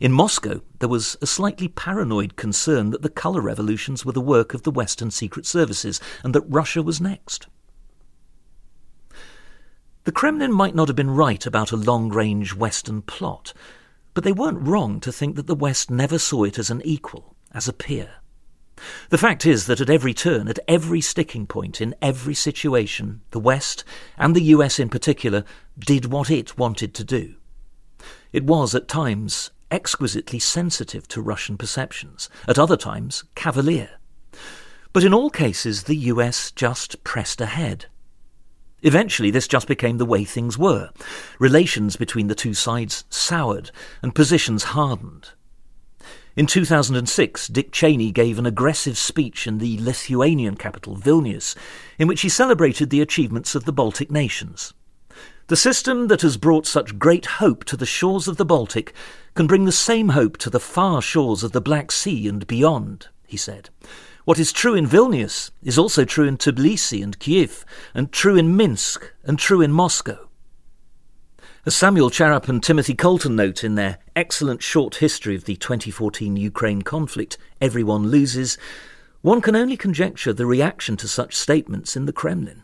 In 0.00 0.12
Moscow, 0.12 0.62
there 0.78 0.88
was 0.88 1.16
a 1.22 1.26
slightly 1.26 1.68
paranoid 1.68 2.36
concern 2.36 2.90
that 2.90 3.02
the 3.02 3.08
colour 3.08 3.40
revolutions 3.40 4.04
were 4.04 4.12
the 4.12 4.20
work 4.20 4.54
of 4.54 4.62
the 4.62 4.70
Western 4.70 5.10
secret 5.10 5.46
services 5.46 6.00
and 6.24 6.34
that 6.34 6.42
Russia 6.42 6.82
was 6.82 7.00
next. 7.00 7.46
The 10.04 10.12
Kremlin 10.12 10.52
might 10.52 10.74
not 10.74 10.88
have 10.88 10.96
been 10.96 11.10
right 11.10 11.44
about 11.44 11.72
a 11.72 11.76
long 11.76 12.08
range 12.08 12.54
Western 12.54 13.02
plot, 13.02 13.52
but 14.14 14.24
they 14.24 14.32
weren't 14.32 14.66
wrong 14.66 14.98
to 15.00 15.12
think 15.12 15.36
that 15.36 15.46
the 15.46 15.54
West 15.54 15.90
never 15.90 16.18
saw 16.18 16.44
it 16.44 16.58
as 16.58 16.70
an 16.70 16.82
equal, 16.84 17.36
as 17.52 17.68
a 17.68 17.72
peer. 17.72 18.14
The 19.10 19.18
fact 19.18 19.44
is 19.44 19.66
that 19.66 19.80
at 19.80 19.90
every 19.90 20.14
turn, 20.14 20.48
at 20.48 20.58
every 20.66 21.02
sticking 21.02 21.46
point, 21.46 21.80
in 21.82 21.94
every 22.00 22.34
situation, 22.34 23.20
the 23.30 23.38
West, 23.38 23.84
and 24.16 24.34
the 24.34 24.54
US 24.54 24.78
in 24.78 24.88
particular, 24.88 25.44
did 25.78 26.06
what 26.06 26.30
it 26.30 26.56
wanted 26.56 26.94
to 26.94 27.04
do. 27.04 27.34
It 28.32 28.44
was, 28.44 28.74
at 28.74 28.88
times, 28.88 29.50
exquisitely 29.70 30.38
sensitive 30.38 31.06
to 31.08 31.22
Russian 31.22 31.56
perceptions, 31.56 32.28
at 32.48 32.58
other 32.58 32.76
times, 32.76 33.24
cavalier. 33.34 33.90
But 34.92 35.04
in 35.04 35.14
all 35.14 35.30
cases, 35.30 35.84
the 35.84 35.96
US 35.96 36.50
just 36.50 37.02
pressed 37.04 37.40
ahead. 37.40 37.86
Eventually, 38.82 39.30
this 39.30 39.46
just 39.46 39.68
became 39.68 39.98
the 39.98 40.06
way 40.06 40.24
things 40.24 40.56
were. 40.56 40.90
Relations 41.38 41.96
between 41.96 42.28
the 42.28 42.34
two 42.34 42.54
sides 42.54 43.04
soured, 43.10 43.70
and 44.02 44.14
positions 44.14 44.64
hardened. 44.64 45.30
In 46.36 46.46
2006, 46.46 47.48
Dick 47.48 47.72
Cheney 47.72 48.12
gave 48.12 48.38
an 48.38 48.46
aggressive 48.46 48.96
speech 48.96 49.46
in 49.46 49.58
the 49.58 49.78
Lithuanian 49.80 50.56
capital, 50.56 50.96
Vilnius, 50.96 51.54
in 51.98 52.08
which 52.08 52.22
he 52.22 52.28
celebrated 52.28 52.88
the 52.88 53.02
achievements 53.02 53.54
of 53.54 53.64
the 53.64 53.72
Baltic 53.72 54.10
nations. 54.10 54.72
The 55.50 55.56
system 55.56 56.06
that 56.06 56.22
has 56.22 56.36
brought 56.36 56.64
such 56.64 56.96
great 56.96 57.26
hope 57.26 57.64
to 57.64 57.76
the 57.76 57.84
shores 57.84 58.28
of 58.28 58.36
the 58.36 58.44
Baltic 58.44 58.94
can 59.34 59.48
bring 59.48 59.64
the 59.64 59.72
same 59.72 60.10
hope 60.10 60.38
to 60.38 60.48
the 60.48 60.60
far 60.60 61.02
shores 61.02 61.42
of 61.42 61.50
the 61.50 61.60
Black 61.60 61.90
Sea 61.90 62.28
and 62.28 62.46
beyond, 62.46 63.08
he 63.26 63.36
said. 63.36 63.68
What 64.24 64.38
is 64.38 64.52
true 64.52 64.76
in 64.76 64.86
Vilnius 64.86 65.50
is 65.64 65.76
also 65.76 66.04
true 66.04 66.28
in 66.28 66.36
Tbilisi 66.36 67.02
and 67.02 67.18
Kiev, 67.18 67.64
and 67.94 68.12
true 68.12 68.36
in 68.36 68.56
Minsk, 68.56 69.12
and 69.24 69.40
true 69.40 69.60
in 69.60 69.72
Moscow. 69.72 70.28
As 71.66 71.74
Samuel 71.74 72.10
Charap 72.10 72.48
and 72.48 72.62
Timothy 72.62 72.94
Colton 72.94 73.34
note 73.34 73.64
in 73.64 73.74
their 73.74 73.98
excellent 74.14 74.62
short 74.62 74.94
history 74.98 75.34
of 75.34 75.46
the 75.46 75.56
2014 75.56 76.36
Ukraine 76.36 76.82
conflict, 76.82 77.38
Everyone 77.60 78.06
Loses, 78.06 78.56
one 79.22 79.40
can 79.40 79.56
only 79.56 79.76
conjecture 79.76 80.32
the 80.32 80.46
reaction 80.46 80.96
to 80.98 81.08
such 81.08 81.34
statements 81.34 81.96
in 81.96 82.06
the 82.06 82.12
Kremlin. 82.12 82.62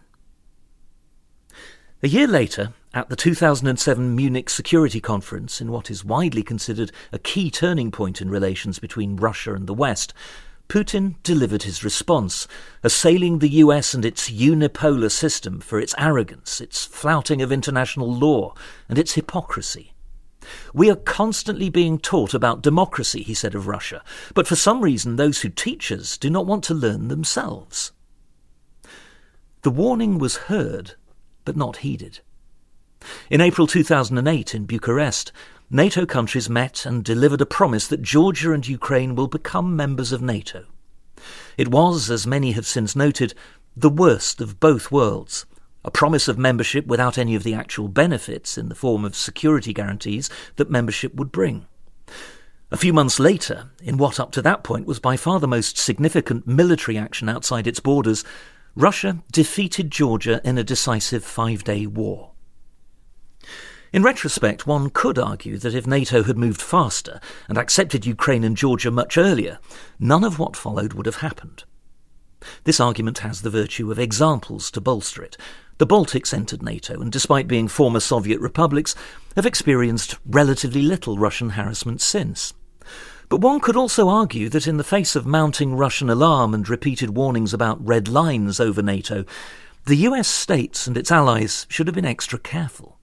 A 2.03 2.09
year 2.09 2.27
later, 2.27 2.75
at 2.93 3.09
the 3.09 3.17
2007 3.17 4.15
Munich 4.15 4.51
Security 4.51 5.01
Conference, 5.01 5.63
in 5.63 5.73
what 5.73 5.91
is 5.91 6.05
widely 6.05 6.43
considered 6.43 6.93
a 7.11 7.19
key 7.19 7.51
turning 7.51 7.91
point 7.91 8.21
in 8.21 8.29
relations 8.29 8.79
between 8.79 9.17
Russia 9.17 9.55
and 9.55 9.67
the 9.67 9.73
West, 9.73 10.13
Putin 10.69 11.15
delivered 11.23 11.63
his 11.63 11.83
response, 11.83 12.47
assailing 12.83 13.39
the 13.39 13.49
US 13.65 13.95
and 13.95 14.05
its 14.05 14.29
unipolar 14.29 15.11
system 15.11 15.59
for 15.59 15.81
its 15.81 15.95
arrogance, 15.97 16.61
its 16.61 16.85
flouting 16.85 17.41
of 17.41 17.51
international 17.51 18.13
law, 18.13 18.53
and 18.91 18.99
its 18.99 19.15
hypocrisy. 19.15 19.95
We 20.75 20.91
are 20.91 20.97
constantly 20.97 21.71
being 21.71 21.99
taught 21.99 22.35
about 22.35 22.61
democracy, 22.61 23.23
he 23.23 23.33
said 23.33 23.55
of 23.55 23.67
Russia, 23.67 24.05
but 24.35 24.47
for 24.47 24.55
some 24.55 24.83
reason 24.83 25.17
those 25.17 25.41
who 25.41 25.49
teach 25.49 25.91
us 25.91 26.19
do 26.19 26.29
not 26.29 26.45
want 26.45 26.63
to 26.65 26.75
learn 26.75 27.09
themselves. 27.09 27.93
The 29.63 29.71
warning 29.71 30.19
was 30.19 30.37
heard, 30.37 30.95
but 31.47 31.57
not 31.57 31.79
heeded. 31.79 32.21
In 33.31 33.41
April 33.41 33.67
2008 33.67 34.55
in 34.55 34.67
Bucharest, 34.67 35.33
NATO 35.71 36.05
countries 36.05 36.51
met 36.51 36.85
and 36.85 37.03
delivered 37.03 37.41
a 37.41 37.47
promise 37.47 37.87
that 37.89 38.03
Georgia 38.03 38.53
and 38.53 38.67
Ukraine 38.67 39.15
will 39.15 39.29
become 39.29 39.75
members 39.75 40.13
of 40.13 40.21
NATO. 40.21 40.67
It 41.57 41.69
was, 41.69 42.11
as 42.11 42.27
many 42.27 42.53
have 42.53 42.67
since 42.67 42.95
noted, 42.95 43.33
the 43.75 43.89
worst 43.89 44.41
of 44.41 44.61
both 44.61 44.93
worlds. 44.93 45.47
A 45.85 45.91
promise 45.91 46.29
of 46.29 46.39
membership 46.39 46.87
without 46.87 47.17
any 47.17 47.35
of 47.35 47.43
the 47.43 47.55
actual 47.55 47.89
benefits 47.89 48.59
in 48.59 48.69
the 48.69 48.75
form 48.75 49.05
of 49.05 49.17
security 49.17 49.73
guarantees 49.73 50.29
that 50.57 50.71
membership 50.71 51.15
would 51.15 51.33
bring. 51.33 51.67
A 52.71 52.77
few 52.77 52.93
months 52.93 53.21
later, 53.21 53.71
in 53.81 53.97
what 53.97 54.19
up 54.19 54.33
to 54.33 54.43
that 54.43 54.65
point 54.65 54.87
was 54.87 54.99
by 54.99 55.17
far 55.17 55.39
the 55.39 55.47
most 55.47 55.79
significant 55.79 56.47
military 56.47 56.99
action 56.99 57.29
outside 57.29 57.67
its 57.67 57.79
borders, 57.79 58.25
Russia 58.77 59.23
defeated 59.33 59.91
Georgia 59.91 60.39
in 60.45 60.59
a 60.59 60.63
decisive 60.63 61.25
five 61.25 61.65
day 61.65 61.87
war. 61.87 62.33
In 63.91 64.03
retrospect, 64.03 64.67
one 64.67 64.91
could 64.91 65.19
argue 65.19 65.57
that 65.57 65.75
if 65.75 65.87
NATO 65.87 66.23
had 66.25 66.37
moved 66.37 66.61
faster 66.61 67.19
and 67.49 67.57
accepted 67.57 68.05
Ukraine 68.05 68.45
and 68.45 68.55
Georgia 68.55 68.91
much 68.91 69.17
earlier, 69.17 69.59
none 69.99 70.23
of 70.23 70.39
what 70.39 70.57
followed 70.57 70.93
would 70.93 71.07
have 71.07 71.17
happened. 71.17 71.65
This 72.65 72.79
argument 72.79 73.21
has 73.21 73.41
the 73.41 73.49
virtue 73.49 73.91
of 73.91 73.99
examples 73.99 74.71
to 74.73 74.81
bolster 74.83 75.23
it. 75.23 75.39
The 75.79 75.87
Baltics 75.87 76.35
entered 76.35 76.63
NATO, 76.63 77.01
and 77.01 77.11
despite 77.11 77.49
being 77.49 77.69
former 77.69 78.01
Soviet 78.01 78.41
republics, 78.41 78.95
have 79.37 79.47
experienced 79.47 80.19
relatively 80.27 80.83
little 80.83 81.17
Russian 81.17 81.51
harassment 81.51 82.03
since. 82.03 82.53
But 83.29 83.41
one 83.41 83.61
could 83.61 83.77
also 83.77 84.09
argue 84.09 84.49
that 84.51 84.69
in 84.69 84.77
the 84.77 84.85
face 84.85 85.17
of 85.17 85.27
mounting 85.27 85.75
Russian 85.75 86.09
alarm 86.09 86.55
and 86.55 86.69
repeated 86.69 87.17
warnings 87.17 87.53
about 87.53 87.85
red 87.85 88.07
lines 88.07 88.61
over 88.61 88.83
NATO, 88.83 89.25
the 89.87 89.97
US 89.97 90.29
states 90.29 90.87
and 90.87 90.97
its 90.97 91.11
allies 91.11 91.67
should 91.69 91.89
have 91.89 91.95
been 91.95 92.05
extra 92.05 92.39
careful. 92.39 92.99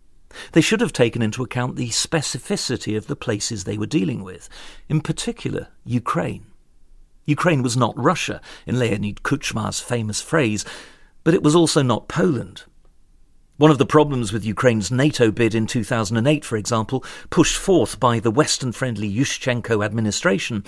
They 0.53 0.61
should 0.61 0.81
have 0.81 0.93
taken 0.93 1.21
into 1.21 1.43
account 1.43 1.75
the 1.75 1.89
specificity 1.89 2.97
of 2.97 3.07
the 3.07 3.15
places 3.15 3.63
they 3.63 3.77
were 3.77 3.85
dealing 3.85 4.23
with, 4.23 4.49
in 4.87 5.01
particular 5.01 5.67
Ukraine. 5.83 6.45
Ukraine 7.25 7.61
was 7.61 7.77
not 7.77 7.97
Russia, 7.97 8.41
in 8.65 8.79
Leonid 8.79 9.23
Kuchma's 9.23 9.79
famous 9.79 10.21
phrase, 10.21 10.65
but 11.23 11.33
it 11.33 11.43
was 11.43 11.55
also 11.55 11.81
not 11.81 12.07
Poland. 12.07 12.63
One 13.57 13.69
of 13.69 13.77
the 13.77 13.85
problems 13.85 14.33
with 14.33 14.43
Ukraine's 14.43 14.89
NATO 14.89 15.29
bid 15.29 15.53
in 15.53 15.67
2008, 15.67 16.43
for 16.43 16.57
example, 16.57 17.05
pushed 17.29 17.55
forth 17.55 17.99
by 17.99 18.19
the 18.19 18.31
Western 18.31 18.71
friendly 18.71 19.07
Yushchenko 19.07 19.85
administration, 19.85 20.63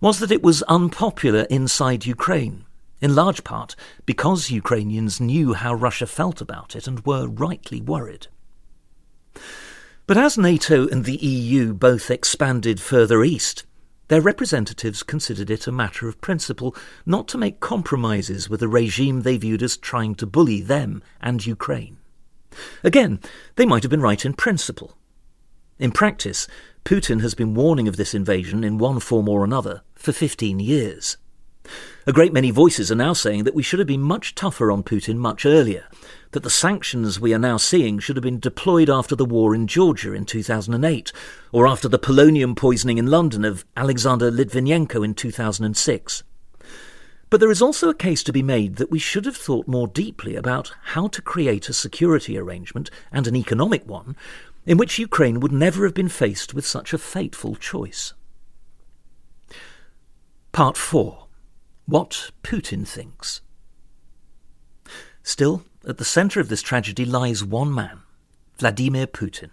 was 0.00 0.18
that 0.18 0.32
it 0.32 0.42
was 0.42 0.62
unpopular 0.64 1.42
inside 1.42 2.06
Ukraine, 2.06 2.64
in 3.00 3.14
large 3.14 3.44
part 3.44 3.76
because 4.04 4.50
Ukrainians 4.50 5.20
knew 5.20 5.54
how 5.54 5.74
Russia 5.74 6.08
felt 6.08 6.40
about 6.40 6.74
it 6.74 6.88
and 6.88 7.06
were 7.06 7.28
rightly 7.28 7.80
worried. 7.80 8.26
But 10.08 10.16
as 10.16 10.36
NATO 10.36 10.88
and 10.88 11.04
the 11.04 11.16
EU 11.16 11.72
both 11.72 12.10
expanded 12.10 12.80
further 12.80 13.22
east, 13.22 13.64
their 14.08 14.20
representatives 14.20 15.04
considered 15.04 15.50
it 15.50 15.68
a 15.68 15.72
matter 15.72 16.08
of 16.08 16.20
principle 16.20 16.74
not 17.06 17.28
to 17.28 17.38
make 17.38 17.60
compromises 17.60 18.50
with 18.50 18.60
a 18.60 18.68
regime 18.68 19.22
they 19.22 19.36
viewed 19.36 19.62
as 19.62 19.76
trying 19.76 20.16
to 20.16 20.26
bully 20.26 20.60
them 20.60 21.00
and 21.20 21.46
Ukraine. 21.46 21.98
Again, 22.82 23.20
they 23.56 23.66
might 23.66 23.82
have 23.82 23.90
been 23.90 24.00
right 24.00 24.24
in 24.24 24.34
principle. 24.34 24.96
In 25.78 25.90
practice, 25.90 26.46
Putin 26.84 27.20
has 27.20 27.34
been 27.34 27.54
warning 27.54 27.88
of 27.88 27.96
this 27.96 28.14
invasion 28.14 28.62
in 28.62 28.78
one 28.78 29.00
form 29.00 29.28
or 29.28 29.44
another 29.44 29.82
for 29.94 30.12
15 30.12 30.60
years. 30.60 31.16
A 32.06 32.12
great 32.12 32.32
many 32.32 32.50
voices 32.50 32.92
are 32.92 32.96
now 32.96 33.14
saying 33.14 33.44
that 33.44 33.54
we 33.54 33.62
should 33.62 33.78
have 33.78 33.88
been 33.88 34.02
much 34.02 34.34
tougher 34.34 34.70
on 34.70 34.82
Putin 34.82 35.16
much 35.16 35.46
earlier, 35.46 35.86
that 36.32 36.42
the 36.42 36.50
sanctions 36.50 37.18
we 37.18 37.32
are 37.32 37.38
now 37.38 37.56
seeing 37.56 37.98
should 37.98 38.16
have 38.16 38.22
been 38.22 38.38
deployed 38.38 38.90
after 38.90 39.16
the 39.16 39.24
war 39.24 39.54
in 39.54 39.66
Georgia 39.66 40.12
in 40.12 40.26
2008, 40.26 41.12
or 41.52 41.66
after 41.66 41.88
the 41.88 41.98
polonium 41.98 42.54
poisoning 42.54 42.98
in 42.98 43.06
London 43.06 43.44
of 43.44 43.64
Alexander 43.76 44.30
Litvinenko 44.30 45.02
in 45.02 45.14
2006. 45.14 46.22
But 47.34 47.40
there 47.40 47.50
is 47.50 47.60
also 47.60 47.88
a 47.88 47.94
case 47.94 48.22
to 48.22 48.32
be 48.32 48.44
made 48.44 48.76
that 48.76 48.92
we 48.92 49.00
should 49.00 49.24
have 49.24 49.36
thought 49.36 49.66
more 49.66 49.88
deeply 49.88 50.36
about 50.36 50.72
how 50.92 51.08
to 51.08 51.20
create 51.20 51.68
a 51.68 51.72
security 51.72 52.38
arrangement, 52.38 52.92
and 53.10 53.26
an 53.26 53.34
economic 53.34 53.84
one, 53.88 54.14
in 54.66 54.78
which 54.78 55.00
Ukraine 55.00 55.40
would 55.40 55.50
never 55.50 55.82
have 55.84 55.94
been 55.94 56.08
faced 56.08 56.54
with 56.54 56.64
such 56.64 56.92
a 56.92 56.96
fateful 56.96 57.56
choice. 57.56 58.12
Part 60.52 60.76
4 60.76 61.26
what 61.86 62.30
Putin 62.44 62.86
thinks. 62.86 63.40
Still, 65.24 65.64
at 65.88 65.98
the 65.98 66.04
centre 66.04 66.38
of 66.38 66.48
this 66.48 66.62
tragedy 66.62 67.04
lies 67.04 67.42
one 67.42 67.74
man, 67.74 68.02
Vladimir 68.58 69.08
Putin. 69.08 69.50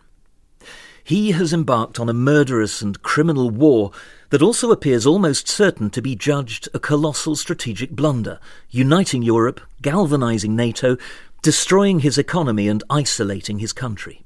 He 1.04 1.32
has 1.32 1.52
embarked 1.52 2.00
on 2.00 2.10
a 2.10 2.14
murderous 2.14 2.84
and 2.84 3.02
criminal 3.02 3.50
war 3.50 3.92
that 4.32 4.42
also 4.42 4.72
appears 4.72 5.06
almost 5.06 5.48
certain 5.48 5.90
to 5.90 6.02
be 6.02 6.16
judged 6.16 6.68
a 6.74 6.80
colossal 6.80 7.36
strategic 7.36 7.92
blunder, 7.92 8.40
uniting 8.70 9.22
Europe, 9.22 9.60
galvanizing 9.82 10.56
NATO, 10.56 10.98
destroying 11.42 12.00
his 12.00 12.18
economy, 12.18 12.68
and 12.70 12.84
isolating 12.90 13.60
his 13.60 13.74
country. 13.74 14.24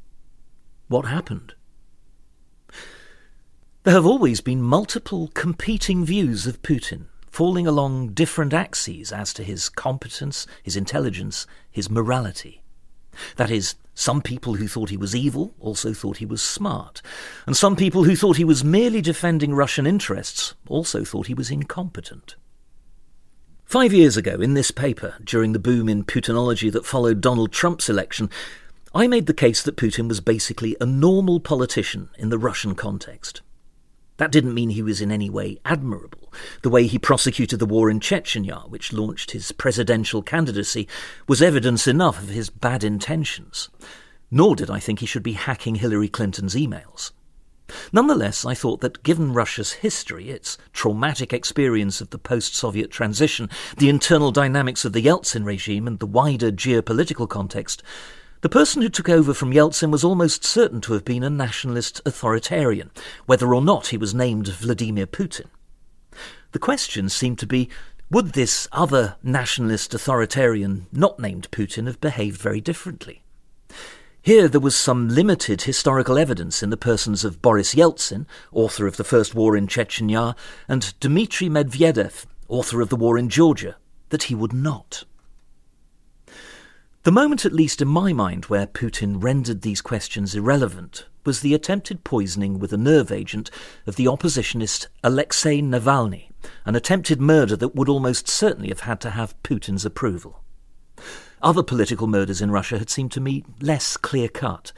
What 0.88 1.06
happened? 1.06 1.56
There 3.84 3.94
have 3.94 4.06
always 4.06 4.42
been 4.42 4.62
multiple 4.62 5.30
competing 5.34 6.06
views 6.06 6.46
of 6.46 6.62
Putin 6.62 7.08
falling 7.32 7.68
along 7.68 8.10
different 8.10 8.54
axes 8.54 9.12
as 9.12 9.34
to 9.34 9.44
his 9.44 9.70
competence, 9.70 10.48
his 10.64 10.78
intelligence, 10.78 11.46
his 11.70 11.90
morality. 11.90 12.62
That 13.38 13.52
is, 13.52 13.76
some 13.94 14.22
people 14.22 14.56
who 14.56 14.68
thought 14.68 14.90
he 14.90 14.98
was 14.98 15.16
evil 15.16 15.54
also 15.60 15.94
thought 15.94 16.18
he 16.18 16.26
was 16.26 16.42
smart, 16.42 17.02
and 17.46 17.56
some 17.56 17.76
people 17.76 18.04
who 18.04 18.16
thought 18.16 18.38
he 18.38 18.44
was 18.44 18.64
merely 18.64 19.02
defending 19.02 19.54
Russian 19.54 19.88
interests 19.88 20.54
also 20.68 21.04
thought 21.04 21.28
he 21.28 21.34
was 21.34 21.50
incompetent. 21.50 22.36
Five 23.64 23.94
years 23.94 24.16
ago, 24.16 24.36
in 24.42 24.54
this 24.54 24.70
paper, 24.70 25.16
during 25.24 25.54
the 25.54 25.60
boom 25.60 25.90
in 25.90 26.04
Putinology 26.04 26.72
that 26.72 26.86
followed 26.86 27.22
Donald 27.22 27.52
Trump's 27.52 27.90
election, 27.90 28.30
I 28.94 29.08
made 29.08 29.26
the 29.26 29.34
case 29.34 29.64
that 29.64 29.76
Putin 29.76 30.08
was 30.08 30.22
basically 30.22 30.78
a 30.80 30.86
normal 30.86 31.40
politician 31.40 32.10
in 32.18 32.30
the 32.30 32.38
Russian 32.38 32.76
context. 32.76 33.42
That 34.18 34.32
didn't 34.32 34.54
mean 34.54 34.70
he 34.70 34.82
was 34.82 35.02
in 35.02 35.12
any 35.12 35.30
way 35.30 35.60
admirable. 35.66 36.32
The 36.62 36.70
way 36.70 36.88
he 36.88 36.98
prosecuted 36.98 37.60
the 37.60 37.66
war 37.66 37.90
in 37.90 38.00
Chechnya, 38.00 38.70
which 38.70 38.94
launched 38.94 39.32
his 39.32 39.52
presidential 39.52 40.22
candidacy, 40.22 40.88
was 41.28 41.42
evidence 41.42 41.88
enough 41.88 42.22
of 42.22 42.30
his 42.30 42.50
bad 42.50 42.84
intentions. 42.84 43.70
Nor 44.32 44.56
did 44.56 44.70
I 44.70 44.80
think 44.80 45.00
he 45.00 45.06
should 45.06 45.24
be 45.24 45.34
hacking 45.34 45.76
Hillary 45.76 46.10
Clinton's 46.10 46.56
emails. 46.56 47.12
Nonetheless, 47.92 48.46
I 48.46 48.54
thought 48.54 48.82
that 48.82 49.04
given 49.04 49.34
Russia's 49.34 49.74
history, 49.74 50.30
its 50.30 50.58
traumatic 50.72 51.34
experience 51.34 52.00
of 52.00 52.12
the 52.12 52.20
post 52.20 52.56
Soviet 52.56 52.92
transition, 52.92 53.50
the 53.78 53.90
internal 53.90 54.32
dynamics 54.32 54.86
of 54.86 54.94
the 54.94 55.02
Yeltsin 55.02 55.46
regime, 55.46 55.88
and 55.88 56.00
the 56.00 56.06
wider 56.06 56.52
geopolitical 56.52 57.28
context, 57.28 57.82
the 58.46 58.50
person 58.50 58.84
who 58.84 58.90
took 58.90 59.10
over 59.10 59.34
from 59.34 59.52
Yeltsin 59.52 59.90
was 59.90 60.04
almost 60.04 60.44
certain 60.44 60.80
to 60.80 60.94
have 60.94 61.04
been 61.04 61.24
a 61.24 61.32
nationalist 61.32 62.00
authoritarian, 62.06 62.92
whether 63.26 63.56
or 63.56 63.60
not 63.60 63.88
he 63.88 63.98
was 63.98 64.14
named 64.14 64.50
Vladimir 64.50 65.08
Putin. 65.08 65.48
The 66.52 66.60
question 66.60 67.10
seemed 67.10 67.40
to 67.40 67.48
be 67.48 67.70
would 68.12 68.34
this 68.34 68.68
other 68.72 69.16
nationalist 69.24 69.96
authoritarian, 69.96 70.86
not 70.92 71.20
named 71.20 71.50
Putin, 71.50 71.88
have 71.88 72.00
behaved 72.00 72.40
very 72.40 72.62
differently? 72.62 73.24
Here 74.22 74.48
there 74.48 74.62
was 74.62 74.76
some 74.76 75.10
limited 75.10 75.64
historical 75.64 76.20
evidence 76.20 76.62
in 76.62 76.70
the 76.70 76.78
persons 76.78 77.26
of 77.26 77.42
Boris 77.42 77.74
Yeltsin, 77.74 78.28
author 78.52 78.86
of 78.86 78.98
the 78.98 79.04
First 79.04 79.34
War 79.34 79.58
in 79.58 79.66
Chechnya, 79.66 80.36
and 80.68 80.94
Dmitry 81.00 81.50
Medvedev, 81.50 82.28
author 82.48 82.80
of 82.80 82.90
the 82.90 82.96
war 82.96 83.18
in 83.18 83.28
Georgia, 83.28 83.78
that 84.10 84.24
he 84.30 84.36
would 84.36 84.54
not. 84.54 85.04
The 87.06 87.12
moment, 87.12 87.46
at 87.46 87.54
least 87.54 87.84
in 87.84 87.88
my 87.88 88.14
mind, 88.14 88.46
where 88.46 88.66
Putin 88.66 89.22
rendered 89.22 89.62
these 89.62 89.80
questions 89.80 90.34
irrelevant 90.34 91.06
was 91.24 91.42
the 91.42 91.54
attempted 91.54 92.04
poisoning 92.04 92.58
with 92.58 92.74
a 92.74 92.78
nerve 92.78 93.12
agent 93.12 93.52
of 93.86 93.96
the 93.96 94.06
oppositionist 94.06 94.88
Alexei 95.04 95.62
Navalny, 95.62 96.32
an 96.66 96.74
attempted 96.74 97.22
murder 97.22 97.56
that 97.58 97.76
would 97.76 97.90
almost 97.90 98.28
certainly 98.28 98.70
have 98.70 98.80
had 98.80 99.00
to 99.02 99.12
have 99.12 99.40
Putin's 99.44 99.86
approval. 99.86 100.42
Other 101.44 101.62
political 101.62 102.08
murders 102.08 102.42
in 102.42 102.50
Russia 102.50 102.80
had 102.80 102.90
seemed 102.90 103.12
to 103.12 103.22
me 103.22 103.44
less 103.62 103.98
clear 103.98 104.28
cut. 104.28 104.72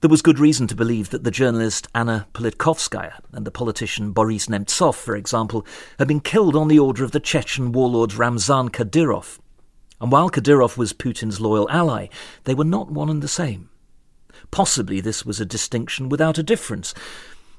There 0.00 0.08
was 0.08 0.22
good 0.22 0.38
reason 0.38 0.68
to 0.68 0.76
believe 0.76 1.10
that 1.10 1.24
the 1.24 1.32
journalist 1.32 1.88
Anna 1.92 2.28
Politkovskaya 2.34 3.14
and 3.32 3.44
the 3.44 3.50
politician 3.50 4.12
Boris 4.12 4.46
Nemtsov, 4.46 4.94
for 4.94 5.16
example, 5.16 5.66
had 5.98 6.06
been 6.06 6.20
killed 6.20 6.54
on 6.54 6.68
the 6.68 6.78
order 6.78 7.02
of 7.02 7.10
the 7.10 7.18
Chechen 7.18 7.72
warlord 7.72 8.14
Ramzan 8.14 8.68
Kadyrov, 8.68 9.40
and 10.00 10.12
while 10.12 10.30
Kadyrov 10.30 10.76
was 10.76 10.92
Putin's 10.92 11.40
loyal 11.40 11.68
ally, 11.70 12.08
they 12.44 12.54
were 12.54 12.64
not 12.64 12.90
one 12.90 13.08
and 13.08 13.22
the 13.22 13.28
same. 13.28 13.70
Possibly 14.50 15.00
this 15.00 15.24
was 15.26 15.40
a 15.40 15.46
distinction 15.46 16.08
without 16.08 16.38
a 16.38 16.42
difference, 16.42 16.94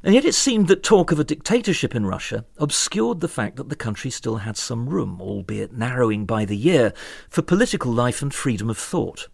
and 0.04 0.14
yet 0.14 0.26
it 0.26 0.36
seemed 0.36 0.68
that 0.68 0.82
talk 0.82 1.12
of 1.12 1.20
a 1.20 1.26
dictatorship 1.26 1.94
in 1.94 2.06
Russia 2.06 2.46
obscured 2.58 3.20
the 3.20 3.28
fact 3.28 3.58
that 3.58 3.70
the 3.70 3.76
country 3.76 4.10
still 4.10 4.38
had 4.38 4.56
some 4.56 4.88
room, 4.88 5.20
albeit 5.20 5.74
narrowing 5.74 6.26
by 6.26 6.46
the 6.46 6.56
year, 6.56 6.94
for 7.30 7.42
political 7.42 7.92
life 7.92 8.22
and 8.22 8.34
freedom 8.34 8.70
of 8.70 8.78
thought. 8.78 9.28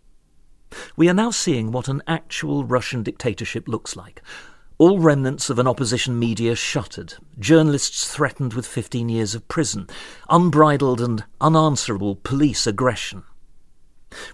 We 0.95 1.07
are 1.07 1.13
now 1.13 1.29
seeing 1.29 1.71
what 1.71 1.87
an 1.87 2.01
actual 2.07 2.65
Russian 2.65 3.03
dictatorship 3.03 3.67
looks 3.67 3.95
like 3.95 4.23
all 4.77 4.99
remnants 4.99 5.49
of 5.49 5.57
an 5.57 5.67
opposition 5.67 6.19
media 6.19 6.55
shuttered, 6.55 7.13
journalists 7.39 8.11
threatened 8.13 8.53
with 8.53 8.67
15 8.67 9.07
years 9.07 9.33
of 9.33 9.47
prison, 9.47 9.87
unbridled 10.29 10.99
and 10.99 11.23
unanswerable 11.39 12.15
police 12.15 12.67
aggression. 12.67 13.23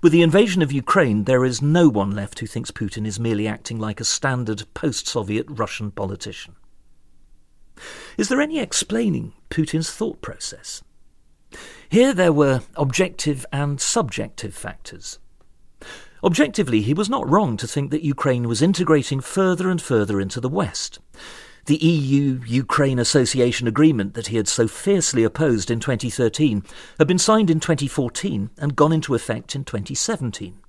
With 0.01 0.11
the 0.11 0.21
invasion 0.21 0.61
of 0.61 0.71
Ukraine, 0.71 1.25
there 1.25 1.45
is 1.45 1.61
no 1.61 1.89
one 1.89 2.11
left 2.11 2.39
who 2.39 2.47
thinks 2.47 2.71
Putin 2.71 3.05
is 3.05 3.19
merely 3.19 3.47
acting 3.47 3.79
like 3.79 3.99
a 3.99 4.05
standard 4.05 4.63
post 4.73 5.07
Soviet 5.07 5.45
Russian 5.49 5.91
politician. 5.91 6.55
Is 8.17 8.29
there 8.29 8.41
any 8.41 8.59
explaining 8.59 9.33
Putin's 9.49 9.91
thought 9.91 10.21
process? 10.21 10.83
Here 11.89 12.13
there 12.13 12.33
were 12.33 12.61
objective 12.75 13.45
and 13.51 13.81
subjective 13.81 14.55
factors. 14.55 15.19
Objectively, 16.23 16.81
he 16.81 16.93
was 16.93 17.09
not 17.09 17.27
wrong 17.29 17.57
to 17.57 17.67
think 17.67 17.89
that 17.91 18.03
Ukraine 18.03 18.47
was 18.47 18.61
integrating 18.61 19.21
further 19.21 19.69
and 19.69 19.81
further 19.81 20.21
into 20.21 20.39
the 20.39 20.49
West. 20.49 20.99
The 21.65 21.77
EU 21.77 22.41
Ukraine 22.45 22.99
Association 22.99 23.67
Agreement 23.67 24.13
that 24.13 24.27
he 24.27 24.37
had 24.37 24.47
so 24.47 24.67
fiercely 24.67 25.23
opposed 25.23 25.71
in 25.71 25.79
2013 25.79 26.63
had 26.97 27.07
been 27.07 27.19
signed 27.19 27.49
in 27.49 27.59
2014 27.59 28.49
and 28.57 28.75
gone 28.75 28.91
into 28.91 29.15
effect 29.15 29.55
in 29.55 29.63
2017. 29.63 30.59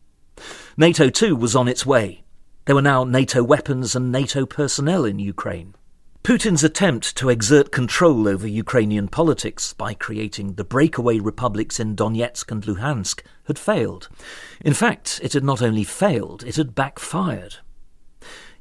NATO 0.77 1.09
too 1.11 1.37
was 1.37 1.57
on 1.57 1.69
its 1.69 1.87
way. 1.87 2.25
There 2.65 2.75
were 2.75 2.83
now 2.83 3.05
NATO 3.05 3.43
weapons 3.43 3.97
and 3.97 4.13
NATO 4.13 4.47
personnel 4.47 5.05
in 5.05 5.19
Ukraine. 5.19 5.75
Putin's 6.23 6.63
attempt 6.63 7.17
to 7.17 7.31
exert 7.31 7.73
control 7.73 8.29
over 8.29 8.47
Ukrainian 8.47 9.09
politics 9.09 9.73
by 9.73 9.93
creating 9.93 10.55
the 10.55 10.63
breakaway 10.63 11.19
republics 11.19 11.81
in 11.81 11.97
Donetsk 11.97 12.49
and 12.53 12.63
Luhansk 12.63 13.23
had 13.49 13.59
failed. 13.59 14.09
In 14.65 14.73
fact, 14.73 15.19
it 15.25 15.33
had 15.33 15.43
not 15.43 15.61
only 15.61 15.83
failed, 15.83 16.45
it 16.45 16.55
had 16.55 16.77
backfired. 16.77 17.57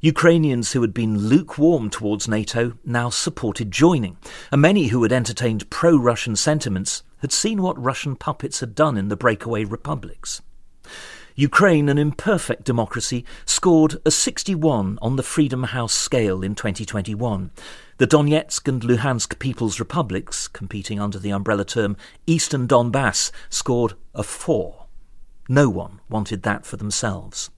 Ukrainians 0.00 0.72
who 0.72 0.80
had 0.80 0.92
been 0.92 1.28
lukewarm 1.28 1.88
towards 1.88 2.26
NATO 2.26 2.72
now 2.84 3.10
supported 3.10 3.70
joining, 3.70 4.16
and 4.50 4.60
many 4.60 4.88
who 4.88 5.04
had 5.04 5.12
entertained 5.12 5.70
pro 5.70 5.96
Russian 5.96 6.34
sentiments 6.34 7.04
had 7.18 7.30
seen 7.30 7.62
what 7.62 7.80
Russian 7.80 8.16
puppets 8.16 8.58
had 8.58 8.74
done 8.74 8.96
in 8.96 9.06
the 9.06 9.16
breakaway 9.16 9.62
republics. 9.62 10.42
Ukraine, 11.34 11.88
an 11.88 11.96
imperfect 11.96 12.64
democracy, 12.64 13.24
scored 13.46 13.96
a 14.04 14.10
61 14.10 14.98
on 15.00 15.16
the 15.16 15.22
Freedom 15.22 15.64
House 15.64 15.94
scale 15.94 16.42
in 16.42 16.54
2021. 16.54 17.50
The 17.96 18.06
Donetsk 18.06 18.68
and 18.68 18.82
Luhansk 18.82 19.38
People's 19.38 19.78
Republics, 19.78 20.46
competing 20.46 21.00
under 21.00 21.18
the 21.18 21.30
umbrella 21.30 21.64
term 21.64 21.96
Eastern 22.26 22.68
Donbass, 22.68 23.30
scored 23.48 23.94
a 24.14 24.22
4. 24.22 24.86
No 25.48 25.70
one 25.70 26.00
wanted 26.10 26.42
that 26.42 26.66
for 26.66 26.76
themselves. 26.76 27.50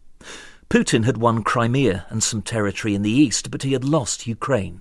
Putin 0.70 1.04
had 1.04 1.16
won 1.16 1.42
Crimea 1.42 2.06
and 2.10 2.22
some 2.22 2.42
territory 2.42 2.94
in 2.94 3.02
the 3.02 3.10
east, 3.10 3.50
but 3.50 3.64
he 3.64 3.72
had 3.72 3.84
lost 3.84 4.26
Ukraine. 4.26 4.80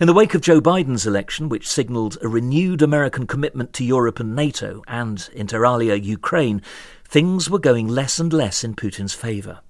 In 0.00 0.06
the 0.06 0.14
wake 0.14 0.32
of 0.34 0.42
Joe 0.42 0.60
Biden's 0.60 1.08
election, 1.08 1.48
which 1.48 1.68
signalled 1.68 2.18
a 2.22 2.28
renewed 2.28 2.82
American 2.82 3.26
commitment 3.26 3.72
to 3.72 3.84
Europe 3.84 4.20
and 4.20 4.36
NATO, 4.36 4.84
and, 4.86 5.28
inter 5.32 5.66
alia, 5.66 5.96
Ukraine, 5.96 6.62
things 7.08 7.48
were 7.48 7.58
going 7.58 7.88
less 7.88 8.18
and 8.18 8.32
less 8.32 8.62
in 8.62 8.74
Putin's 8.74 9.14
favour. 9.14 9.60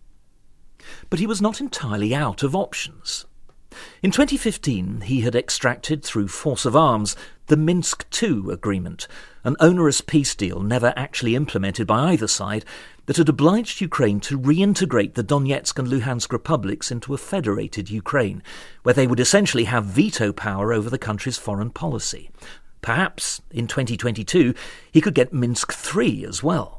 But 1.09 1.21
he 1.21 1.27
was 1.27 1.41
not 1.41 1.61
entirely 1.61 2.15
out 2.15 2.43
of 2.43 2.57
options. 2.57 3.27
In 4.03 4.11
2015, 4.11 5.03
he 5.03 5.21
had 5.21 5.37
extracted 5.37 6.03
through 6.03 6.29
force 6.29 6.65
of 6.65 6.75
arms 6.75 7.15
the 7.47 7.57
Minsk 7.57 8.07
II 8.23 8.51
agreement, 8.51 9.07
an 9.45 9.57
onerous 9.61 10.01
peace 10.01 10.35
deal 10.35 10.61
never 10.61 10.93
actually 10.97 11.37
implemented 11.37 11.87
by 11.87 12.13
either 12.13 12.27
side 12.27 12.65
that 13.07 13.17
had 13.17 13.29
obliged 13.29 13.81
Ukraine 13.81 14.21
to 14.21 14.39
reintegrate 14.39 15.15
the 15.15 15.25
Donetsk 15.25 15.79
and 15.79 15.89
Luhansk 15.89 16.33
republics 16.33 16.91
into 16.91 17.15
a 17.15 17.19
federated 17.19 17.89
Ukraine, 17.89 18.43
where 18.83 18.95
they 18.95 19.07
would 19.07 19.21
essentially 19.21 19.65
have 19.65 19.85
veto 19.85 20.33
power 20.33 20.73
over 20.73 20.91
the 20.91 20.99
country's 20.99 21.39
foreign 21.39 21.71
policy. 21.71 22.31
Perhaps, 22.83 23.41
in 23.51 23.67
2022, 23.67 24.55
he 24.91 25.01
could 25.01 25.15
get 25.15 25.33
Minsk 25.33 25.75
III 25.95 26.27
as 26.27 26.43
well. 26.43 26.78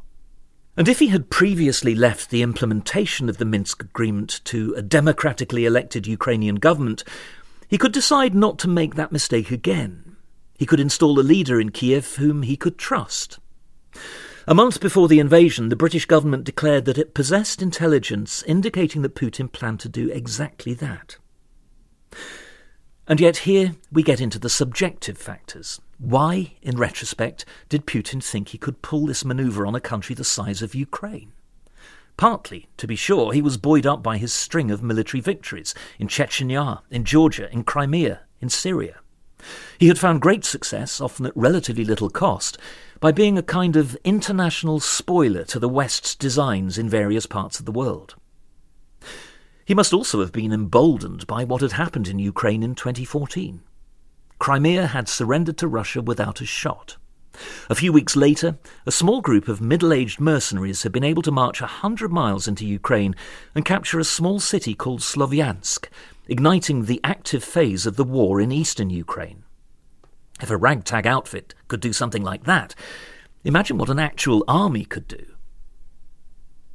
And 0.79 0.87
if 0.87 0.99
he 0.99 1.07
had 1.07 1.29
previously 1.29 1.93
left 1.93 2.29
the 2.29 2.41
implementation 2.41 3.27
of 3.27 3.37
the 3.37 3.43
Minsk 3.43 3.83
Agreement 3.83 4.39
to 4.45 4.73
a 4.77 4.81
democratically 4.81 5.65
elected 5.65 6.07
Ukrainian 6.07 6.55
government, 6.55 7.03
he 7.67 7.77
could 7.77 7.91
decide 7.91 8.33
not 8.33 8.57
to 8.59 8.69
make 8.69 8.95
that 8.95 9.11
mistake 9.11 9.51
again. 9.51 10.15
He 10.57 10.65
could 10.65 10.79
install 10.79 11.19
a 11.19 11.21
leader 11.21 11.59
in 11.59 11.71
Kiev 11.71 12.15
whom 12.15 12.43
he 12.43 12.55
could 12.55 12.77
trust. 12.77 13.39
A 14.47 14.55
month 14.55 14.79
before 14.79 15.09
the 15.09 15.19
invasion, 15.19 15.67
the 15.67 15.75
British 15.75 16.05
government 16.05 16.45
declared 16.45 16.85
that 16.85 16.97
it 16.97 17.13
possessed 17.13 17.61
intelligence 17.61 18.41
indicating 18.43 19.01
that 19.01 19.15
Putin 19.15 19.51
planned 19.51 19.81
to 19.81 19.89
do 19.89 20.09
exactly 20.09 20.73
that. 20.75 21.17
And 23.09 23.19
yet 23.19 23.37
here 23.37 23.73
we 23.91 24.03
get 24.03 24.21
into 24.21 24.37
the 24.37 24.49
subjective 24.49 25.17
factors. 25.17 25.81
Why, 25.97 26.53
in 26.61 26.77
retrospect, 26.77 27.43
did 27.67 27.87
Putin 27.87 28.23
think 28.23 28.49
he 28.49 28.59
could 28.59 28.83
pull 28.83 29.07
this 29.07 29.25
manoeuvre 29.25 29.67
on 29.67 29.73
a 29.73 29.81
country 29.81 30.13
the 30.13 30.23
size 30.23 30.61
of 30.61 30.75
Ukraine? 30.75 31.31
Partly, 32.17 32.67
to 32.77 32.85
be 32.85 32.95
sure, 32.95 33.33
he 33.33 33.41
was 33.41 33.57
buoyed 33.57 33.87
up 33.87 34.03
by 34.03 34.17
his 34.17 34.31
string 34.31 34.69
of 34.69 34.83
military 34.83 35.21
victories 35.21 35.73
in 35.97 36.07
Chechnya, 36.07 36.81
in 36.91 37.03
Georgia, 37.03 37.51
in 37.51 37.63
Crimea, 37.63 38.21
in 38.41 38.49
Syria. 38.49 38.99
He 39.79 39.87
had 39.87 39.97
found 39.97 40.21
great 40.21 40.45
success, 40.45 41.01
often 41.01 41.25
at 41.25 41.35
relatively 41.35 41.85
little 41.85 42.11
cost, 42.11 42.59
by 42.99 43.11
being 43.11 43.39
a 43.39 43.43
kind 43.43 43.75
of 43.75 43.97
international 44.03 44.79
spoiler 44.79 45.45
to 45.45 45.57
the 45.57 45.69
West's 45.69 46.13
designs 46.13 46.77
in 46.77 46.87
various 46.87 47.25
parts 47.25 47.59
of 47.59 47.65
the 47.65 47.71
world. 47.71 48.15
He 49.69 49.75
must 49.75 49.93
also 49.93 50.21
have 50.21 50.31
been 50.31 50.51
emboldened 50.51 51.27
by 51.27 51.43
what 51.43 51.61
had 51.61 51.73
happened 51.73 52.07
in 52.07 52.17
Ukraine 52.17 52.63
in 52.63 52.73
2014. 52.73 53.61
Crimea 54.39 54.87
had 54.87 55.07
surrendered 55.07 55.59
to 55.59 55.67
Russia 55.67 56.01
without 56.01 56.41
a 56.41 56.45
shot. 56.47 56.97
A 57.69 57.75
few 57.75 57.93
weeks 57.93 58.15
later, 58.15 58.57
a 58.87 58.91
small 58.91 59.21
group 59.21 59.47
of 59.47 59.61
middle 59.61 59.93
aged 59.93 60.19
mercenaries 60.19 60.81
had 60.81 60.91
been 60.91 61.03
able 61.03 61.21
to 61.21 61.29
march 61.29 61.61
a 61.61 61.67
hundred 61.67 62.11
miles 62.11 62.47
into 62.47 62.65
Ukraine 62.65 63.15
and 63.53 63.63
capture 63.63 63.99
a 63.99 64.03
small 64.03 64.39
city 64.39 64.73
called 64.73 65.01
Slovyansk, 65.01 65.87
igniting 66.27 66.85
the 66.85 66.99
active 67.03 67.43
phase 67.43 67.85
of 67.85 67.95
the 67.95 68.03
war 68.03 68.41
in 68.41 68.51
eastern 68.51 68.89
Ukraine. 68.89 69.43
If 70.41 70.49
a 70.49 70.57
ragtag 70.57 71.05
outfit 71.05 71.53
could 71.67 71.79
do 71.79 71.93
something 71.93 72.23
like 72.23 72.45
that, 72.45 72.73
imagine 73.43 73.77
what 73.77 73.91
an 73.91 73.99
actual 73.99 74.43
army 74.47 74.83
could 74.83 75.07
do. 75.07 75.27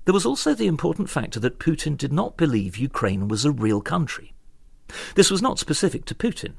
There 0.05 0.15
was 0.15 0.27
also 0.27 0.55
the 0.55 0.67
important 0.67 1.09
factor 1.09 1.41
that 1.41 1.59
Putin 1.59 1.97
did 1.97 2.13
not 2.13 2.37
believe 2.37 2.77
Ukraine 2.77 3.29
was 3.29 3.45
a 3.45 3.51
real 3.51 3.81
country. 3.81 4.35
This 5.15 5.31
was 5.31 5.41
not 5.41 5.59
specific 5.59 6.05
to 6.07 6.15
Putin. 6.15 6.55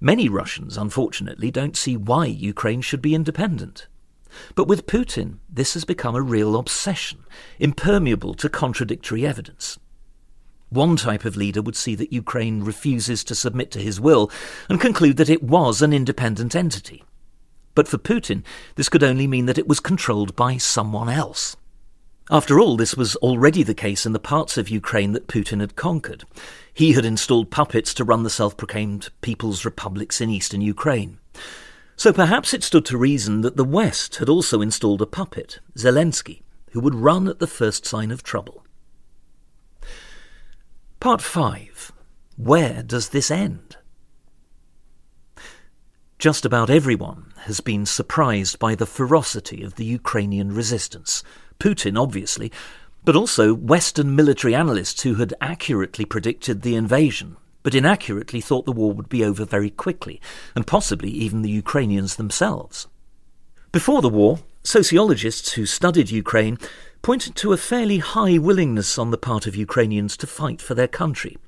Many 0.00 0.28
Russians, 0.28 0.78
unfortunately, 0.78 1.50
don't 1.50 1.76
see 1.76 1.96
why 1.96 2.26
Ukraine 2.26 2.80
should 2.80 3.02
be 3.02 3.14
independent. 3.14 3.88
But 4.54 4.68
with 4.68 4.86
Putin, 4.86 5.38
this 5.50 5.74
has 5.74 5.84
become 5.84 6.14
a 6.14 6.22
real 6.22 6.56
obsession, 6.56 7.24
impermeable 7.58 8.34
to 8.34 8.48
contradictory 8.48 9.26
evidence. 9.26 9.78
One 10.70 10.96
type 10.96 11.24
of 11.24 11.36
leader 11.36 11.62
would 11.62 11.76
see 11.76 11.94
that 11.94 12.12
Ukraine 12.12 12.62
refuses 12.62 13.24
to 13.24 13.34
submit 13.34 13.70
to 13.72 13.80
his 13.80 14.00
will 14.00 14.30
and 14.68 14.80
conclude 14.80 15.16
that 15.16 15.30
it 15.30 15.42
was 15.42 15.82
an 15.82 15.92
independent 15.92 16.54
entity. 16.54 17.04
But 17.74 17.88
for 17.88 17.98
Putin, 17.98 18.44
this 18.76 18.88
could 18.88 19.02
only 19.02 19.26
mean 19.26 19.46
that 19.46 19.58
it 19.58 19.68
was 19.68 19.80
controlled 19.80 20.36
by 20.36 20.56
someone 20.58 21.08
else. 21.08 21.56
After 22.30 22.60
all, 22.60 22.76
this 22.76 22.94
was 22.94 23.16
already 23.16 23.62
the 23.62 23.74
case 23.74 24.04
in 24.04 24.12
the 24.12 24.18
parts 24.18 24.58
of 24.58 24.68
Ukraine 24.68 25.12
that 25.12 25.28
Putin 25.28 25.60
had 25.60 25.76
conquered. 25.76 26.24
He 26.74 26.92
had 26.92 27.06
installed 27.06 27.50
puppets 27.50 27.94
to 27.94 28.04
run 28.04 28.22
the 28.22 28.30
self 28.30 28.56
proclaimed 28.56 29.08
People's 29.22 29.64
Republics 29.64 30.20
in 30.20 30.28
eastern 30.28 30.60
Ukraine. 30.60 31.18
So 31.96 32.12
perhaps 32.12 32.52
it 32.52 32.62
stood 32.62 32.84
to 32.86 32.98
reason 32.98 33.40
that 33.40 33.56
the 33.56 33.64
West 33.64 34.16
had 34.16 34.28
also 34.28 34.60
installed 34.60 35.00
a 35.00 35.06
puppet, 35.06 35.58
Zelensky, 35.76 36.42
who 36.72 36.80
would 36.80 36.94
run 36.94 37.28
at 37.28 37.38
the 37.38 37.46
first 37.46 37.86
sign 37.86 38.10
of 38.10 38.22
trouble. 38.22 38.62
Part 41.00 41.22
5 41.22 41.92
Where 42.36 42.82
does 42.82 43.08
this 43.08 43.30
end? 43.30 43.78
Just 46.18 46.44
about 46.44 46.68
everyone 46.68 47.32
has 47.42 47.60
been 47.60 47.86
surprised 47.86 48.58
by 48.58 48.74
the 48.74 48.86
ferocity 48.86 49.62
of 49.62 49.76
the 49.76 49.84
Ukrainian 49.84 50.52
resistance. 50.52 51.22
Putin, 51.60 52.00
obviously, 52.00 52.52
but 53.04 53.16
also 53.16 53.54
Western 53.54 54.14
military 54.14 54.54
analysts 54.54 55.02
who 55.02 55.14
had 55.14 55.34
accurately 55.40 56.04
predicted 56.04 56.62
the 56.62 56.74
invasion, 56.74 57.36
but 57.62 57.74
inaccurately 57.74 58.40
thought 58.40 58.64
the 58.64 58.72
war 58.72 58.92
would 58.92 59.08
be 59.08 59.24
over 59.24 59.44
very 59.44 59.70
quickly, 59.70 60.20
and 60.54 60.66
possibly 60.66 61.10
even 61.10 61.42
the 61.42 61.50
Ukrainians 61.50 62.16
themselves. 62.16 62.86
Before 63.72 64.02
the 64.02 64.08
war, 64.08 64.40
sociologists 64.62 65.52
who 65.52 65.66
studied 65.66 66.10
Ukraine 66.10 66.58
pointed 67.02 67.34
to 67.36 67.52
a 67.52 67.56
fairly 67.56 67.98
high 67.98 68.38
willingness 68.38 68.98
on 68.98 69.10
the 69.10 69.18
part 69.18 69.46
of 69.46 69.56
Ukrainians 69.56 70.16
to 70.18 70.26
fight 70.26 70.60
for 70.60 70.74
their 70.74 70.88
country. 70.88 71.38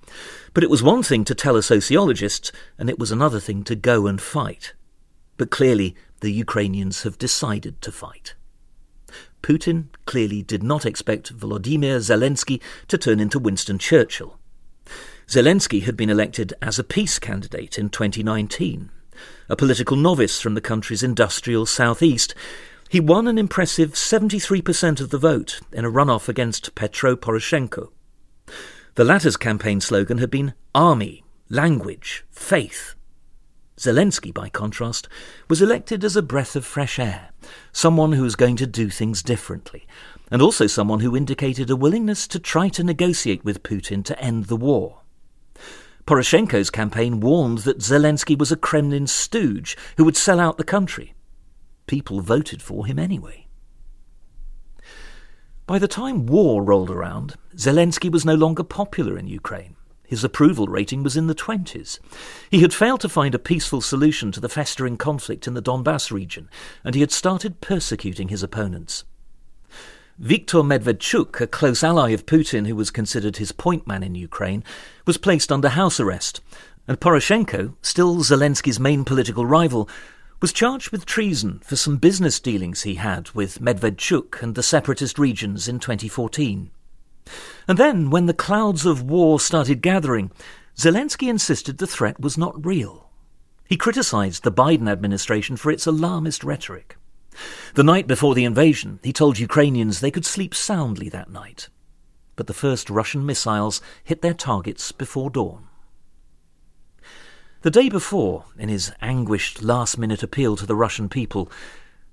But 0.55 0.65
it 0.65 0.71
was 0.71 0.83
one 0.83 1.03
thing 1.03 1.25
to 1.25 1.35
tell 1.35 1.57
a 1.57 1.63
sociologist, 1.63 2.53
and 2.79 2.89
it 2.89 2.99
was 2.99 3.11
another 3.13 3.41
thing 3.41 3.65
to 3.65 3.75
go 3.75 4.07
and 4.07 4.21
fight. 4.21 4.75
But 5.37 5.51
clearly, 5.51 5.95
the 6.21 6.33
Ukrainians 6.33 7.03
have 7.03 7.19
decided 7.19 7.81
to 7.83 7.93
fight. 7.93 8.35
Putin 9.43 9.87
clearly 10.07 10.43
did 10.43 10.63
not 10.63 10.87
expect 10.87 11.37
Volodymyr 11.37 11.99
Zelensky 11.99 12.61
to 12.89 12.99
turn 12.99 13.21
into 13.21 13.39
Winston 13.39 13.79
Churchill. 13.79 14.39
Zelensky 15.27 15.83
had 15.83 15.97
been 15.97 16.11
elected 16.11 16.53
as 16.61 16.79
a 16.79 16.85
peace 16.85 17.19
candidate 17.19 17.79
in 17.79 17.89
2019. 17.89 18.91
A 19.49 19.57
political 19.57 19.97
novice 19.97 20.41
from 20.41 20.55
the 20.55 20.61
country's 20.61 21.03
industrial 21.03 21.67
southeast, 21.67 22.35
he 22.89 22.99
won 22.99 23.29
an 23.29 23.39
impressive 23.39 23.93
73% 23.93 25.01
of 25.01 25.11
the 25.11 25.19
vote 25.19 25.61
in 25.73 25.85
a 25.85 25.91
runoff 25.91 26.29
against 26.29 26.75
Petro 26.75 27.15
Poroshenko. 27.15 27.91
The 28.97 29.05
latter's 29.05 29.37
campaign 29.37 29.81
slogan 29.81 30.19
had 30.19 30.31
been 30.31 30.55
Army, 30.75 31.23
Language, 31.49 32.25
Faith. 32.31 32.97
Zelensky, 33.81 34.33
by 34.33 34.51
contrast, 34.51 35.09
was 35.49 35.63
elected 35.63 36.05
as 36.05 36.15
a 36.15 36.23
breath 36.23 36.55
of 36.55 36.67
fresh 36.67 36.99
air, 36.99 37.31
someone 37.73 38.13
who 38.13 38.23
was 38.23 38.37
going 38.37 38.57
to 38.57 38.67
do 38.67 38.91
things 38.91 39.23
differently, 39.23 39.87
and 40.31 40.43
also 40.43 40.67
someone 40.67 41.01
who 41.01 41.17
indicated 41.17 41.71
a 41.71 41.77
willingness 41.77 42.29
to 42.29 42.39
try 42.39 42.69
to 42.69 42.85
negotiate 42.85 43.43
with 43.43 43.63
Putin 43.63 44.05
to 44.05 44.21
end 44.21 44.45
the 44.45 44.57
war. 44.57 45.01
Poroshenko's 46.07 46.69
campaign 46.69 47.21
warned 47.21 47.59
that 47.59 47.79
Zelensky 47.79 48.37
was 48.37 48.53
a 48.53 48.57
Kremlin 48.57 49.07
stooge 49.07 49.79
who 49.97 50.05
would 50.05 50.17
sell 50.17 50.39
out 50.39 50.59
the 50.59 50.65
country 50.65 51.15
people 51.91 52.21
voted 52.21 52.63
for 52.63 52.87
him 52.87 53.01
anyway. 53.01 53.49
By 55.67 55.81
the 55.81 55.89
time 55.89 56.25
war 56.25 56.63
rolled 56.63 56.89
around, 56.89 57.35
Zelensky 57.57 58.09
was 58.09 58.25
no 58.25 58.37
longer 58.37 58.63
popular 58.63 59.19
in 59.19 59.27
Ukraine. 59.27 59.75
His 60.11 60.25
approval 60.25 60.67
rating 60.67 61.05
was 61.05 61.17
in 61.17 61.29
the 61.29 61.37
20s. 61.37 62.01
He 62.51 62.63
had 62.63 62.75
failed 62.75 63.01
to 63.03 63.09
find 63.09 63.33
a 63.33 63.39
peaceful 63.39 63.81
solution 63.81 64.33
to 64.33 64.41
the 64.41 64.49
festering 64.49 64.97
conflict 64.97 65.47
in 65.47 65.55
the 65.55 65.63
Donbass 65.63 66.11
region, 66.11 66.51
and 66.83 66.97
he 66.97 67.01
had 67.01 67.13
started 67.13 67.61
persecuting 67.61 68.27
his 68.27 68.43
opponents. 68.43 69.05
Viktor 70.19 70.65
Medvedchuk, 70.65 71.41
a 71.41 71.47
close 71.47 71.85
ally 71.85 72.11
of 72.11 72.27
Putin 72.27 72.67
who 72.67 72.75
was 72.75 72.91
considered 72.91 73.37
his 73.37 73.53
point 73.53 73.87
man 73.87 74.03
in 74.03 74.17
Ukraine, 74.17 74.65
was 75.07 75.17
placed 75.17 75.53
under 75.53 75.69
house 75.69 76.01
arrest, 76.01 76.41
and 76.89 76.99
Poroshenko, 76.99 77.77
still 77.81 78.17
Zelensky's 78.17 78.81
main 78.81 79.05
political 79.05 79.47
rival, 79.47 79.89
was 80.43 80.53
charged 80.53 80.91
with 80.91 81.07
treason 81.07 81.61
for 81.63 81.77
some 81.77 81.99
business 81.99 82.41
dealings 82.41 82.83
he 82.83 82.97
had 82.97 83.31
with 83.31 83.61
Medvedchuk 83.61 84.43
and 84.43 84.57
the 84.57 84.63
separatist 84.65 85.21
regions 85.21 85.69
in 85.69 85.79
2014. 85.79 86.73
And 87.69 87.79
then, 87.79 88.11
when 88.11 88.27
the 88.27 88.35
clouds 88.35 88.87
of 88.87 89.03
war 89.03 89.39
started 89.41 89.83
gathering, 89.83 90.31
Zelensky 90.77 91.29
insisted 91.29 91.79
the 91.79 91.87
threat 91.87 92.21
was 92.21 92.39
not 92.39 92.65
real. 92.65 93.11
He 93.69 93.77
criticized 93.77 94.43
the 94.43 94.53
Biden 94.53 94.91
administration 94.91 95.57
for 95.57 95.71
its 95.71 95.87
alarmist 95.87 96.43
rhetoric. 96.43 96.97
The 97.75 97.85
night 97.85 98.07
before 98.07 98.35
the 98.35 98.45
invasion, 98.45 98.99
he 99.03 99.13
told 99.13 99.39
Ukrainians 99.39 100.01
they 100.01 100.11
could 100.11 100.27
sleep 100.27 100.55
soundly 100.55 101.09
that 101.11 101.31
night. 101.31 101.69
But 102.35 102.47
the 102.47 102.55
first 102.55 102.91
Russian 102.91 103.25
missiles 103.25 103.81
hit 104.03 104.23
their 104.23 104.35
targets 104.35 104.91
before 104.93 105.31
dawn. 105.31 105.69
The 107.63 107.71
day 107.71 107.89
before, 107.91 108.47
in 108.59 108.71
his 108.71 108.91
anguished 109.03 109.63
last 109.63 109.99
minute 109.99 110.23
appeal 110.23 110.57
to 110.57 110.67
the 110.67 110.75
Russian 110.75 111.09
people, 111.09 111.53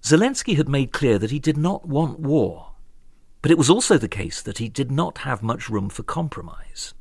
Zelensky 0.04 0.58
had 0.58 0.68
made 0.68 0.92
clear 0.92 1.18
that 1.18 1.32
he 1.32 1.40
did 1.40 1.58
not 1.58 1.88
want 1.88 2.20
war. 2.20 2.74
But 3.42 3.52
it 3.52 3.58
was 3.58 3.70
also 3.70 3.98
the 3.98 4.08
case 4.08 4.42
that 4.42 4.58
he 4.58 4.70
did 4.70 4.92
not 4.92 5.20
have 5.20 5.44
much 5.44 5.70
room 5.70 5.90
for 5.90 6.04
compromise. 6.04 6.94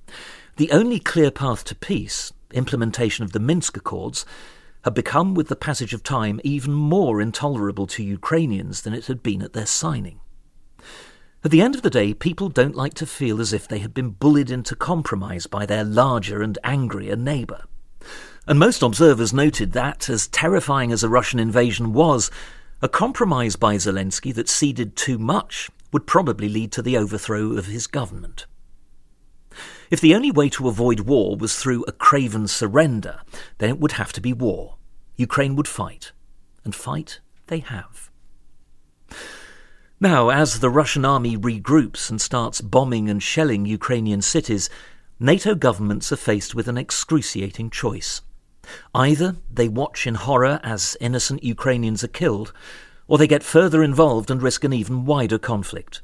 The 0.56 0.70
only 0.70 0.98
clear 0.98 1.30
path 1.30 1.64
to 1.64 1.74
peace, 1.74 2.32
implementation 2.52 3.24
of 3.24 3.32
the 3.32 3.40
Minsk 3.40 3.76
Accords, 3.76 4.24
had 4.84 4.94
become, 4.94 5.34
with 5.34 5.48
the 5.48 5.56
passage 5.56 5.92
of 5.92 6.02
time, 6.02 6.40
even 6.44 6.72
more 6.72 7.20
intolerable 7.20 7.86
to 7.88 8.04
Ukrainians 8.04 8.82
than 8.82 8.94
it 8.94 9.06
had 9.06 9.22
been 9.22 9.42
at 9.42 9.52
their 9.52 9.66
signing. 9.66 10.20
At 11.44 11.50
the 11.50 11.60
end 11.60 11.74
of 11.74 11.82
the 11.82 11.90
day, 11.90 12.14
people 12.14 12.48
don't 12.48 12.74
like 12.74 12.94
to 12.94 13.06
feel 13.06 13.40
as 13.40 13.52
if 13.52 13.66
they 13.66 13.80
had 13.80 13.92
been 13.92 14.10
bullied 14.10 14.50
into 14.50 14.74
compromise 14.74 15.46
by 15.46 15.66
their 15.66 15.84
larger 15.84 16.42
and 16.42 16.58
angrier 16.64 17.16
neighbour. 17.16 17.64
And 18.46 18.58
most 18.58 18.82
observers 18.82 19.32
noted 19.32 19.72
that, 19.72 20.08
as 20.08 20.28
terrifying 20.28 20.92
as 20.92 21.02
a 21.02 21.08
Russian 21.08 21.40
invasion 21.40 21.92
was, 21.92 22.30
a 22.80 22.88
compromise 22.88 23.56
by 23.56 23.76
Zelensky 23.76 24.32
that 24.34 24.48
ceded 24.48 24.96
too 24.96 25.18
much 25.18 25.70
would 25.92 26.06
probably 26.06 26.48
lead 26.48 26.72
to 26.72 26.82
the 26.82 26.96
overthrow 26.96 27.52
of 27.52 27.66
his 27.66 27.86
government. 27.86 28.46
If 29.90 30.00
the 30.00 30.14
only 30.14 30.30
way 30.30 30.48
to 30.50 30.68
avoid 30.68 31.00
war 31.00 31.36
was 31.36 31.56
through 31.56 31.84
a 31.84 31.92
craven 31.92 32.48
surrender, 32.48 33.20
then 33.58 33.70
it 33.70 33.78
would 33.78 33.92
have 33.92 34.12
to 34.14 34.20
be 34.20 34.32
war. 34.32 34.76
Ukraine 35.16 35.56
would 35.56 35.68
fight, 35.68 36.12
and 36.64 36.74
fight 36.74 37.20
they 37.46 37.60
have. 37.60 38.10
Now, 40.00 40.28
as 40.28 40.60
the 40.60 40.68
Russian 40.68 41.04
army 41.06 41.38
regroups 41.38 42.10
and 42.10 42.20
starts 42.20 42.60
bombing 42.60 43.08
and 43.08 43.22
shelling 43.22 43.64
Ukrainian 43.64 44.20
cities, 44.20 44.68
NATO 45.18 45.54
governments 45.54 46.12
are 46.12 46.16
faced 46.16 46.54
with 46.54 46.68
an 46.68 46.76
excruciating 46.76 47.70
choice. 47.70 48.20
Either 48.94 49.36
they 49.50 49.68
watch 49.68 50.06
in 50.06 50.16
horror 50.16 50.60
as 50.62 50.96
innocent 51.00 51.42
Ukrainians 51.42 52.04
are 52.04 52.08
killed, 52.08 52.52
or 53.08 53.18
they 53.18 53.26
get 53.26 53.42
further 53.42 53.82
involved 53.82 54.30
and 54.30 54.42
risk 54.42 54.64
an 54.64 54.72
even 54.72 55.04
wider 55.04 55.38
conflict. 55.38 56.02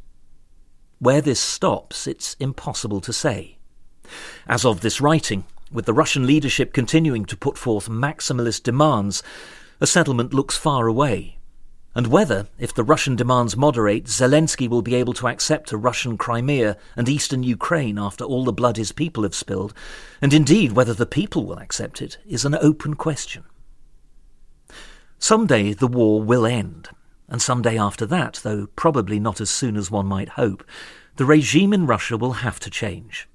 Where 0.99 1.21
this 1.21 1.41
stops, 1.41 2.07
it's 2.07 2.37
impossible 2.39 3.01
to 3.01 3.13
say. 3.13 3.59
As 4.47 4.65
of 4.65 4.81
this 4.81 5.01
writing, 5.01 5.45
with 5.73 5.87
the 5.87 5.95
Russian 5.95 6.27
leadership 6.27 6.73
continuing 6.73 7.25
to 7.25 7.37
put 7.37 7.59
forth 7.59 7.89
maximalist 7.89 8.63
demands, 8.63 9.23
a 9.81 9.87
settlement 9.87 10.33
looks 10.33 10.57
far 10.57 10.87
away 10.87 11.39
and 11.95 12.07
whether, 12.07 12.47
if 12.59 12.75
the 12.75 12.85
Russian 12.85 13.17
demands 13.17 13.57
moderate, 13.57 14.05
Zelensky 14.05 14.69
will 14.69 14.81
be 14.81 14.95
able 14.95 15.13
to 15.15 15.29
accept 15.29 15.73
a 15.73 15.77
Russian 15.77 16.17
Crimea 16.17 16.77
and 16.97 17.09
eastern 17.09 17.43
Ukraine 17.43 17.99
after 17.99 18.25
all 18.25 18.45
the 18.45 18.53
blood 18.53 18.79
his 18.79 18.93
people 18.93 19.25
have 19.25 19.35
spilled, 19.35 19.75
and 20.23 20.33
indeed 20.33 20.73
whether 20.73 20.95
the 20.95 21.05
people 21.05 21.45
will 21.45 21.59
accept 21.59 22.01
it, 22.01 22.17
is 22.27 22.47
an 22.47 22.55
open 22.55 22.95
question. 22.95 23.45
Some 25.23 25.47
day 25.47 25.73
the 25.73 25.87
war 25.87 26.21
will 26.21 26.45
end, 26.45 26.89
and 27.29 27.41
some 27.41 27.63
day 27.63 27.79
after 27.79 28.05
that, 28.07 28.41
though 28.43 28.67
probably 28.75 29.21
not 29.21 29.41
as 29.41 29.51
soon 29.51 29.77
as 29.77 29.89
one 29.89 30.07
might 30.07 30.31
hope, 30.31 30.65
the 31.15 31.25
regime 31.25 31.73
in 31.73 31.87
Russia 31.87 32.17
will 32.17 32.33
have 32.33 32.59
to 32.59 32.69
change. 32.69 33.29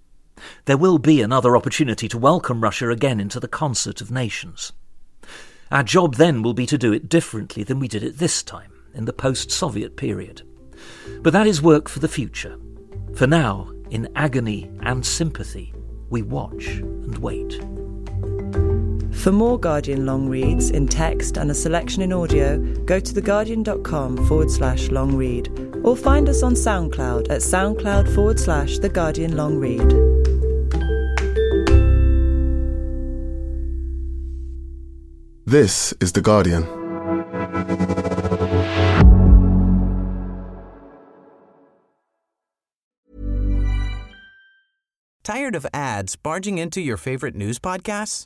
There 0.65 0.75
will 0.75 0.97
be 0.97 1.21
another 1.21 1.55
opportunity 1.55 2.09
to 2.09 2.17
welcome 2.17 2.59
Russia 2.59 2.89
again 2.89 3.21
into 3.21 3.39
the 3.39 3.47
concert 3.47 4.01
of 4.01 4.11
nations. 4.11 4.73
Our 5.71 5.81
job 5.81 6.15
then 6.15 6.43
will 6.43 6.53
be 6.53 6.65
to 6.65 6.77
do 6.77 6.91
it 6.91 7.07
differently 7.07 7.63
than 7.63 7.79
we 7.79 7.87
did 7.87 8.03
it 8.03 8.17
this 8.17 8.43
time, 8.43 8.73
in 8.93 9.05
the 9.05 9.13
post 9.13 9.49
Soviet 9.49 9.95
period. 9.95 10.41
But 11.21 11.31
that 11.31 11.47
is 11.47 11.61
work 11.61 11.87
for 11.87 11.99
the 11.99 12.09
future. 12.09 12.57
For 13.15 13.27
now, 13.27 13.71
in 13.91 14.09
agony 14.13 14.69
and 14.81 15.05
sympathy, 15.05 15.73
we 16.09 16.21
watch 16.21 16.67
and 16.67 17.17
wait. 17.19 17.61
For 19.27 19.33
more 19.33 19.59
Guardian 19.59 20.05
long 20.05 20.29
reads 20.29 20.69
in 20.69 20.87
text 20.87 21.35
and 21.35 21.51
a 21.51 21.53
selection 21.53 22.01
in 22.01 22.13
audio, 22.13 22.59
go 22.85 22.97
to 22.97 23.13
theguardian.com 23.13 24.25
forward 24.25 24.49
slash 24.49 24.87
long 24.89 25.17
read 25.17 25.49
or 25.83 25.97
find 25.97 26.29
us 26.29 26.43
on 26.43 26.53
SoundCloud 26.53 27.29
at 27.29 27.41
soundcloud 27.41 28.15
forward 28.15 28.39
slash 28.39 28.79
The 28.79 28.87
Guardian 28.87 29.35
Long 29.35 29.57
Read. 29.57 29.81
This 35.45 35.93
is 35.99 36.13
The 36.13 36.21
Guardian. 36.21 36.63
Tired 45.25 45.55
of 45.55 45.67
ads 45.73 46.15
barging 46.15 46.59
into 46.59 46.79
your 46.79 46.95
favorite 46.95 47.35
news 47.35 47.59
podcasts? 47.59 48.25